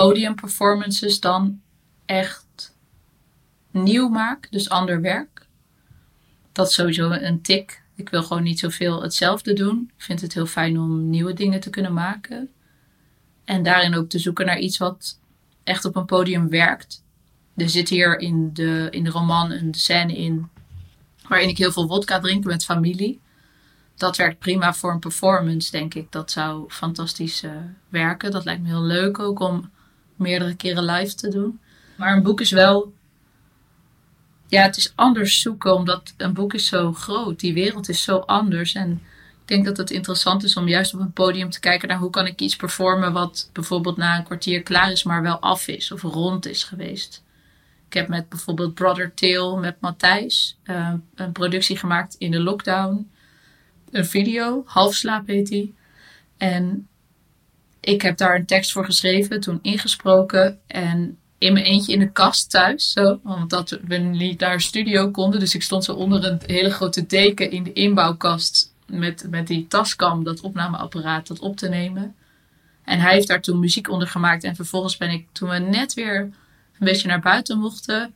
podiumperformances 0.04 1.20
dan 1.20 1.62
echt 2.06 2.76
nieuw 3.72 4.10
maak, 4.10 4.48
dus 4.52 4.70
ander 4.70 5.02
werk. 5.02 5.48
Dat 6.52 6.68
is 6.68 6.74
sowieso 6.74 7.12
een 7.12 7.42
tik. 7.42 7.82
Ik 7.96 8.10
wil 8.10 8.24
gewoon 8.24 8.44
niet 8.44 8.60
zoveel 8.60 9.02
hetzelfde 9.02 9.54
doen. 9.54 9.92
Ik 9.98 10.04
vind 10.04 10.22
het 10.22 10.34
heel 10.34 10.46
fijn 10.46 10.80
om 10.80 11.10
nieuwe 11.10 11.34
dingen 11.34 11.60
te 11.60 11.70
kunnen 11.70 11.94
maken. 11.94 12.50
En 13.46 13.64
daarin 13.64 13.96
ook 13.96 14.10
te 14.10 14.20
zoeken 14.20 14.46
naar 14.46 14.60
iets 14.60 14.78
wat 14.78 15.20
echt 15.64 15.86
op 15.86 15.96
een 15.96 16.06
podium 16.06 16.50
werkt. 16.50 17.04
Er 17.56 17.70
zit 17.70 17.90
hier 17.90 18.20
in 18.20 18.54
de, 18.54 18.88
in 18.90 19.04
de 19.04 19.10
roman 19.10 19.52
een 19.52 19.74
scène 19.74 20.18
in 20.18 20.50
waarin 21.28 21.50
ik 21.50 21.58
heel 21.58 21.72
veel 21.72 21.88
vodka 21.88 22.20
drink 22.20 22.44
met 22.44 22.66
familie. 22.66 23.22
Dat 23.96 24.18
werkt 24.18 24.40
prima 24.40 24.74
voor 24.74 24.92
een 24.92 25.00
performance, 25.00 25.72
denk 25.72 25.94
ik. 25.94 26.12
Dat 26.12 26.32
zou 26.32 26.70
fantastisch 26.70 27.44
uh, 27.44 27.52
werken. 27.90 28.32
Dat 28.32 28.46
lijkt 28.46 28.62
me 28.62 28.68
heel 28.68 28.82
leuk 28.82 29.20
ook 29.20 29.40
om 29.40 29.70
meerdere 30.18 30.56
keren 30.56 30.84
live 30.84 31.16
te 31.16 31.30
doen. 31.30 31.60
Maar 31.96 32.16
een 32.16 32.24
boek 32.24 32.42
is 32.42 32.52
wel. 32.52 32.94
Ja, 34.48 34.62
het 34.62 34.78
is 34.78 34.94
anders 34.96 35.42
zoeken, 35.42 35.76
omdat 35.76 36.14
een 36.18 36.34
boek 36.34 36.54
is 36.54 36.68
zo 36.68 36.94
groot. 36.94 37.40
Die 37.40 37.54
wereld 37.54 37.90
is 37.90 38.04
zo 38.04 38.18
anders. 38.18 38.74
En 38.74 39.02
denk 39.48 39.66
dat 39.66 39.78
het 39.78 39.92
interessant 39.92 40.44
is 40.44 40.58
om 40.58 40.68
juist 40.68 40.94
op 40.94 41.00
een 41.00 41.12
podium 41.12 41.50
te 41.50 41.60
kijken 41.60 41.88
naar 41.88 41.98
hoe 41.98 42.10
kan 42.10 42.26
ik 42.26 42.42
iets 42.42 42.56
performen 42.56 43.14
wat 43.14 43.50
bijvoorbeeld 43.54 43.98
na 43.98 44.18
een 44.18 44.24
kwartier 44.24 44.64
klaar 44.64 44.92
is, 44.92 45.04
maar 45.04 45.22
wel 45.22 45.40
af 45.40 45.68
is 45.68 45.92
of 45.92 46.02
rond 46.02 46.46
is 46.46 46.64
geweest. 46.64 47.24
Ik 47.88 47.94
heb 47.94 48.08
met 48.08 48.30
bijvoorbeeld 48.30 48.74
Brother 48.74 49.14
Tail 49.14 49.58
met 49.58 49.82
Matthijs 49.82 50.58
uh, 50.64 50.94
een 51.16 51.32
productie 51.32 51.78
gemaakt 51.78 52.16
in 52.18 52.32
de 52.32 52.40
lockdown. 52.40 53.12
Een 53.92 54.06
video, 54.06 54.64
Halfslaap 54.66 55.28
heet 55.28 55.48
die. 55.48 55.76
En 56.38 56.88
ik 57.88 58.02
heb 58.02 58.18
daar 58.18 58.36
een 58.36 58.46
tekst 58.46 58.72
voor 58.72 58.86
geschreven, 58.86 59.40
toen 59.40 59.60
ingesproken. 59.62 60.60
En 60.68 61.18
in 61.38 61.54
mijn 61.54 61.66
eentje 61.66 61.94
in 61.94 62.00
de 62.00 62.12
kast 62.12 62.50
thuis. 62.50 62.92
Zo, 62.92 63.20
omdat 63.24 63.80
we 63.88 63.98
niet 63.98 64.40
naar 64.40 64.54
een 64.54 64.62
studio 64.62 65.12
konden. 65.12 65.40
Dus 65.40 65.56
ik 65.56 65.64
stond 65.64 65.84
zo 65.84 65.94
onder 65.94 66.26
een 66.26 66.42
hele 66.46 66.70
grote 66.70 67.06
deken 67.06 67.52
in 67.52 67.64
de 67.64 67.74
inbouwkast. 67.74 68.74
Met, 68.86 69.26
met 69.30 69.48
die 69.48 69.68
taskam, 69.68 70.24
dat 70.24 70.42
opnameapparaat, 70.42 71.28
dat 71.28 71.40
op 71.40 71.58
te 71.58 71.70
nemen. 71.70 72.16
En 72.84 73.00
hij 73.00 73.14
heeft 73.14 73.28
daar 73.28 73.42
toen 73.42 73.60
muziek 73.60 73.90
onder 73.90 74.08
gemaakt. 74.08 74.44
En 74.44 74.56
vervolgens 74.56 74.98
ben 74.98 75.10
ik, 75.10 75.26
toen 75.32 75.50
we 75.50 75.58
net 75.58 75.94
weer 75.94 76.20
een 76.20 76.34
beetje 76.80 77.08
naar 77.08 77.22
buiten 77.22 77.60
mochten, 77.60 78.14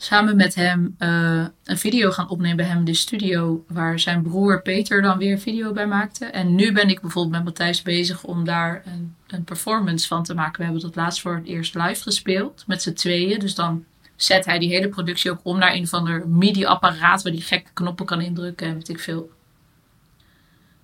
samen 0.00 0.36
met 0.36 0.54
hem 0.54 0.96
uh, 0.98 1.46
een 1.64 1.78
video 1.78 2.10
gaan 2.10 2.28
opnemen 2.28 2.56
bij 2.56 2.66
hem 2.66 2.78
in 2.78 2.84
de 2.84 2.94
studio. 2.94 3.64
Waar 3.68 3.98
zijn 3.98 4.22
broer 4.22 4.62
Peter 4.62 5.02
dan 5.02 5.18
weer 5.18 5.38
video 5.38 5.72
bij 5.72 5.86
maakte. 5.86 6.24
En 6.24 6.54
nu 6.54 6.72
ben 6.72 6.88
ik 6.88 7.00
bijvoorbeeld 7.00 7.34
met 7.34 7.44
Matthijs 7.44 7.82
bezig 7.82 8.24
om 8.24 8.44
daar 8.44 8.82
een, 8.86 9.14
een 9.26 9.44
performance 9.44 10.06
van 10.06 10.22
te 10.24 10.34
maken. 10.34 10.58
We 10.58 10.64
hebben 10.64 10.82
dat 10.82 10.96
laatst 10.96 11.20
voor 11.20 11.34
het 11.34 11.46
eerst 11.46 11.74
live 11.74 12.02
gespeeld 12.02 12.64
met 12.66 12.82
z'n 12.82 12.92
tweeën. 12.92 13.38
Dus 13.38 13.54
dan 13.54 13.84
zet 14.16 14.44
hij 14.44 14.58
die 14.58 14.68
hele 14.68 14.88
productie 14.88 15.30
ook 15.30 15.40
om 15.42 15.58
naar 15.58 15.72
een 15.72 15.88
van 15.88 16.04
de 16.04 16.24
MIDI-apparaat 16.26 17.22
waar 17.22 17.32
die 17.32 17.42
gekke 17.42 17.70
knoppen 17.72 18.06
kan 18.06 18.20
indrukken 18.20 18.66
en 18.66 18.74
weet 18.74 18.88
ik 18.88 19.00
veel. 19.00 19.30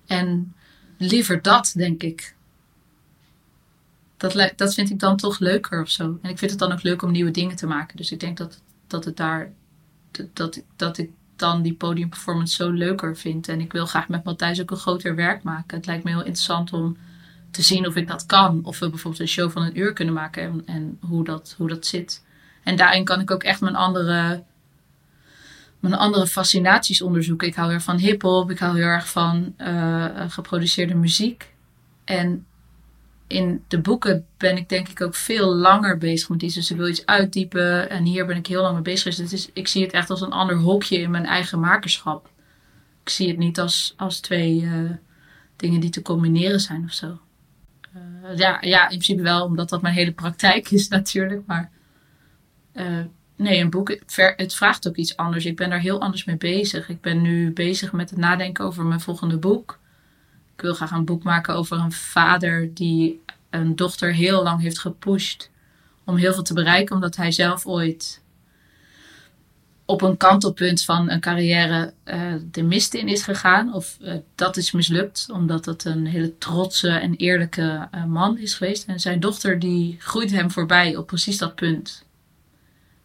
En 0.05 0.53
liever 0.97 1.41
dat, 1.41 1.73
denk 1.75 2.03
ik. 2.03 2.35
Dat, 4.17 4.53
dat 4.55 4.73
vind 4.73 4.89
ik 4.89 4.99
dan 4.99 5.17
toch 5.17 5.39
leuker 5.39 5.81
of 5.81 5.89
zo. 5.89 6.17
En 6.21 6.29
ik 6.29 6.37
vind 6.37 6.51
het 6.51 6.59
dan 6.59 6.71
ook 6.71 6.83
leuk 6.83 7.01
om 7.01 7.11
nieuwe 7.11 7.31
dingen 7.31 7.55
te 7.55 7.67
maken. 7.67 7.97
Dus 7.97 8.11
ik 8.11 8.19
denk 8.19 8.37
dat 8.37 8.61
dat 8.87 9.05
het 9.05 9.17
daar. 9.17 9.51
Dat, 10.33 10.63
dat 10.75 10.97
ik 10.97 11.09
dan 11.35 11.61
die 11.61 11.73
podiumperformance 11.73 12.55
zo 12.55 12.69
leuker 12.71 13.17
vind. 13.17 13.47
En 13.47 13.59
ik 13.59 13.71
wil 13.71 13.85
graag 13.85 14.07
met 14.07 14.23
Matthijs 14.23 14.61
ook 14.61 14.71
een 14.71 14.77
groter 14.77 15.15
werk 15.15 15.43
maken. 15.43 15.77
Het 15.77 15.85
lijkt 15.85 16.03
me 16.03 16.09
heel 16.09 16.19
interessant 16.19 16.73
om 16.73 16.97
te 17.51 17.61
zien 17.61 17.87
of 17.87 17.95
ik 17.95 18.07
dat 18.07 18.25
kan. 18.25 18.59
Of 18.63 18.79
we 18.79 18.89
bijvoorbeeld 18.89 19.21
een 19.21 19.27
show 19.27 19.51
van 19.51 19.61
een 19.61 19.79
uur 19.79 19.93
kunnen 19.93 20.13
maken 20.13 20.61
en, 20.65 20.97
hoe, 21.01 21.23
dat, 21.23 21.55
hoe 21.57 21.67
dat 21.67 21.85
zit. 21.85 22.23
En 22.63 22.75
daarin 22.75 23.03
kan 23.03 23.19
ik 23.19 23.31
ook 23.31 23.43
echt 23.43 23.61
mijn 23.61 23.75
andere, 23.75 24.43
mijn 25.79 25.93
andere 25.93 26.27
fascinaties 26.27 27.01
onderzoeken. 27.01 27.47
Ik 27.47 27.55
hou 27.55 27.67
heel 27.67 27.75
erg 27.75 27.85
van 27.85 27.97
hip-hop, 27.97 28.51
ik 28.51 28.59
hou 28.59 28.75
heel 28.75 28.85
erg 28.85 29.09
van 29.09 29.53
uh, 29.57 30.05
geproduceerde 30.27 30.95
muziek. 30.95 31.53
En 32.03 32.45
in 33.27 33.63
de 33.67 33.79
boeken 33.79 34.25
ben 34.37 34.57
ik 34.57 34.69
denk 34.69 34.87
ik 34.87 35.01
ook 35.01 35.15
veel 35.15 35.55
langer 35.55 35.97
bezig 35.97 36.29
met 36.29 36.41
iets. 36.41 36.55
Dus 36.55 36.71
ik 36.71 36.77
wil 36.77 36.87
iets 36.87 37.05
uitdiepen. 37.05 37.89
En 37.89 38.03
hier 38.03 38.25
ben 38.25 38.37
ik 38.37 38.47
heel 38.47 38.61
lang 38.61 38.73
mee 38.73 38.81
bezig. 38.81 39.15
Dus 39.15 39.49
ik 39.53 39.67
zie 39.67 39.83
het 39.83 39.93
echt 39.93 40.09
als 40.09 40.21
een 40.21 40.31
ander 40.31 40.55
hokje 40.55 40.97
in 40.97 41.11
mijn 41.11 41.25
eigen 41.25 41.59
makerschap. 41.59 42.29
Ik 43.03 43.09
zie 43.09 43.27
het 43.27 43.37
niet 43.37 43.59
als, 43.59 43.93
als 43.97 44.19
twee 44.19 44.61
uh, 44.61 44.91
dingen 45.55 45.79
die 45.79 45.89
te 45.89 46.01
combineren 46.01 46.59
zijn 46.59 46.83
of 46.83 46.93
zo. 46.93 47.19
Uh, 47.95 48.37
ja, 48.37 48.57
ja, 48.61 48.81
in 48.81 48.87
principe 48.87 49.21
wel, 49.21 49.45
omdat 49.45 49.69
dat 49.69 49.81
mijn 49.81 49.93
hele 49.93 50.11
praktijk 50.11 50.71
is 50.71 50.87
natuurlijk. 50.97 51.41
Maar 51.45 51.71
uh, 52.73 53.05
nee, 53.35 53.59
een 53.59 53.69
boek, 53.69 53.97
het 54.35 54.55
vraagt 54.55 54.87
ook 54.87 54.95
iets 54.95 55.17
anders. 55.17 55.45
Ik 55.45 55.55
ben 55.55 55.69
daar 55.69 55.79
heel 55.79 56.01
anders 56.01 56.25
mee 56.25 56.37
bezig. 56.37 56.89
Ik 56.89 57.01
ben 57.01 57.21
nu 57.21 57.53
bezig 57.53 57.91
met 57.91 58.09
het 58.09 58.19
nadenken 58.19 58.65
over 58.65 58.85
mijn 58.85 59.01
volgende 59.01 59.37
boek. 59.37 59.79
Ik 60.55 60.61
wil 60.61 60.73
graag 60.73 60.91
een 60.91 61.05
boek 61.05 61.23
maken 61.23 61.55
over 61.55 61.77
een 61.77 61.91
vader 61.91 62.73
die 62.73 63.21
een 63.49 63.75
dochter 63.75 64.13
heel 64.13 64.43
lang 64.43 64.61
heeft 64.61 64.79
gepusht 64.79 65.49
om 66.03 66.15
heel 66.15 66.33
veel 66.33 66.43
te 66.43 66.53
bereiken, 66.53 66.95
omdat 66.95 67.15
hij 67.15 67.31
zelf 67.31 67.65
ooit 67.65 68.23
op 69.85 70.01
een 70.01 70.17
kantelpunt 70.17 70.83
van 70.83 71.09
een 71.09 71.19
carrière 71.19 71.93
uh, 72.05 72.33
de 72.51 72.63
mist 72.63 72.93
in 72.93 73.07
is 73.07 73.23
gegaan. 73.23 73.73
Of 73.73 73.97
uh, 74.01 74.13
dat 74.35 74.57
is 74.57 74.71
mislukt, 74.71 75.27
omdat 75.33 75.65
het 75.65 75.85
een 75.85 76.05
hele 76.05 76.37
trotse 76.37 76.89
en 76.89 77.15
eerlijke 77.15 77.87
uh, 77.95 78.05
man 78.05 78.37
is 78.37 78.53
geweest. 78.53 78.87
En 78.87 78.99
zijn 78.99 79.19
dochter 79.19 79.59
die 79.59 79.95
groeit 79.99 80.31
hem 80.31 80.51
voorbij 80.51 80.95
op 80.95 81.07
precies 81.07 81.37
dat 81.37 81.55
punt. 81.55 82.05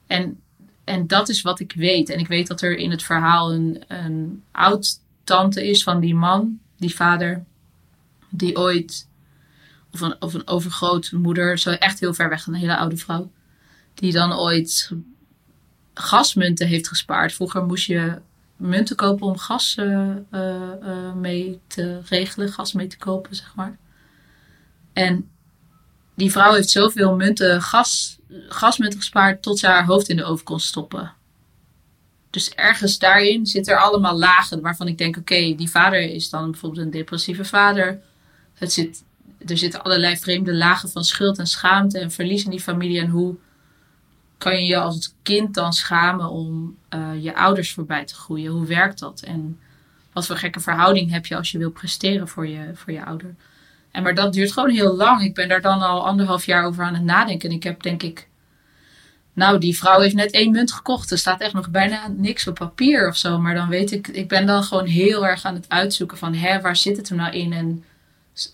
En, 0.06 0.40
en 0.84 1.06
dat 1.06 1.28
is 1.28 1.42
wat 1.42 1.60
ik 1.60 1.72
weet. 1.72 2.08
En 2.08 2.18
ik 2.18 2.28
weet 2.28 2.46
dat 2.46 2.62
er 2.62 2.76
in 2.76 2.90
het 2.90 3.02
verhaal 3.02 3.52
een, 3.52 3.82
een 3.88 4.42
oud-tante 4.50 5.68
is 5.68 5.82
van 5.82 6.00
die 6.00 6.14
man 6.14 6.58
die 6.80 6.94
vader, 6.94 7.44
die 8.28 8.56
ooit, 8.56 9.08
of 9.92 10.00
een, 10.00 10.22
of 10.22 10.34
een 10.34 10.46
overgrootmoeder, 10.46 11.58
zo 11.58 11.70
echt 11.70 12.00
heel 12.00 12.14
ver 12.14 12.28
weg, 12.28 12.46
een 12.46 12.54
hele 12.54 12.76
oude 12.76 12.96
vrouw, 12.96 13.30
die 13.94 14.12
dan 14.12 14.32
ooit 14.32 14.92
gasmunten 15.94 16.66
heeft 16.66 16.88
gespaard. 16.88 17.32
Vroeger 17.32 17.64
moest 17.64 17.86
je 17.86 18.20
munten 18.56 18.96
kopen 18.96 19.26
om 19.26 19.38
gas 19.38 19.76
uh, 19.76 20.10
uh, 20.30 21.12
mee 21.14 21.60
te 21.66 22.00
regelen, 22.04 22.52
gas 22.52 22.72
mee 22.72 22.86
te 22.86 22.98
kopen, 22.98 23.36
zeg 23.36 23.54
maar. 23.54 23.78
En 24.92 25.30
die 26.14 26.30
vrouw 26.30 26.54
heeft 26.54 26.70
zoveel 26.70 27.16
munten, 27.16 27.62
gas, 27.62 28.18
gasmunten 28.48 28.98
gespaard 28.98 29.42
tot 29.42 29.58
ze 29.58 29.66
haar 29.66 29.86
hoofd 29.86 30.08
in 30.08 30.16
de 30.16 30.24
oven 30.24 30.44
kon 30.44 30.60
stoppen. 30.60 31.12
Dus 32.30 32.50
ergens 32.50 32.98
daarin 32.98 33.46
zit 33.46 33.68
er 33.68 33.78
allemaal 33.78 34.18
lagen 34.18 34.60
waarvan 34.60 34.88
ik 34.88 34.98
denk: 34.98 35.16
oké, 35.16 35.54
die 35.54 35.70
vader 35.70 36.00
is 36.00 36.30
dan 36.30 36.50
bijvoorbeeld 36.50 36.84
een 36.84 36.90
depressieve 36.90 37.44
vader. 37.44 38.00
Het 38.54 38.72
zit, 38.72 39.04
er 39.46 39.58
zitten 39.58 39.82
allerlei 39.82 40.16
vreemde 40.16 40.54
lagen 40.54 40.90
van 40.90 41.04
schuld 41.04 41.38
en 41.38 41.46
schaamte 41.46 41.98
en 41.98 42.10
verlies 42.10 42.44
in 42.44 42.50
die 42.50 42.60
familie. 42.60 43.00
En 43.00 43.08
hoe 43.08 43.36
kan 44.38 44.54
je 44.54 44.66
je 44.66 44.76
als 44.76 45.14
kind 45.22 45.54
dan 45.54 45.72
schamen 45.72 46.30
om 46.30 46.76
uh, 46.94 47.22
je 47.22 47.34
ouders 47.34 47.72
voorbij 47.72 48.04
te 48.04 48.14
groeien? 48.14 48.52
Hoe 48.52 48.66
werkt 48.66 48.98
dat? 48.98 49.20
En 49.20 49.58
wat 50.12 50.26
voor 50.26 50.36
gekke 50.36 50.60
verhouding 50.60 51.10
heb 51.10 51.26
je 51.26 51.36
als 51.36 51.50
je 51.50 51.58
wil 51.58 51.70
presteren 51.70 52.28
voor 52.28 52.48
je, 52.48 52.70
voor 52.74 52.92
je 52.92 53.04
ouder? 53.04 53.34
En 53.90 54.02
maar 54.02 54.14
dat 54.14 54.32
duurt 54.32 54.52
gewoon 54.52 54.70
heel 54.70 54.96
lang. 54.96 55.22
Ik 55.22 55.34
ben 55.34 55.48
daar 55.48 55.60
dan 55.60 55.80
al 55.80 56.06
anderhalf 56.06 56.44
jaar 56.44 56.64
over 56.64 56.84
aan 56.84 56.94
het 56.94 57.04
nadenken. 57.04 57.48
En 57.48 57.54
ik 57.54 57.62
heb 57.62 57.82
denk 57.82 58.02
ik 58.02 58.28
nou, 59.32 59.58
die 59.58 59.76
vrouw 59.76 60.00
heeft 60.00 60.14
net 60.14 60.30
één 60.30 60.50
munt 60.50 60.72
gekocht. 60.72 61.10
Er 61.10 61.18
staat 61.18 61.40
echt 61.40 61.52
nog 61.52 61.70
bijna 61.70 62.08
niks 62.16 62.46
op 62.46 62.54
papier 62.54 63.08
of 63.08 63.16
zo. 63.16 63.38
Maar 63.38 63.54
dan 63.54 63.68
weet 63.68 63.90
ik, 63.90 64.08
ik 64.08 64.28
ben 64.28 64.46
dan 64.46 64.62
gewoon 64.62 64.86
heel 64.86 65.26
erg 65.26 65.44
aan 65.44 65.54
het 65.54 65.68
uitzoeken 65.68 66.18
van, 66.18 66.34
hè, 66.34 66.60
waar 66.60 66.76
zit 66.76 66.96
het 66.96 67.08
hem 67.08 67.18
nou 67.18 67.32
in? 67.32 67.52
En 67.52 67.84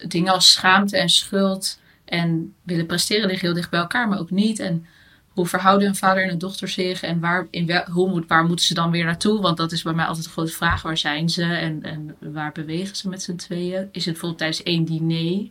dingen 0.08 0.32
als 0.32 0.52
schaamte 0.52 0.98
en 0.98 1.08
schuld 1.08 1.78
en 2.04 2.54
willen 2.62 2.86
presteren 2.86 3.26
liggen 3.26 3.46
heel 3.46 3.56
dicht 3.56 3.70
bij 3.70 3.80
elkaar, 3.80 4.08
maar 4.08 4.18
ook 4.18 4.30
niet. 4.30 4.58
En 4.58 4.86
hoe 5.28 5.46
verhouden 5.46 5.88
een 5.88 5.96
vader 5.96 6.22
en 6.22 6.30
een 6.30 6.38
dochter 6.38 6.68
zich? 6.68 7.02
En 7.02 7.20
waar, 7.20 7.46
in 7.50 7.66
wel, 7.66 7.84
hoe 7.84 8.08
moet, 8.08 8.28
waar 8.28 8.44
moeten 8.44 8.64
ze 8.64 8.74
dan 8.74 8.90
weer 8.90 9.04
naartoe? 9.04 9.40
Want 9.40 9.56
dat 9.56 9.72
is 9.72 9.82
bij 9.82 9.92
mij 9.92 10.04
altijd 10.04 10.26
een 10.26 10.32
grote 10.32 10.52
vraag. 10.52 10.82
Waar 10.82 10.98
zijn 10.98 11.28
ze 11.28 11.42
en, 11.42 11.82
en 11.82 12.16
waar 12.32 12.52
bewegen 12.52 12.96
ze 12.96 13.08
met 13.08 13.22
z'n 13.22 13.36
tweeën? 13.36 13.88
Is 13.92 14.04
het 14.04 14.12
bijvoorbeeld 14.12 14.38
tijdens 14.38 14.62
één 14.62 14.84
diner? 14.84 15.48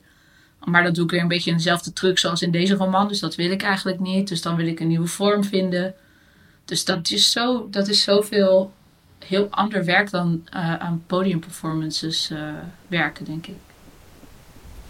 Maar 0.64 0.84
dat 0.84 0.96
doe 0.96 1.04
ik 1.04 1.12
weer 1.12 1.22
een 1.22 1.28
beetje 1.28 1.52
in 1.52 1.58
dezelfde 1.58 1.94
truc 1.94 2.20
zoals 2.20 2.42
in 2.42 2.52
deze 2.52 2.76
roman. 2.76 3.08
Dus 3.08 3.20
dat 3.20 3.36
wil 3.36 3.52
ik 3.52 3.64
eigenlijk 3.64 4.00
niet. 4.00 4.28
Dus 4.28 4.42
dan 4.42 4.56
wil 4.56 4.68
ik 4.68 4.80
een 4.80 4.88
nieuwe 4.88 5.08
vorm 5.08 5.44
vinden. 5.44 5.94
Dus 6.66 6.86
dat 6.86 7.10
is, 7.10 7.32
zo, 7.32 7.68
dat 7.70 7.88
is 7.88 8.02
zoveel 8.02 8.74
heel 9.26 9.48
ander 9.50 9.86
werk 9.86 10.10
dan 10.10 10.44
uh, 10.54 10.76
aan 10.76 11.04
podiumperformances 11.08 12.32
uh, 12.32 12.54
werken, 12.88 13.26
denk 13.26 13.48
ik. 13.48 13.56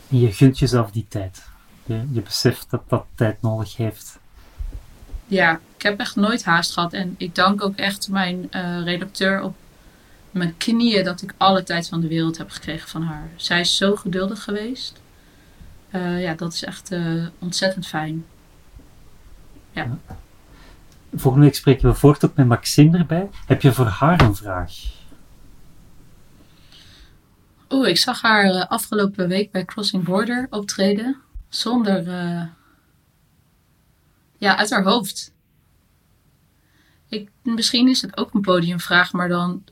Je 0.07 0.31
gunt 0.31 0.59
jezelf 0.59 0.91
die 0.91 1.05
tijd. 1.09 1.43
Je, 1.85 2.07
je 2.11 2.21
beseft 2.21 2.69
dat 2.69 2.81
dat 2.87 3.05
tijd 3.15 3.41
nodig 3.41 3.77
heeft. 3.77 4.19
Ja, 5.27 5.59
ik 5.75 5.81
heb 5.81 5.99
echt 5.99 6.15
nooit 6.15 6.43
haast 6.43 6.73
gehad. 6.73 6.93
En 6.93 7.15
ik 7.17 7.35
dank 7.35 7.63
ook 7.63 7.75
echt 7.75 8.09
mijn 8.09 8.49
uh, 8.51 8.83
redacteur 8.83 9.41
op 9.41 9.55
mijn 10.31 10.57
knieën 10.57 11.03
dat 11.03 11.21
ik 11.21 11.33
alle 11.37 11.63
tijd 11.63 11.87
van 11.87 12.01
de 12.01 12.07
wereld 12.07 12.37
heb 12.37 12.49
gekregen 12.49 12.89
van 12.89 13.01
haar. 13.01 13.29
Zij 13.35 13.59
is 13.59 13.77
zo 13.77 13.95
geduldig 13.95 14.43
geweest. 14.43 15.01
Uh, 15.95 16.21
ja, 16.21 16.33
dat 16.33 16.53
is 16.53 16.63
echt 16.63 16.91
uh, 16.91 17.27
ontzettend 17.39 17.87
fijn. 17.87 18.25
Ja. 19.71 19.97
Volgende 21.13 21.45
week 21.45 21.55
spreken 21.55 21.89
we 21.89 21.95
voort 21.95 22.25
ook 22.25 22.35
met 22.35 22.47
Maxime 22.47 22.97
erbij. 22.97 23.29
Heb 23.45 23.61
je 23.61 23.73
voor 23.73 23.85
haar 23.85 24.21
een 24.21 24.35
vraag? 24.35 24.73
Oeh, 27.69 27.87
ik 27.87 27.97
zag 27.97 28.21
haar 28.21 28.45
uh, 28.45 28.65
afgelopen 28.65 29.27
week 29.27 29.51
bij 29.51 29.65
Crossing 29.65 30.03
Border 30.03 30.47
optreden. 30.49 31.17
Zonder. 31.49 32.03
ja, 34.37 34.57
uit 34.57 34.69
haar 34.69 34.83
hoofd. 34.83 35.33
Ik, 37.09 37.29
misschien 37.41 37.87
is 37.87 38.01
het 38.01 38.17
ook 38.17 38.33
een 38.33 38.41
podiumvraag, 38.41 39.13
maar 39.13 39.27
dan. 39.27 39.63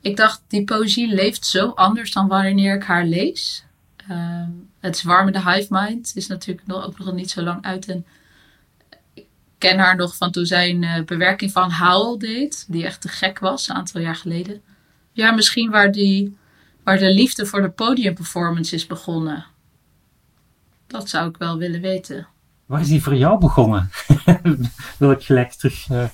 Ik 0.00 0.16
dacht, 0.16 0.42
die 0.48 0.64
poëzie 0.64 1.14
leeft 1.14 1.46
zo 1.46 1.68
anders 1.68 2.12
dan 2.12 2.28
wanneer 2.28 2.74
ik 2.74 2.82
haar 2.82 3.04
lees. 3.04 3.64
Uh, 4.10 4.48
het 4.82 4.96
Zwarmende 4.96 5.50
Hive 5.50 5.66
Mind 5.70 6.12
is 6.14 6.26
natuurlijk 6.26 6.66
nog, 6.66 6.86
ook 6.86 6.98
nog 6.98 7.12
niet 7.12 7.30
zo 7.30 7.42
lang 7.42 7.64
uit. 7.64 7.88
En 7.88 8.06
ik 9.14 9.26
ken 9.58 9.78
haar 9.78 9.96
nog 9.96 10.16
van 10.16 10.30
toen 10.30 10.46
zij 10.46 10.70
een 10.70 10.82
uh, 10.82 11.04
bewerking 11.04 11.52
van 11.52 11.70
Howl 11.70 12.18
deed. 12.18 12.64
Die 12.68 12.84
echt 12.84 13.00
te 13.00 13.08
gek 13.08 13.38
was, 13.38 13.68
een 13.68 13.74
aantal 13.74 14.00
jaar 14.00 14.16
geleden. 14.16 14.62
Ja, 15.12 15.32
misschien 15.32 15.70
waar 15.70 15.92
die 15.92 16.36
waar 16.82 16.98
de 16.98 17.12
liefde 17.12 17.46
voor 17.46 17.62
de 17.62 17.70
podiumperformance 17.70 18.74
is 18.74 18.86
begonnen. 18.86 19.44
Dat 20.86 21.08
zou 21.08 21.28
ik 21.28 21.36
wel 21.36 21.58
willen 21.58 21.80
weten. 21.80 22.26
Waar 22.66 22.80
is 22.80 22.88
die 22.88 23.02
voor 23.02 23.16
jou 23.16 23.38
begonnen? 23.38 23.90
Wil 24.98 25.10
ik 25.10 25.22
gelijk 25.22 25.52
terug 25.52 25.88
uh, 25.90 26.04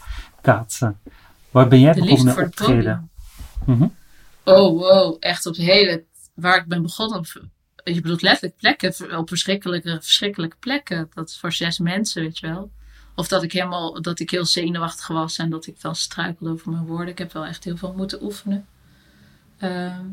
kaatsen. 0.41 1.01
Waar 1.51 1.69
ben 1.69 1.81
jij 1.81 1.93
de 1.93 2.01
begonnen 2.01 2.27
liefde 2.27 2.41
met 2.43 2.55
voor 2.55 2.67
het 2.67 2.71
optreden? 2.71 3.11
Mhm. 3.65 3.89
Oh, 4.45 4.81
wow. 4.81 5.17
Echt 5.21 5.47
op 5.47 5.57
hele... 5.57 6.05
Waar 6.35 6.57
ik 6.57 6.67
ben 6.67 6.83
begonnen 6.83 7.19
op... 7.19 7.27
Je 7.85 8.01
bedoelt 8.01 8.23
letterlijk 8.23 8.57
plekken, 8.57 9.19
op 9.19 9.29
verschrikkelijke, 9.29 9.99
verschrikkelijke 10.01 10.57
plekken. 10.61 11.11
Dat 11.15 11.37
voor 11.37 11.53
zes 11.53 11.79
mensen, 11.79 12.23
weet 12.23 12.39
je 12.39 12.47
wel. 12.47 12.71
Of 13.15 13.29
dat 13.29 13.43
ik 13.43 13.53
helemaal, 13.53 14.03
dat 14.03 14.21
ik 14.21 14.31
heel 14.31 14.45
zenuwachtig 14.45 15.07
was 15.09 15.39
en 15.39 15.51
dat 15.51 15.67
ik 15.67 15.81
dan 15.81 15.97
struikelde 15.97 16.53
over 16.53 16.71
mijn 16.71 16.87
woorden. 16.87 17.09
Ik 17.09 17.19
heb 17.19 17.33
wel 17.33 17.47
echt 17.47 17.65
heel 17.65 17.77
veel 17.77 17.93
moeten 17.97 18.23
oefenen. 18.23 18.67
Ehm, 19.59 20.05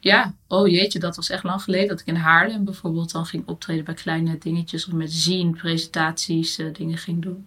ja, 0.00 0.34
oh 0.46 0.68
jeetje, 0.68 0.98
dat 0.98 1.16
was 1.16 1.30
echt 1.30 1.42
lang 1.42 1.62
geleden. 1.62 1.88
Dat 1.88 2.00
ik 2.00 2.06
in 2.06 2.16
Haarlem 2.16 2.64
bijvoorbeeld 2.64 3.12
dan 3.12 3.26
ging 3.26 3.46
optreden 3.46 3.84
bij 3.84 3.94
kleine 3.94 4.38
dingetjes. 4.38 4.86
Of 4.86 4.92
met 4.92 5.12
zien, 5.12 5.54
presentaties, 5.54 6.58
eh, 6.58 6.74
dingen 6.74 6.98
ging 6.98 7.22
doen. 7.22 7.46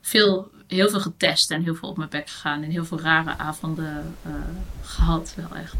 Veel, 0.00 0.50
heel 0.66 0.88
veel 0.88 1.00
getest 1.00 1.50
en 1.50 1.62
heel 1.62 1.74
veel 1.74 1.88
op 1.88 1.96
mijn 1.96 2.08
bek 2.08 2.28
gegaan. 2.28 2.62
En 2.62 2.70
heel 2.70 2.84
veel 2.84 3.00
rare 3.00 3.38
avonden 3.38 4.14
eh, 4.22 4.32
gehad, 4.82 5.34
wel 5.36 5.54
echt. 5.54 5.76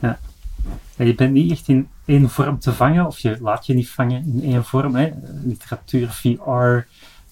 Ja, 0.00 0.18
je 0.96 1.14
bent 1.14 1.32
niet 1.32 1.50
echt 1.50 1.68
in 1.68 1.88
één 2.04 2.30
vorm 2.30 2.58
te 2.58 2.72
vangen, 2.72 3.06
of 3.06 3.18
je 3.18 3.36
laat 3.40 3.66
je 3.66 3.74
niet 3.74 3.90
vangen 3.90 4.24
in 4.24 4.42
één 4.42 4.64
vorm. 4.64 4.94
Hè? 4.94 5.10
Literatuur, 5.44 6.08
VR, 6.08 6.88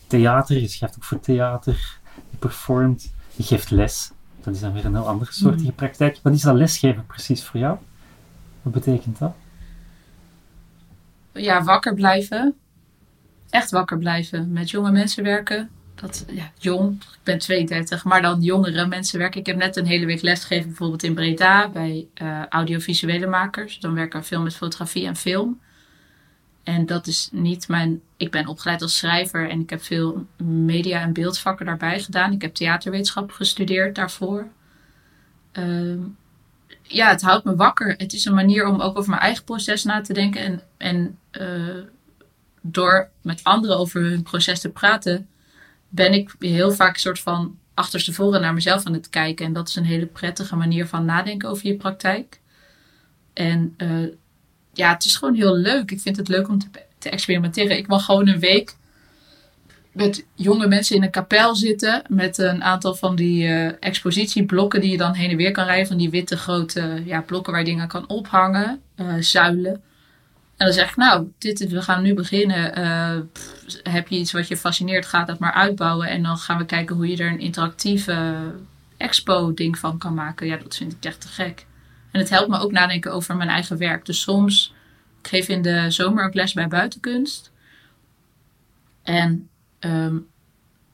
theater, 0.07 0.61
je 0.61 0.69
schrijft 0.69 0.97
ook 0.97 1.05
voor 1.05 1.21
theater, 1.21 1.99
je 2.31 2.37
performt, 2.37 3.13
je 3.37 3.43
geeft 3.43 3.71
les. 3.71 4.13
Dat 4.43 4.55
is 4.55 4.61
dan 4.61 4.73
weer 4.73 4.85
een 4.85 4.95
heel 4.95 5.09
andere 5.09 5.33
soortige 5.33 5.73
praktijk. 5.73 6.19
Wat 6.23 6.33
is 6.33 6.43
dat 6.43 6.55
lesgeven 6.55 7.07
precies 7.07 7.45
voor 7.45 7.61
jou? 7.61 7.79
Wat 8.63 8.73
betekent 8.73 9.19
dat? 9.19 9.35
ja, 11.35 11.63
wakker 11.63 11.95
blijven. 11.95 12.55
Echt 13.51 13.71
wakker 13.71 13.99
blijven. 13.99 14.53
Met 14.53 14.71
jonge 14.71 14.93
mensen 14.93 15.25
werken. 15.25 15.71
Dat, 15.95 16.25
ja, 16.33 16.51
jong. 16.59 17.03
Ik 17.03 17.19
ben 17.23 17.39
32, 17.39 18.05
maar 18.05 18.23
dan 18.23 18.43
jongere 18.43 18.87
mensen 18.87 19.19
werken. 19.19 19.41
Ik 19.41 19.47
heb 19.47 19.57
net 19.57 19.77
een 19.77 19.87
hele 19.87 20.07
week 20.07 20.23
lesgegeven 20.23 20.69
bijvoorbeeld 20.69 21.03
in 21.03 21.15
Breda 21.15 21.69
bij 21.69 22.07
eh, 22.15 22.47
audiovisuele 22.49 23.27
makers. 23.27 23.79
Dan 23.79 23.95
werken 23.95 24.21
we 24.21 24.27
veel 24.27 24.41
met 24.41 24.55
fotografie 24.57 25.07
en 25.07 25.17
film. 25.17 25.61
En 26.63 26.87
dat 26.87 27.07
is 27.07 27.29
niet 27.33 27.69
mijn. 27.69 28.01
Ik 28.17 28.31
ben 28.31 28.47
opgeleid 28.47 28.83
als 28.83 28.99
schrijver 28.99 29.51
en 29.51 29.61
ik 29.61 29.71
heb 29.71 29.83
veel 29.83 30.27
media- 30.43 31.01
en 31.01 31.13
beeldvakken 31.13 31.67
daarbij 31.67 32.01
gedaan. 32.01 32.33
Ik 32.33 32.43
heb 32.43 32.55
theaterwetenschap 32.55 33.31
gestudeerd 33.31 33.95
daarvoor. 33.95 34.47
Ehm, 35.53 35.99
ja, 36.83 37.09
het 37.09 37.23
houdt 37.23 37.45
me 37.45 37.57
wakker. 37.57 37.95
Het 37.97 38.13
is 38.13 38.25
een 38.25 38.35
manier 38.35 38.67
om 38.67 38.81
ook 38.81 38.99
over 38.99 39.11
mijn 39.11 39.23
eigen 39.23 39.45
proces 39.45 39.85
na 39.85 40.01
te 40.01 40.13
denken. 40.13 40.41
En, 40.41 40.61
en 40.77 41.19
eh, 41.31 41.83
door 42.61 43.09
met 43.23 43.45
anderen 43.45 43.79
over 43.79 44.03
hun 44.03 44.23
proces 44.23 44.61
te 44.61 44.69
praten, 44.69 45.29
ben 45.95 46.13
ik 46.13 46.35
heel 46.39 46.73
vaak 46.73 46.95
een 46.95 47.01
soort 47.01 47.21
van 47.21 47.59
achterstevoren 47.75 48.41
naar 48.41 48.55
mezelf 48.55 48.85
aan 48.85 48.93
het 48.93 49.11
kijken. 49.11 49.47
En 49.47 49.53
dat 49.53 49.69
is 49.69 49.77
een 49.77 49.85
hele 49.85 50.07
prettige 50.07 50.57
manier 50.57 50.87
van 50.87 51.05
nadenken 51.05 51.49
over 51.49 51.67
je 51.67 51.77
praktijk. 51.77 52.41
En 53.33 53.75
eh, 53.77 54.07
ja, 54.73 54.93
het 54.93 55.05
is 55.05 55.17
gewoon 55.17 55.35
heel 55.35 55.57
leuk. 55.57 55.91
Ik 55.91 56.01
vind 56.01 56.17
het 56.17 56.29
leuk 56.29 56.49
om 56.49 56.59
te, 56.59 56.67
te 56.99 57.11
experimenteren. 57.11 57.77
Ik 57.77 57.87
mag 57.87 58.05
gewoon 58.05 58.29
een 58.29 58.39
week 58.39 58.77
met 59.93 60.27
jonge 60.35 60.67
mensen 60.67 60.97
in 60.97 61.03
een 61.03 61.11
kapel 61.11 61.57
zitten. 61.57 62.03
Met 62.09 62.39
een 62.39 62.63
aantal 62.63 62.95
van 62.95 63.17
die 63.17 63.47
eh, 63.47 63.73
expositieblokken 63.81 64.81
die 64.81 64.91
je 64.91 64.97
dan 64.97 65.15
heen 65.15 65.31
en 65.31 65.37
weer 65.37 65.53
kan 65.53 65.67
rijden. 65.67 65.87
Van 65.87 65.97
die 65.97 66.11
witte 66.11 66.37
grote 66.37 67.03
ja, 67.05 67.21
blokken 67.21 67.53
waar 67.53 67.61
je 67.61 67.69
dingen 67.69 67.89
kan 67.89 68.09
ophangen. 68.09 68.81
eh, 68.95 69.15
zuilen. 69.19 69.83
En 70.57 70.67
dan 70.67 70.75
zeg 70.75 70.89
ik, 70.89 70.97
nou, 70.97 71.33
dit, 71.39 71.69
we 71.69 71.83
gaan 71.83 72.03
nu 72.03 72.15
beginnen. 72.15 72.75
Eh, 72.75 73.19
heb 73.83 74.09
je 74.09 74.17
iets 74.17 74.33
wat 74.33 74.49
je 74.49 74.57
fascineert, 74.57 75.07
ga 75.07 75.25
dat 75.25 75.39
maar 75.39 75.53
uitbouwen. 75.53 76.09
En 76.09 76.23
dan 76.23 76.37
gaan 76.37 76.59
we 76.59 76.65
kijken 76.65 76.97
hoe 76.97 77.09
je 77.09 77.17
er 77.17 77.33
een 77.33 77.41
interactieve 77.41 78.37
expo-ding 78.97 79.79
van 79.79 79.99
kan 79.99 80.15
maken. 80.15 80.47
Ja, 80.47 80.57
dat 80.57 80.77
vind 80.77 80.93
ik 80.93 81.05
echt 81.05 81.21
te 81.21 81.29
gek. 81.29 81.67
En 82.11 82.21
het 82.21 82.31
helpt 82.31 82.49
me 82.49 82.59
ook 82.59 82.73
nadenken 82.73 83.13
over 83.13 83.37
mijn 83.37 83.49
eigen 83.49 83.79
werk. 83.79 84.07
Dus 84.07 84.21
soms, 84.21 84.75
ik 85.23 85.29
geef 85.29 85.49
in 85.49 85.63
de 85.63 85.91
zomer 85.91 86.25
ook 86.25 86.35
les 86.35 86.53
bij 86.53 86.69
buitenkunst. 86.69 87.53
En 89.03 89.49
ehm, 89.79 90.17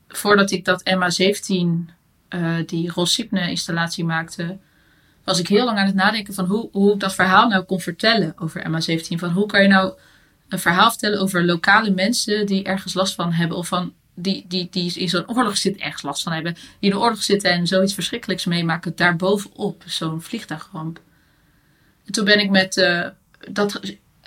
voordat 0.09 0.51
ik 0.51 0.65
dat 0.65 0.83
MA17, 0.85 1.91
eh, 2.29 2.57
die 2.67 2.91
Rossipne 2.91 3.51
installatie 3.51 4.05
maakte, 4.05 4.59
was 5.25 5.39
ik 5.39 5.49
heel 5.49 5.65
lang 5.65 5.79
aan 5.79 5.87
het 5.87 5.95
nadenken 5.95 6.35
van 6.35 6.45
hoe, 6.45 6.69
hoe 6.73 6.95
ik 6.95 7.01
dat 7.01 7.15
verhaal 7.15 7.49
nou 7.49 7.65
kon 7.65 7.81
vertellen 7.81 8.35
over 8.39 8.67
MA17. 8.69 9.19
Van 9.19 9.31
hoe 9.31 9.47
kan 9.47 9.63
je 9.63 9.69
nou 9.69 9.93
een 10.49 10.59
verhaal 10.59 10.91
vertellen 10.91 11.21
over 11.21 11.45
lokale 11.45 11.91
mensen 11.91 12.47
die 12.47 12.65
ergens 12.65 12.95
last 12.95 13.15
van 13.15 13.33
hebben. 13.33 13.57
Of 13.57 13.69
van 13.69 13.93
die, 14.15 14.45
die, 14.49 14.69
die 14.71 14.93
in 14.95 15.09
zo'n 15.09 15.29
oorlog 15.29 15.57
zitten, 15.57 15.83
ergens 15.83 16.03
last 16.03 16.23
van 16.23 16.33
hebben. 16.33 16.55
Die 16.55 16.63
in 16.81 16.91
de 16.91 16.99
oorlog 16.99 17.23
zitten 17.23 17.51
en 17.51 17.67
zoiets 17.67 17.95
verschrikkelijks 17.95 18.45
meemaken. 18.45 18.97
Daarbovenop, 18.97 19.83
zo'n 19.87 20.23
vliegtuigramp. 20.23 21.01
En 22.07 22.13
toen 22.13 22.25
ben 22.25 22.39
ik 22.39 22.51
met, 22.51 22.77
eh, 22.77 23.07
dat, 23.51 23.81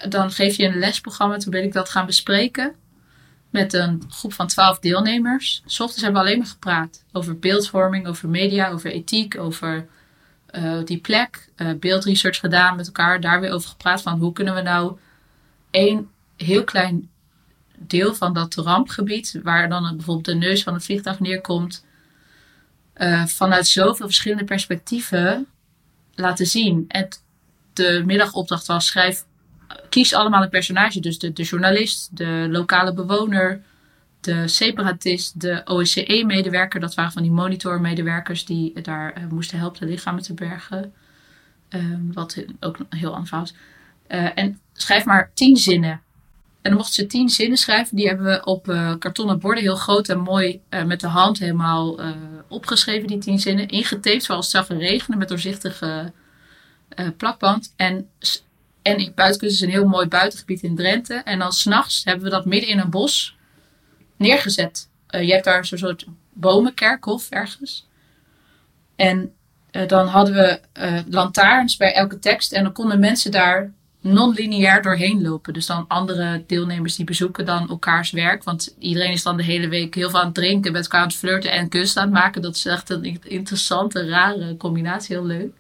dan 0.10 0.32
geef 0.32 0.56
je 0.56 0.66
een 0.66 0.80
lesprogramma. 0.80 1.38
Toen 1.38 1.52
ben 1.52 1.64
ik 1.64 1.74
dat 1.74 1.90
gaan 1.90 2.06
bespreken. 2.06 2.76
Met 3.50 3.74
een 3.74 4.04
groep 4.10 4.34
van 4.34 4.48
twaalf 4.48 4.80
deelnemers. 4.80 5.62
S 5.66 5.80
ochtends 5.80 6.04
hebben 6.04 6.22
we 6.22 6.28
alleen 6.28 6.40
maar 6.40 6.48
gepraat. 6.48 7.04
Over 7.12 7.40
beeldvorming, 7.40 8.08
over 8.08 8.30
media, 8.30 8.70
over 8.70 8.92
ethiek, 8.92 9.38
over 9.38 9.88
eh, 10.54 10.84
die 10.86 10.98
plek. 10.98 11.50
eh, 11.56 11.72
beeldresearch 11.80 12.40
gedaan 12.40 12.76
met 12.76 12.86
elkaar. 12.86 13.22
Daar 13.22 13.40
weer 13.40 13.52
over 13.52 13.70
gepraat 13.70 14.02
van 14.02 14.20
hoe 14.20 14.34
kunnen 14.34 14.56
we 14.56 14.62
nou 14.62 14.98
één 15.72 16.10
heel 16.38 16.64
klein 16.64 17.10
deel 17.78 18.16
van 18.16 18.34
dat 18.34 18.56
rampgebied. 18.56 19.40
Waar 19.44 19.70
dan 19.70 19.84
bijvoorbeeld 19.96 20.26
de 20.26 20.36
neus 20.36 20.64
van 20.64 20.74
het 20.74 20.84
vliegtuig 20.84 21.20
neerkomt. 21.20 21.86
eh, 22.94 23.26
vanuit 23.26 23.68
zoveel 23.68 24.06
verschillende 24.06 24.44
perspectieven 24.44 25.48
laten 26.16 26.46
zien. 26.46 26.86
En 26.88 27.08
de 27.74 28.04
middagopdracht 28.06 28.68
was 28.68 28.86
schrijf 28.86 29.26
kies 29.90 30.14
allemaal 30.14 30.44
een 30.44 30.50
personage. 30.50 31.00
Dus 31.00 31.20
de, 31.20 31.34
de 31.34 31.44
journalist, 31.44 32.18
de 32.18 32.48
lokale 32.50 32.94
bewoner, 32.94 33.62
de 34.24 34.48
separatist, 34.48 35.42
de 35.42 35.62
OSCE-medewerker. 35.66 36.80
Dat 36.80 36.96
waren 36.96 37.12
van 37.12 37.22
die 37.22 37.32
monitormedewerkers 37.32 38.46
die 38.46 38.82
daar 38.82 39.14
eh, 39.14 39.24
moesten 39.30 39.58
helpen 39.58 39.80
de 39.80 39.86
lichamen 39.86 40.24
te 40.24 40.34
bergen. 40.34 40.94
Ehm, 41.70 42.12
wat 42.12 42.46
ook 42.60 42.78
heel 42.90 43.16
ander 43.16 43.42
is. 43.44 43.54
Eh, 44.08 44.38
en 44.38 44.60
schrijf 44.74 45.06
maar 45.06 45.32
tien 45.34 45.58
zinnen. 45.58 46.02
En 46.62 46.70
dan 46.70 46.74
mochten 46.74 46.94
ze 46.94 47.06
tien 47.06 47.30
zinnen 47.30 47.58
schrijven. 47.58 47.96
Die 47.96 48.08
hebben 48.08 48.26
we 48.26 48.44
op 48.46 48.70
eh, 48.70 48.94
kartonnen 49.00 49.40
borden 49.40 49.64
heel 49.64 49.76
groot 49.76 50.10
en 50.10 50.20
mooi 50.20 50.62
met 50.86 51.00
de 51.00 51.08
hand 51.08 51.40
helemaal 51.40 52.00
opgeschreven, 52.48 53.08
die 53.08 53.18
tien 53.18 53.40
zinnen. 53.40 53.68
Ingetaped 53.68 54.24
zoals 54.24 54.52
het 54.52 54.68
zag 54.68 54.78
regenen 54.78 55.18
met 55.18 55.28
doorzichtige 55.28 56.14
plakband. 57.18 57.74
En 57.76 58.08
en 58.82 58.98
in 58.98 59.12
Buitenkunst 59.16 59.56
is 59.56 59.62
een 59.62 59.70
heel 59.70 59.88
mooi 59.88 60.08
buitengebied 60.08 60.64
in 60.64 60.76
Drenthe. 60.76 61.14
En 61.14 61.40
dan 61.40 61.52
s'nachts 61.52 62.04
hebben 62.04 62.24
we 62.24 62.30
dat 62.30 62.46
midden 62.46 62.70
in 62.70 62.80
een 62.80 62.90
bos 62.90 63.36
neergezet. 64.24 64.90
Eh, 65.08 65.24
je 65.24 65.32
hebt 65.32 65.44
daar 65.44 65.66
zo'n 65.66 65.78
soort 65.78 66.06
bomenkerkhof 66.34 67.30
ergens. 67.30 67.88
En 68.96 69.34
eh, 69.72 69.88
dan 69.88 70.08
hadden 70.08 70.34
we 70.34 70.60
eh, 70.74 71.00
lantaarns 71.10 71.78
bij 71.78 71.94
elke 71.94 72.20
tekst. 72.20 72.52
En 72.52 72.64
dan 72.64 72.74
konden 72.74 73.00
mensen 73.00 73.32
daar 73.32 73.72
non-lineair 74.02 74.82
doorheen 74.82 75.22
lopen. 75.22 75.54
Dus 75.54 75.66
dan 75.66 75.86
andere 75.88 76.44
deelnemers 76.48 76.96
die 76.96 77.06
bezoeken 77.06 77.46
dan 77.46 77.70
elkaars 77.70 78.12
werk. 78.12 78.44
Want 78.44 78.76
iedereen 78.80 79.12
is 79.12 79.24
dan 79.24 79.38
de 79.38 79.44
hele 79.44 79.68
week 79.68 79.96
heel 79.96 80.10
veel 80.10 80.20
aan 80.20 80.26
het 80.26 80.36
drinken, 80.36 80.72
met 80.72 80.84
elkaar 80.84 81.02
aan 81.02 81.08
het 81.08 81.16
flirten 81.16 81.52
en 81.52 81.70
kunst 81.70 81.98
aan 81.98 82.04
het 82.04 82.14
maken. 82.14 82.42
Dat 82.42 82.56
is 82.56 82.66
echt 82.66 82.90
een 82.90 83.20
interessante, 83.24 84.08
rare 84.08 84.58
combinatie. 84.58 85.16
Heel 85.16 85.26
leuk. 85.26 85.54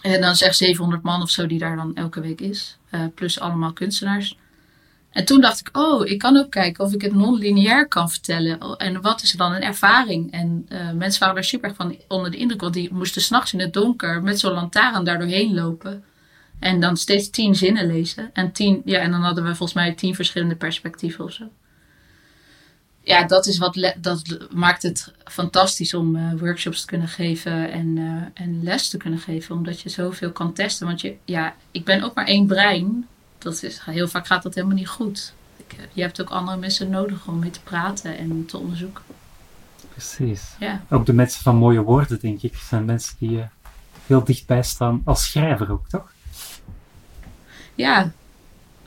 En 0.00 0.20
dan 0.20 0.36
zeg 0.36 0.54
700 0.54 1.02
man 1.02 1.22
of 1.22 1.30
zo 1.30 1.46
die 1.46 1.58
daar 1.58 1.76
dan 1.76 1.96
elke 1.96 2.20
week 2.20 2.40
is. 2.40 2.78
Plus 3.14 3.40
allemaal 3.40 3.72
kunstenaars. 3.72 4.36
En 5.16 5.24
toen 5.24 5.40
dacht 5.40 5.60
ik, 5.60 5.76
oh, 5.76 6.06
ik 6.06 6.18
kan 6.18 6.36
ook 6.36 6.50
kijken 6.50 6.84
of 6.84 6.92
ik 6.92 7.02
het 7.02 7.14
non-lineair 7.14 7.88
kan 7.88 8.10
vertellen. 8.10 8.76
En 8.76 9.00
wat 9.00 9.22
is 9.22 9.32
er 9.32 9.38
dan 9.38 9.52
een 9.52 9.62
ervaring? 9.62 10.32
En 10.32 10.66
eh, 10.68 10.92
mensen 10.92 11.20
waren 11.20 11.34
daar 11.34 11.44
super 11.44 11.74
van 11.74 11.96
onder 12.08 12.30
de 12.30 12.36
indruk. 12.36 12.60
Want 12.60 12.74
die 12.74 12.92
moesten 12.92 13.22
s'nachts 13.22 13.52
in 13.52 13.60
het 13.60 13.72
donker 13.72 14.22
met 14.22 14.38
zo'n 14.38 14.52
lantaarn 14.52 15.04
daar 15.04 15.18
doorheen 15.18 15.54
lopen. 15.54 16.04
En 16.58 16.80
dan 16.80 16.96
steeds 16.96 17.30
tien 17.30 17.54
zinnen 17.54 17.86
lezen. 17.86 18.30
En, 18.32 18.52
tien, 18.52 18.82
ja, 18.84 18.98
en 18.98 19.10
dan 19.10 19.22
hadden 19.22 19.44
we 19.44 19.48
volgens 19.48 19.72
mij 19.72 19.94
tien 19.94 20.14
verschillende 20.14 20.56
perspectieven 20.56 21.24
of 21.24 21.32
zo. 21.32 21.44
Ja, 23.02 23.24
dat, 23.24 23.46
is 23.46 23.58
wat 23.58 23.92
dat 24.00 24.46
maakt 24.54 24.82
het 24.82 25.12
fantastisch 25.24 25.94
om 25.94 26.16
eh, 26.16 26.32
workshops 26.38 26.80
te 26.80 26.86
kunnen 26.86 27.08
geven 27.08 27.70
en, 27.70 27.98
eh, 27.98 28.42
en 28.44 28.62
les 28.62 28.88
te 28.88 28.96
kunnen 28.96 29.18
geven. 29.18 29.54
Omdat 29.54 29.80
je 29.80 29.88
zoveel 29.88 30.32
kan 30.32 30.52
testen. 30.52 30.86
Want 30.86 31.00
je, 31.00 31.16
ja, 31.24 31.54
ik 31.70 31.84
ben 31.84 32.02
ook 32.02 32.14
maar 32.14 32.26
één 32.26 32.46
brein. 32.46 33.06
Dat 33.46 33.62
is, 33.62 33.78
heel 33.84 34.08
vaak 34.08 34.26
gaat 34.26 34.42
dat 34.42 34.54
helemaal 34.54 34.76
niet 34.76 34.88
goed. 34.88 35.34
Ik, 35.56 35.78
eh, 35.78 35.84
je 35.92 36.02
hebt 36.02 36.20
ook 36.20 36.30
andere 36.30 36.56
mensen 36.56 36.90
nodig 36.90 37.26
om 37.26 37.38
mee 37.38 37.50
te 37.50 37.60
praten 37.60 38.18
en 38.18 38.46
te 38.46 38.58
onderzoeken. 38.58 39.02
Precies. 39.88 40.54
Ja, 40.58 40.82
Ook 40.90 41.06
de 41.06 41.12
mensen 41.12 41.42
van 41.42 41.56
mooie 41.56 41.82
woorden, 41.82 42.20
denk 42.20 42.42
ik, 42.42 42.56
zijn 42.56 42.84
mensen 42.84 43.16
die 43.18 43.30
je 43.30 43.46
heel 44.06 44.24
dichtbij 44.24 44.62
staan 44.62 45.02
als 45.04 45.24
schrijver 45.24 45.70
ook, 45.70 45.88
toch? 45.88 46.12
Ja, 47.74 48.12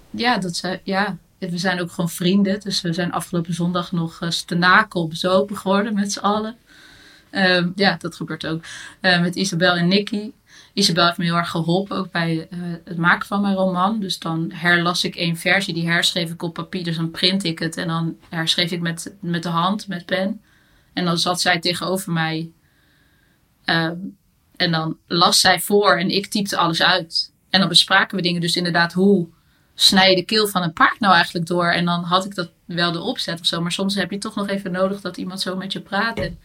ja, 0.10 0.38
dat 0.38 0.55
zijn, 0.55 0.80
ja. 0.84 1.18
we 1.38 1.57
zijn 1.57 1.82
ook 1.82 1.91
gewoon 1.91 2.10
vrienden. 2.10 2.60
Dus 2.60 2.82
we 2.82 2.93
zijn 2.93 3.12
afgelopen 3.12 3.53
zondag 3.53 3.91
nog 3.91 4.22
uh, 4.22 4.30
stenakel 4.30 5.07
bezopen 5.07 5.57
geworden 5.57 5.93
met 5.93 6.12
z'n 6.12 6.20
allen. 6.20 6.55
Ehm, 7.30 7.70
ja, 7.76 7.95
dat 7.99 8.16
gebeurt 8.16 8.45
ook. 8.45 8.64
Uh, 9.01 9.22
met 9.22 9.36
Isabel 9.36 9.76
en 9.76 9.88
Nicky. 9.88 10.32
Isabel 10.80 11.06
heeft 11.06 11.18
me 11.18 11.24
heel 11.24 11.36
erg 11.36 11.50
geholpen 11.50 11.98
ook 11.98 12.12
bij 12.12 12.36
uh, 12.36 12.60
het 12.86 12.98
maken 12.98 13.28
van 13.28 13.42
mijn 13.42 13.56
roman. 13.56 14.00
Dus 14.00 14.20
dan 14.20 14.52
herlas 14.54 15.04
ik 15.04 15.16
één 15.16 15.38
versie, 15.38 15.74
die 15.74 15.90
herschreef 15.90 16.32
ik 16.32 16.42
op 16.42 16.54
papier. 16.54 16.84
Dus 16.84 16.96
dan 16.96 17.12
print 17.12 17.44
ik 17.44 17.60
het 17.60 17.78
en 17.78 17.88
dan 17.88 18.18
herschreef 18.30 18.72
ik 18.72 18.82
met, 18.82 19.16
met 19.22 19.44
de 19.44 19.50
hand, 19.50 19.88
met 19.88 20.06
pen. 20.06 20.42
En 20.94 21.06
dan 21.06 21.18
zat 21.18 21.42
zij 21.42 21.60
tegenover 21.60 22.12
mij. 22.12 22.52
Uh, 23.66 23.92
en 24.56 24.72
dan 24.72 24.98
las 25.08 25.40
zij 25.40 25.60
voor 25.60 25.98
en 25.98 26.10
ik 26.10 26.28
typte 26.28 26.58
alles 26.58 26.82
uit. 26.82 27.34
En 27.50 27.60
dan 27.60 27.70
bespraken 27.70 28.16
we 28.16 28.22
dingen. 28.22 28.42
Dus 28.42 28.56
inderdaad, 28.56 28.94
hoe 28.94 29.28
snij 29.76 30.10
je 30.10 30.16
de 30.16 30.26
keel 30.26 30.48
van 30.48 30.62
een 30.62 30.74
paard 30.74 31.00
nou 31.00 31.14
eigenlijk 31.14 31.48
door? 31.48 31.72
En 31.72 31.86
dan 31.86 32.04
had 32.04 32.26
ik 32.26 32.36
dat 32.36 32.52
wel 32.66 32.92
de 32.92 33.02
opzet 33.02 33.40
of 33.40 33.46
zo. 33.46 33.62
Maar 33.62 33.72
soms 33.72 33.96
heb 33.96 34.12
je 34.12 34.18
toch 34.18 34.36
nog 34.36 34.48
even 34.48 34.72
nodig 34.72 35.02
dat 35.02 35.18
iemand 35.18 35.42
zo 35.42 35.56
met 35.56 35.74
je 35.74 35.82
praat. 35.82 36.20
En 36.20 36.40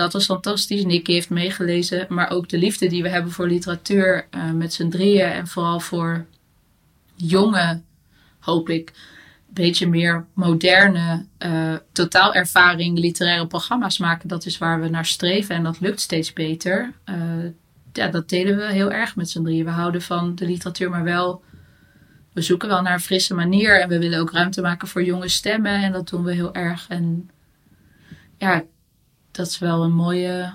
dat 0.00 0.12
was 0.12 0.24
fantastisch. 0.24 0.84
Nicky 0.84 1.12
heeft 1.12 1.30
meegelezen. 1.30 2.06
Maar 2.08 2.30
ook 2.30 2.48
de 2.48 2.58
liefde 2.58 2.88
die 2.88 3.02
we 3.02 3.08
hebben 3.08 3.32
voor 3.32 3.46
literatuur 3.46 4.26
uh, 4.30 4.50
met 4.50 4.72
z'n 4.72 4.88
drieën. 4.88 5.26
En 5.26 5.46
vooral 5.46 5.80
voor 5.80 6.26
jonge, 7.16 7.82
hoop 8.38 8.68
ik, 8.68 8.92
beetje 9.46 9.88
meer 9.88 10.26
moderne 10.34 11.26
uh, 11.38 11.74
totaalervaring 11.92 12.98
literaire 12.98 13.46
programma's 13.46 13.98
maken. 13.98 14.28
Dat 14.28 14.46
is 14.46 14.58
waar 14.58 14.80
we 14.80 14.88
naar 14.88 15.06
streven 15.06 15.56
en 15.56 15.62
dat 15.62 15.80
lukt 15.80 16.00
steeds 16.00 16.32
beter. 16.32 16.92
Uh, 17.04 17.16
ja, 17.92 18.08
dat 18.08 18.28
delen 18.28 18.56
we 18.56 18.72
heel 18.72 18.92
erg 18.92 19.16
met 19.16 19.30
z'n 19.30 19.42
drieën. 19.42 19.64
We 19.64 19.70
houden 19.70 20.02
van 20.02 20.34
de 20.34 20.46
literatuur, 20.46 20.90
maar 20.90 21.04
wel. 21.04 21.42
We 22.32 22.42
zoeken 22.42 22.68
wel 22.68 22.82
naar 22.82 22.92
een 22.92 23.00
frisse 23.00 23.34
manier 23.34 23.80
en 23.80 23.88
we 23.88 23.98
willen 23.98 24.20
ook 24.20 24.32
ruimte 24.32 24.60
maken 24.60 24.88
voor 24.88 25.04
jonge 25.04 25.28
stemmen 25.28 25.82
en 25.82 25.92
dat 25.92 26.08
doen 26.08 26.24
we 26.24 26.32
heel 26.32 26.54
erg. 26.54 26.86
En 26.88 27.30
ja, 28.38 28.64
dat 29.30 29.46
is 29.46 29.58
wel 29.58 29.82
een 29.82 29.92
mooie. 29.92 30.52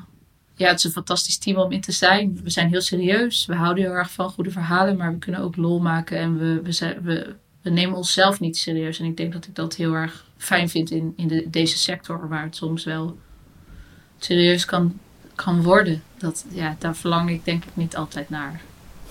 Ja, 0.55 0.67
het 0.67 0.77
is 0.77 0.83
een 0.83 0.91
fantastisch 0.91 1.37
team 1.37 1.57
om 1.57 1.71
in 1.71 1.81
te 1.81 1.91
zijn. 1.91 2.39
We 2.43 2.49
zijn 2.49 2.69
heel 2.69 2.81
serieus. 2.81 3.45
We 3.45 3.55
houden 3.55 3.83
heel 3.83 3.93
erg 3.93 4.11
van 4.11 4.29
goede 4.29 4.51
verhalen, 4.51 4.97
maar 4.97 5.11
we 5.11 5.17
kunnen 5.17 5.41
ook 5.41 5.55
lol 5.55 5.79
maken 5.79 6.17
en 6.17 6.37
we, 6.37 6.61
we, 6.61 6.71
zijn, 6.71 7.01
we, 7.01 7.35
we 7.61 7.69
nemen 7.69 7.97
onszelf 7.97 8.39
niet 8.39 8.57
serieus. 8.57 8.99
En 8.99 9.05
ik 9.05 9.17
denk 9.17 9.33
dat 9.33 9.45
ik 9.45 9.55
dat 9.55 9.75
heel 9.75 9.93
erg 9.93 10.25
fijn 10.37 10.69
vind 10.69 10.91
in, 10.91 11.13
in 11.15 11.27
de, 11.27 11.49
deze 11.49 11.77
sector, 11.77 12.27
waar 12.27 12.43
het 12.43 12.55
soms 12.55 12.83
wel 12.83 13.17
serieus 14.19 14.65
kan, 14.65 14.99
kan 15.35 15.63
worden. 15.63 16.03
Dat, 16.17 16.45
ja, 16.49 16.75
daar 16.79 16.95
verlang 16.95 17.29
ik 17.29 17.45
denk 17.45 17.63
ik 17.65 17.75
niet 17.75 17.95
altijd 17.95 18.29
naar. 18.29 18.61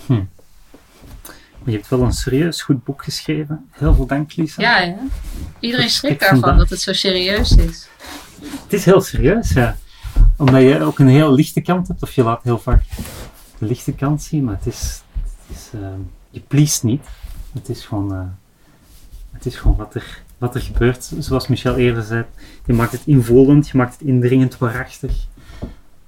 Hm. 0.06 0.12
Maar 0.12 1.72
je 1.72 1.78
hebt 1.78 1.88
wel 1.88 2.02
een 2.02 2.12
serieus 2.12 2.62
goed 2.62 2.84
boek 2.84 3.04
geschreven. 3.04 3.68
Heel 3.70 3.94
veel 3.94 4.06
dank, 4.06 4.36
Lisa. 4.36 4.62
Ja, 4.62 4.80
ja. 4.80 4.96
Iedereen 5.60 5.90
schrikt 5.90 6.20
daarvan 6.20 6.56
dat 6.56 6.70
het 6.70 6.80
zo 6.80 6.92
serieus 6.92 7.56
is. 7.56 7.88
Het 8.62 8.72
is 8.72 8.84
heel 8.84 9.00
serieus, 9.00 9.50
ja. 9.50 9.76
Omdat 10.36 10.62
je 10.62 10.82
ook 10.82 10.98
een 10.98 11.08
heel 11.08 11.32
lichte 11.32 11.60
kant 11.60 11.88
hebt, 11.88 12.02
of 12.02 12.12
je 12.12 12.22
laat 12.22 12.42
heel 12.42 12.58
vaak 12.58 12.82
de 13.58 13.66
lichte 13.66 13.92
kant 13.92 14.22
zien, 14.22 14.44
maar 14.44 14.54
het 14.54 14.66
is, 14.66 15.02
het 15.46 15.56
is 15.56 15.70
uh, 15.74 15.88
je 16.30 16.40
pleest 16.40 16.82
niet. 16.82 17.06
Het 17.52 17.68
is 17.68 17.84
gewoon, 17.84 18.12
uh, 18.12 18.20
het 19.32 19.46
is 19.46 19.56
gewoon 19.56 19.76
wat, 19.76 19.94
er, 19.94 20.22
wat 20.38 20.54
er 20.54 20.60
gebeurt. 20.60 21.12
Zoals 21.18 21.48
Michel 21.48 21.76
eerder 21.76 22.02
zei, 22.02 22.24
je 22.66 22.72
maakt 22.72 22.92
het 22.92 23.02
involend, 23.04 23.68
je 23.68 23.76
maakt 23.76 23.92
het 23.92 24.02
indringend 24.08 24.58
waarachtig. 24.58 25.26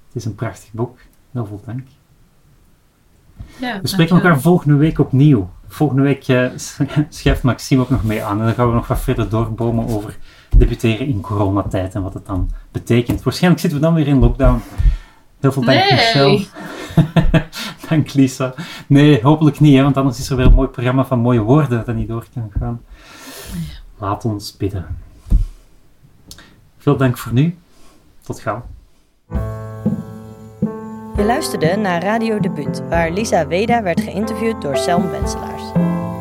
Het 0.07 0.13
is 0.13 0.25
een 0.25 0.35
prachtig 0.35 0.71
boek. 0.71 0.99
Heel 1.31 1.45
veel 1.45 1.61
dank. 1.65 1.87
Ja, 3.59 3.81
we 3.81 3.87
spreken 3.87 4.15
elkaar 4.15 4.41
volgende 4.41 4.75
week 4.75 4.99
opnieuw. 4.99 5.49
Volgende 5.67 6.01
week 6.01 6.27
uh, 6.27 6.49
schrijft 7.09 7.41
Maxime 7.41 7.81
ook 7.81 7.89
nog 7.89 8.03
mee 8.03 8.23
aan 8.23 8.39
en 8.39 8.45
dan 8.45 8.53
gaan 8.53 8.67
we 8.67 8.73
nog 8.73 8.87
wat 8.87 8.99
verder 8.99 9.29
doorbomen 9.29 9.87
over 9.87 10.17
debuteren 10.57 11.07
in 11.07 11.21
coronatijd 11.21 11.95
en 11.95 12.03
wat 12.03 12.13
het 12.13 12.25
dan 12.25 12.49
betekent. 12.71 13.23
Waarschijnlijk 13.23 13.61
zitten 13.61 13.79
we 13.79 13.85
dan 13.85 13.95
weer 13.95 14.07
in 14.07 14.19
lockdown. 14.19 14.61
Heel 15.39 15.51
veel 15.51 15.63
dank, 15.63 15.79
nee. 15.79 15.91
Michel. 15.91 16.41
dank, 17.89 18.13
Lisa. 18.13 18.53
Nee, 18.87 19.19
hopelijk 19.21 19.59
niet, 19.59 19.75
hè, 19.75 19.83
want 19.83 19.97
anders 19.97 20.19
is 20.19 20.29
er 20.29 20.35
weer 20.35 20.45
een 20.45 20.53
mooi 20.53 20.67
programma 20.67 21.05
van 21.05 21.19
mooie 21.19 21.39
woorden 21.39 21.85
dat 21.85 21.95
niet 21.95 22.07
door 22.07 22.25
kan 22.33 22.51
gaan. 22.59 22.81
Laat 23.97 24.25
ons 24.25 24.57
bidden. 24.57 24.85
Veel 26.77 26.97
dank 26.97 27.17
voor 27.17 27.33
nu. 27.33 27.57
Tot 28.21 28.39
gauw. 28.39 28.65
Je 31.17 31.23
luisterde 31.23 31.75
naar 31.75 32.03
Radio 32.03 32.39
Debuut, 32.39 32.87
waar 32.89 33.11
Lisa 33.11 33.47
Weda 33.47 33.83
werd 33.83 34.01
geïnterviewd 34.01 34.61
door 34.61 34.77
Selm 34.77 35.09
Wenselaars. 35.09 35.63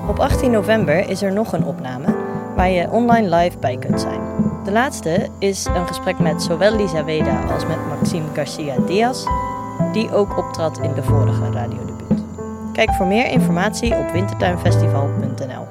Op 0.08 0.18
18 0.18 0.50
november 0.50 1.08
is 1.08 1.22
er 1.22 1.32
nog 1.32 1.52
een 1.52 1.64
opname 1.64 2.25
waar 2.56 2.70
je 2.70 2.90
online 2.90 3.36
live 3.36 3.58
bij 3.58 3.76
kunt 3.76 4.00
zijn. 4.00 4.20
De 4.64 4.72
laatste 4.72 5.28
is 5.38 5.64
een 5.64 5.86
gesprek 5.86 6.18
met 6.18 6.42
zowel 6.42 6.76
Lisa 6.76 7.04
Weda 7.04 7.42
als 7.52 7.66
met 7.66 7.86
Maxime 7.88 8.26
Garcia 8.34 8.78
Diaz, 8.78 9.24
die 9.92 10.10
ook 10.10 10.38
optrad 10.38 10.78
in 10.78 10.92
de 10.92 11.02
vorige 11.02 11.50
Radio 11.50 11.84
Debuut. 11.84 12.24
Kijk 12.72 12.90
voor 12.90 13.06
meer 13.06 13.26
informatie 13.26 13.96
op 13.96 14.10
wintertuinfestival.nl. 14.10 15.64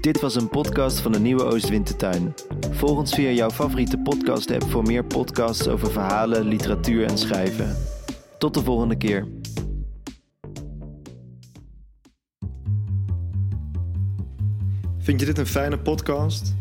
Dit 0.00 0.20
was 0.20 0.34
een 0.34 0.48
podcast 0.48 1.00
van 1.00 1.12
de 1.12 1.20
Nieuwe 1.20 1.44
Oostwintertuin. 1.44 2.34
Volg 2.70 2.98
ons 2.98 3.14
via 3.14 3.30
jouw 3.30 3.50
favoriete 3.50 3.98
podcast-app 3.98 4.70
voor 4.70 4.82
meer 4.82 5.04
podcasts 5.04 5.68
over 5.68 5.90
verhalen, 5.90 6.44
literatuur 6.44 7.04
en 7.04 7.18
schrijven. 7.18 7.76
Tot 8.38 8.54
de 8.54 8.62
volgende 8.62 8.96
keer. 8.96 9.37
Vind 15.08 15.20
je 15.20 15.26
dit 15.26 15.38
een 15.38 15.46
fijne 15.46 15.78
podcast? 15.78 16.54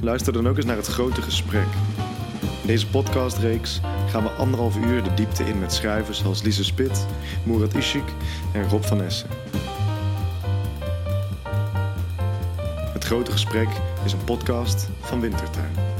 Luister 0.00 0.32
dan 0.32 0.48
ook 0.48 0.56
eens 0.56 0.64
naar 0.64 0.76
het 0.76 0.86
grote 0.86 1.22
gesprek. 1.22 1.66
In 2.60 2.66
deze 2.66 2.88
podcastreeks 2.88 3.80
gaan 4.08 4.22
we 4.22 4.28
anderhalf 4.28 4.76
uur 4.76 5.02
de 5.02 5.14
diepte 5.14 5.44
in 5.44 5.58
met 5.58 5.72
schrijvers 5.72 6.24
als 6.24 6.42
Lise 6.42 6.64
Spit, 6.64 7.06
Murat 7.44 7.74
Ishik 7.74 8.12
en 8.52 8.68
Rob 8.68 8.82
van 8.82 9.02
Essen. 9.02 9.28
Het 12.92 13.04
grote 13.04 13.30
gesprek 13.30 13.68
is 14.04 14.12
een 14.12 14.24
podcast 14.24 14.88
van 15.00 15.20
Wintertuin. 15.20 15.97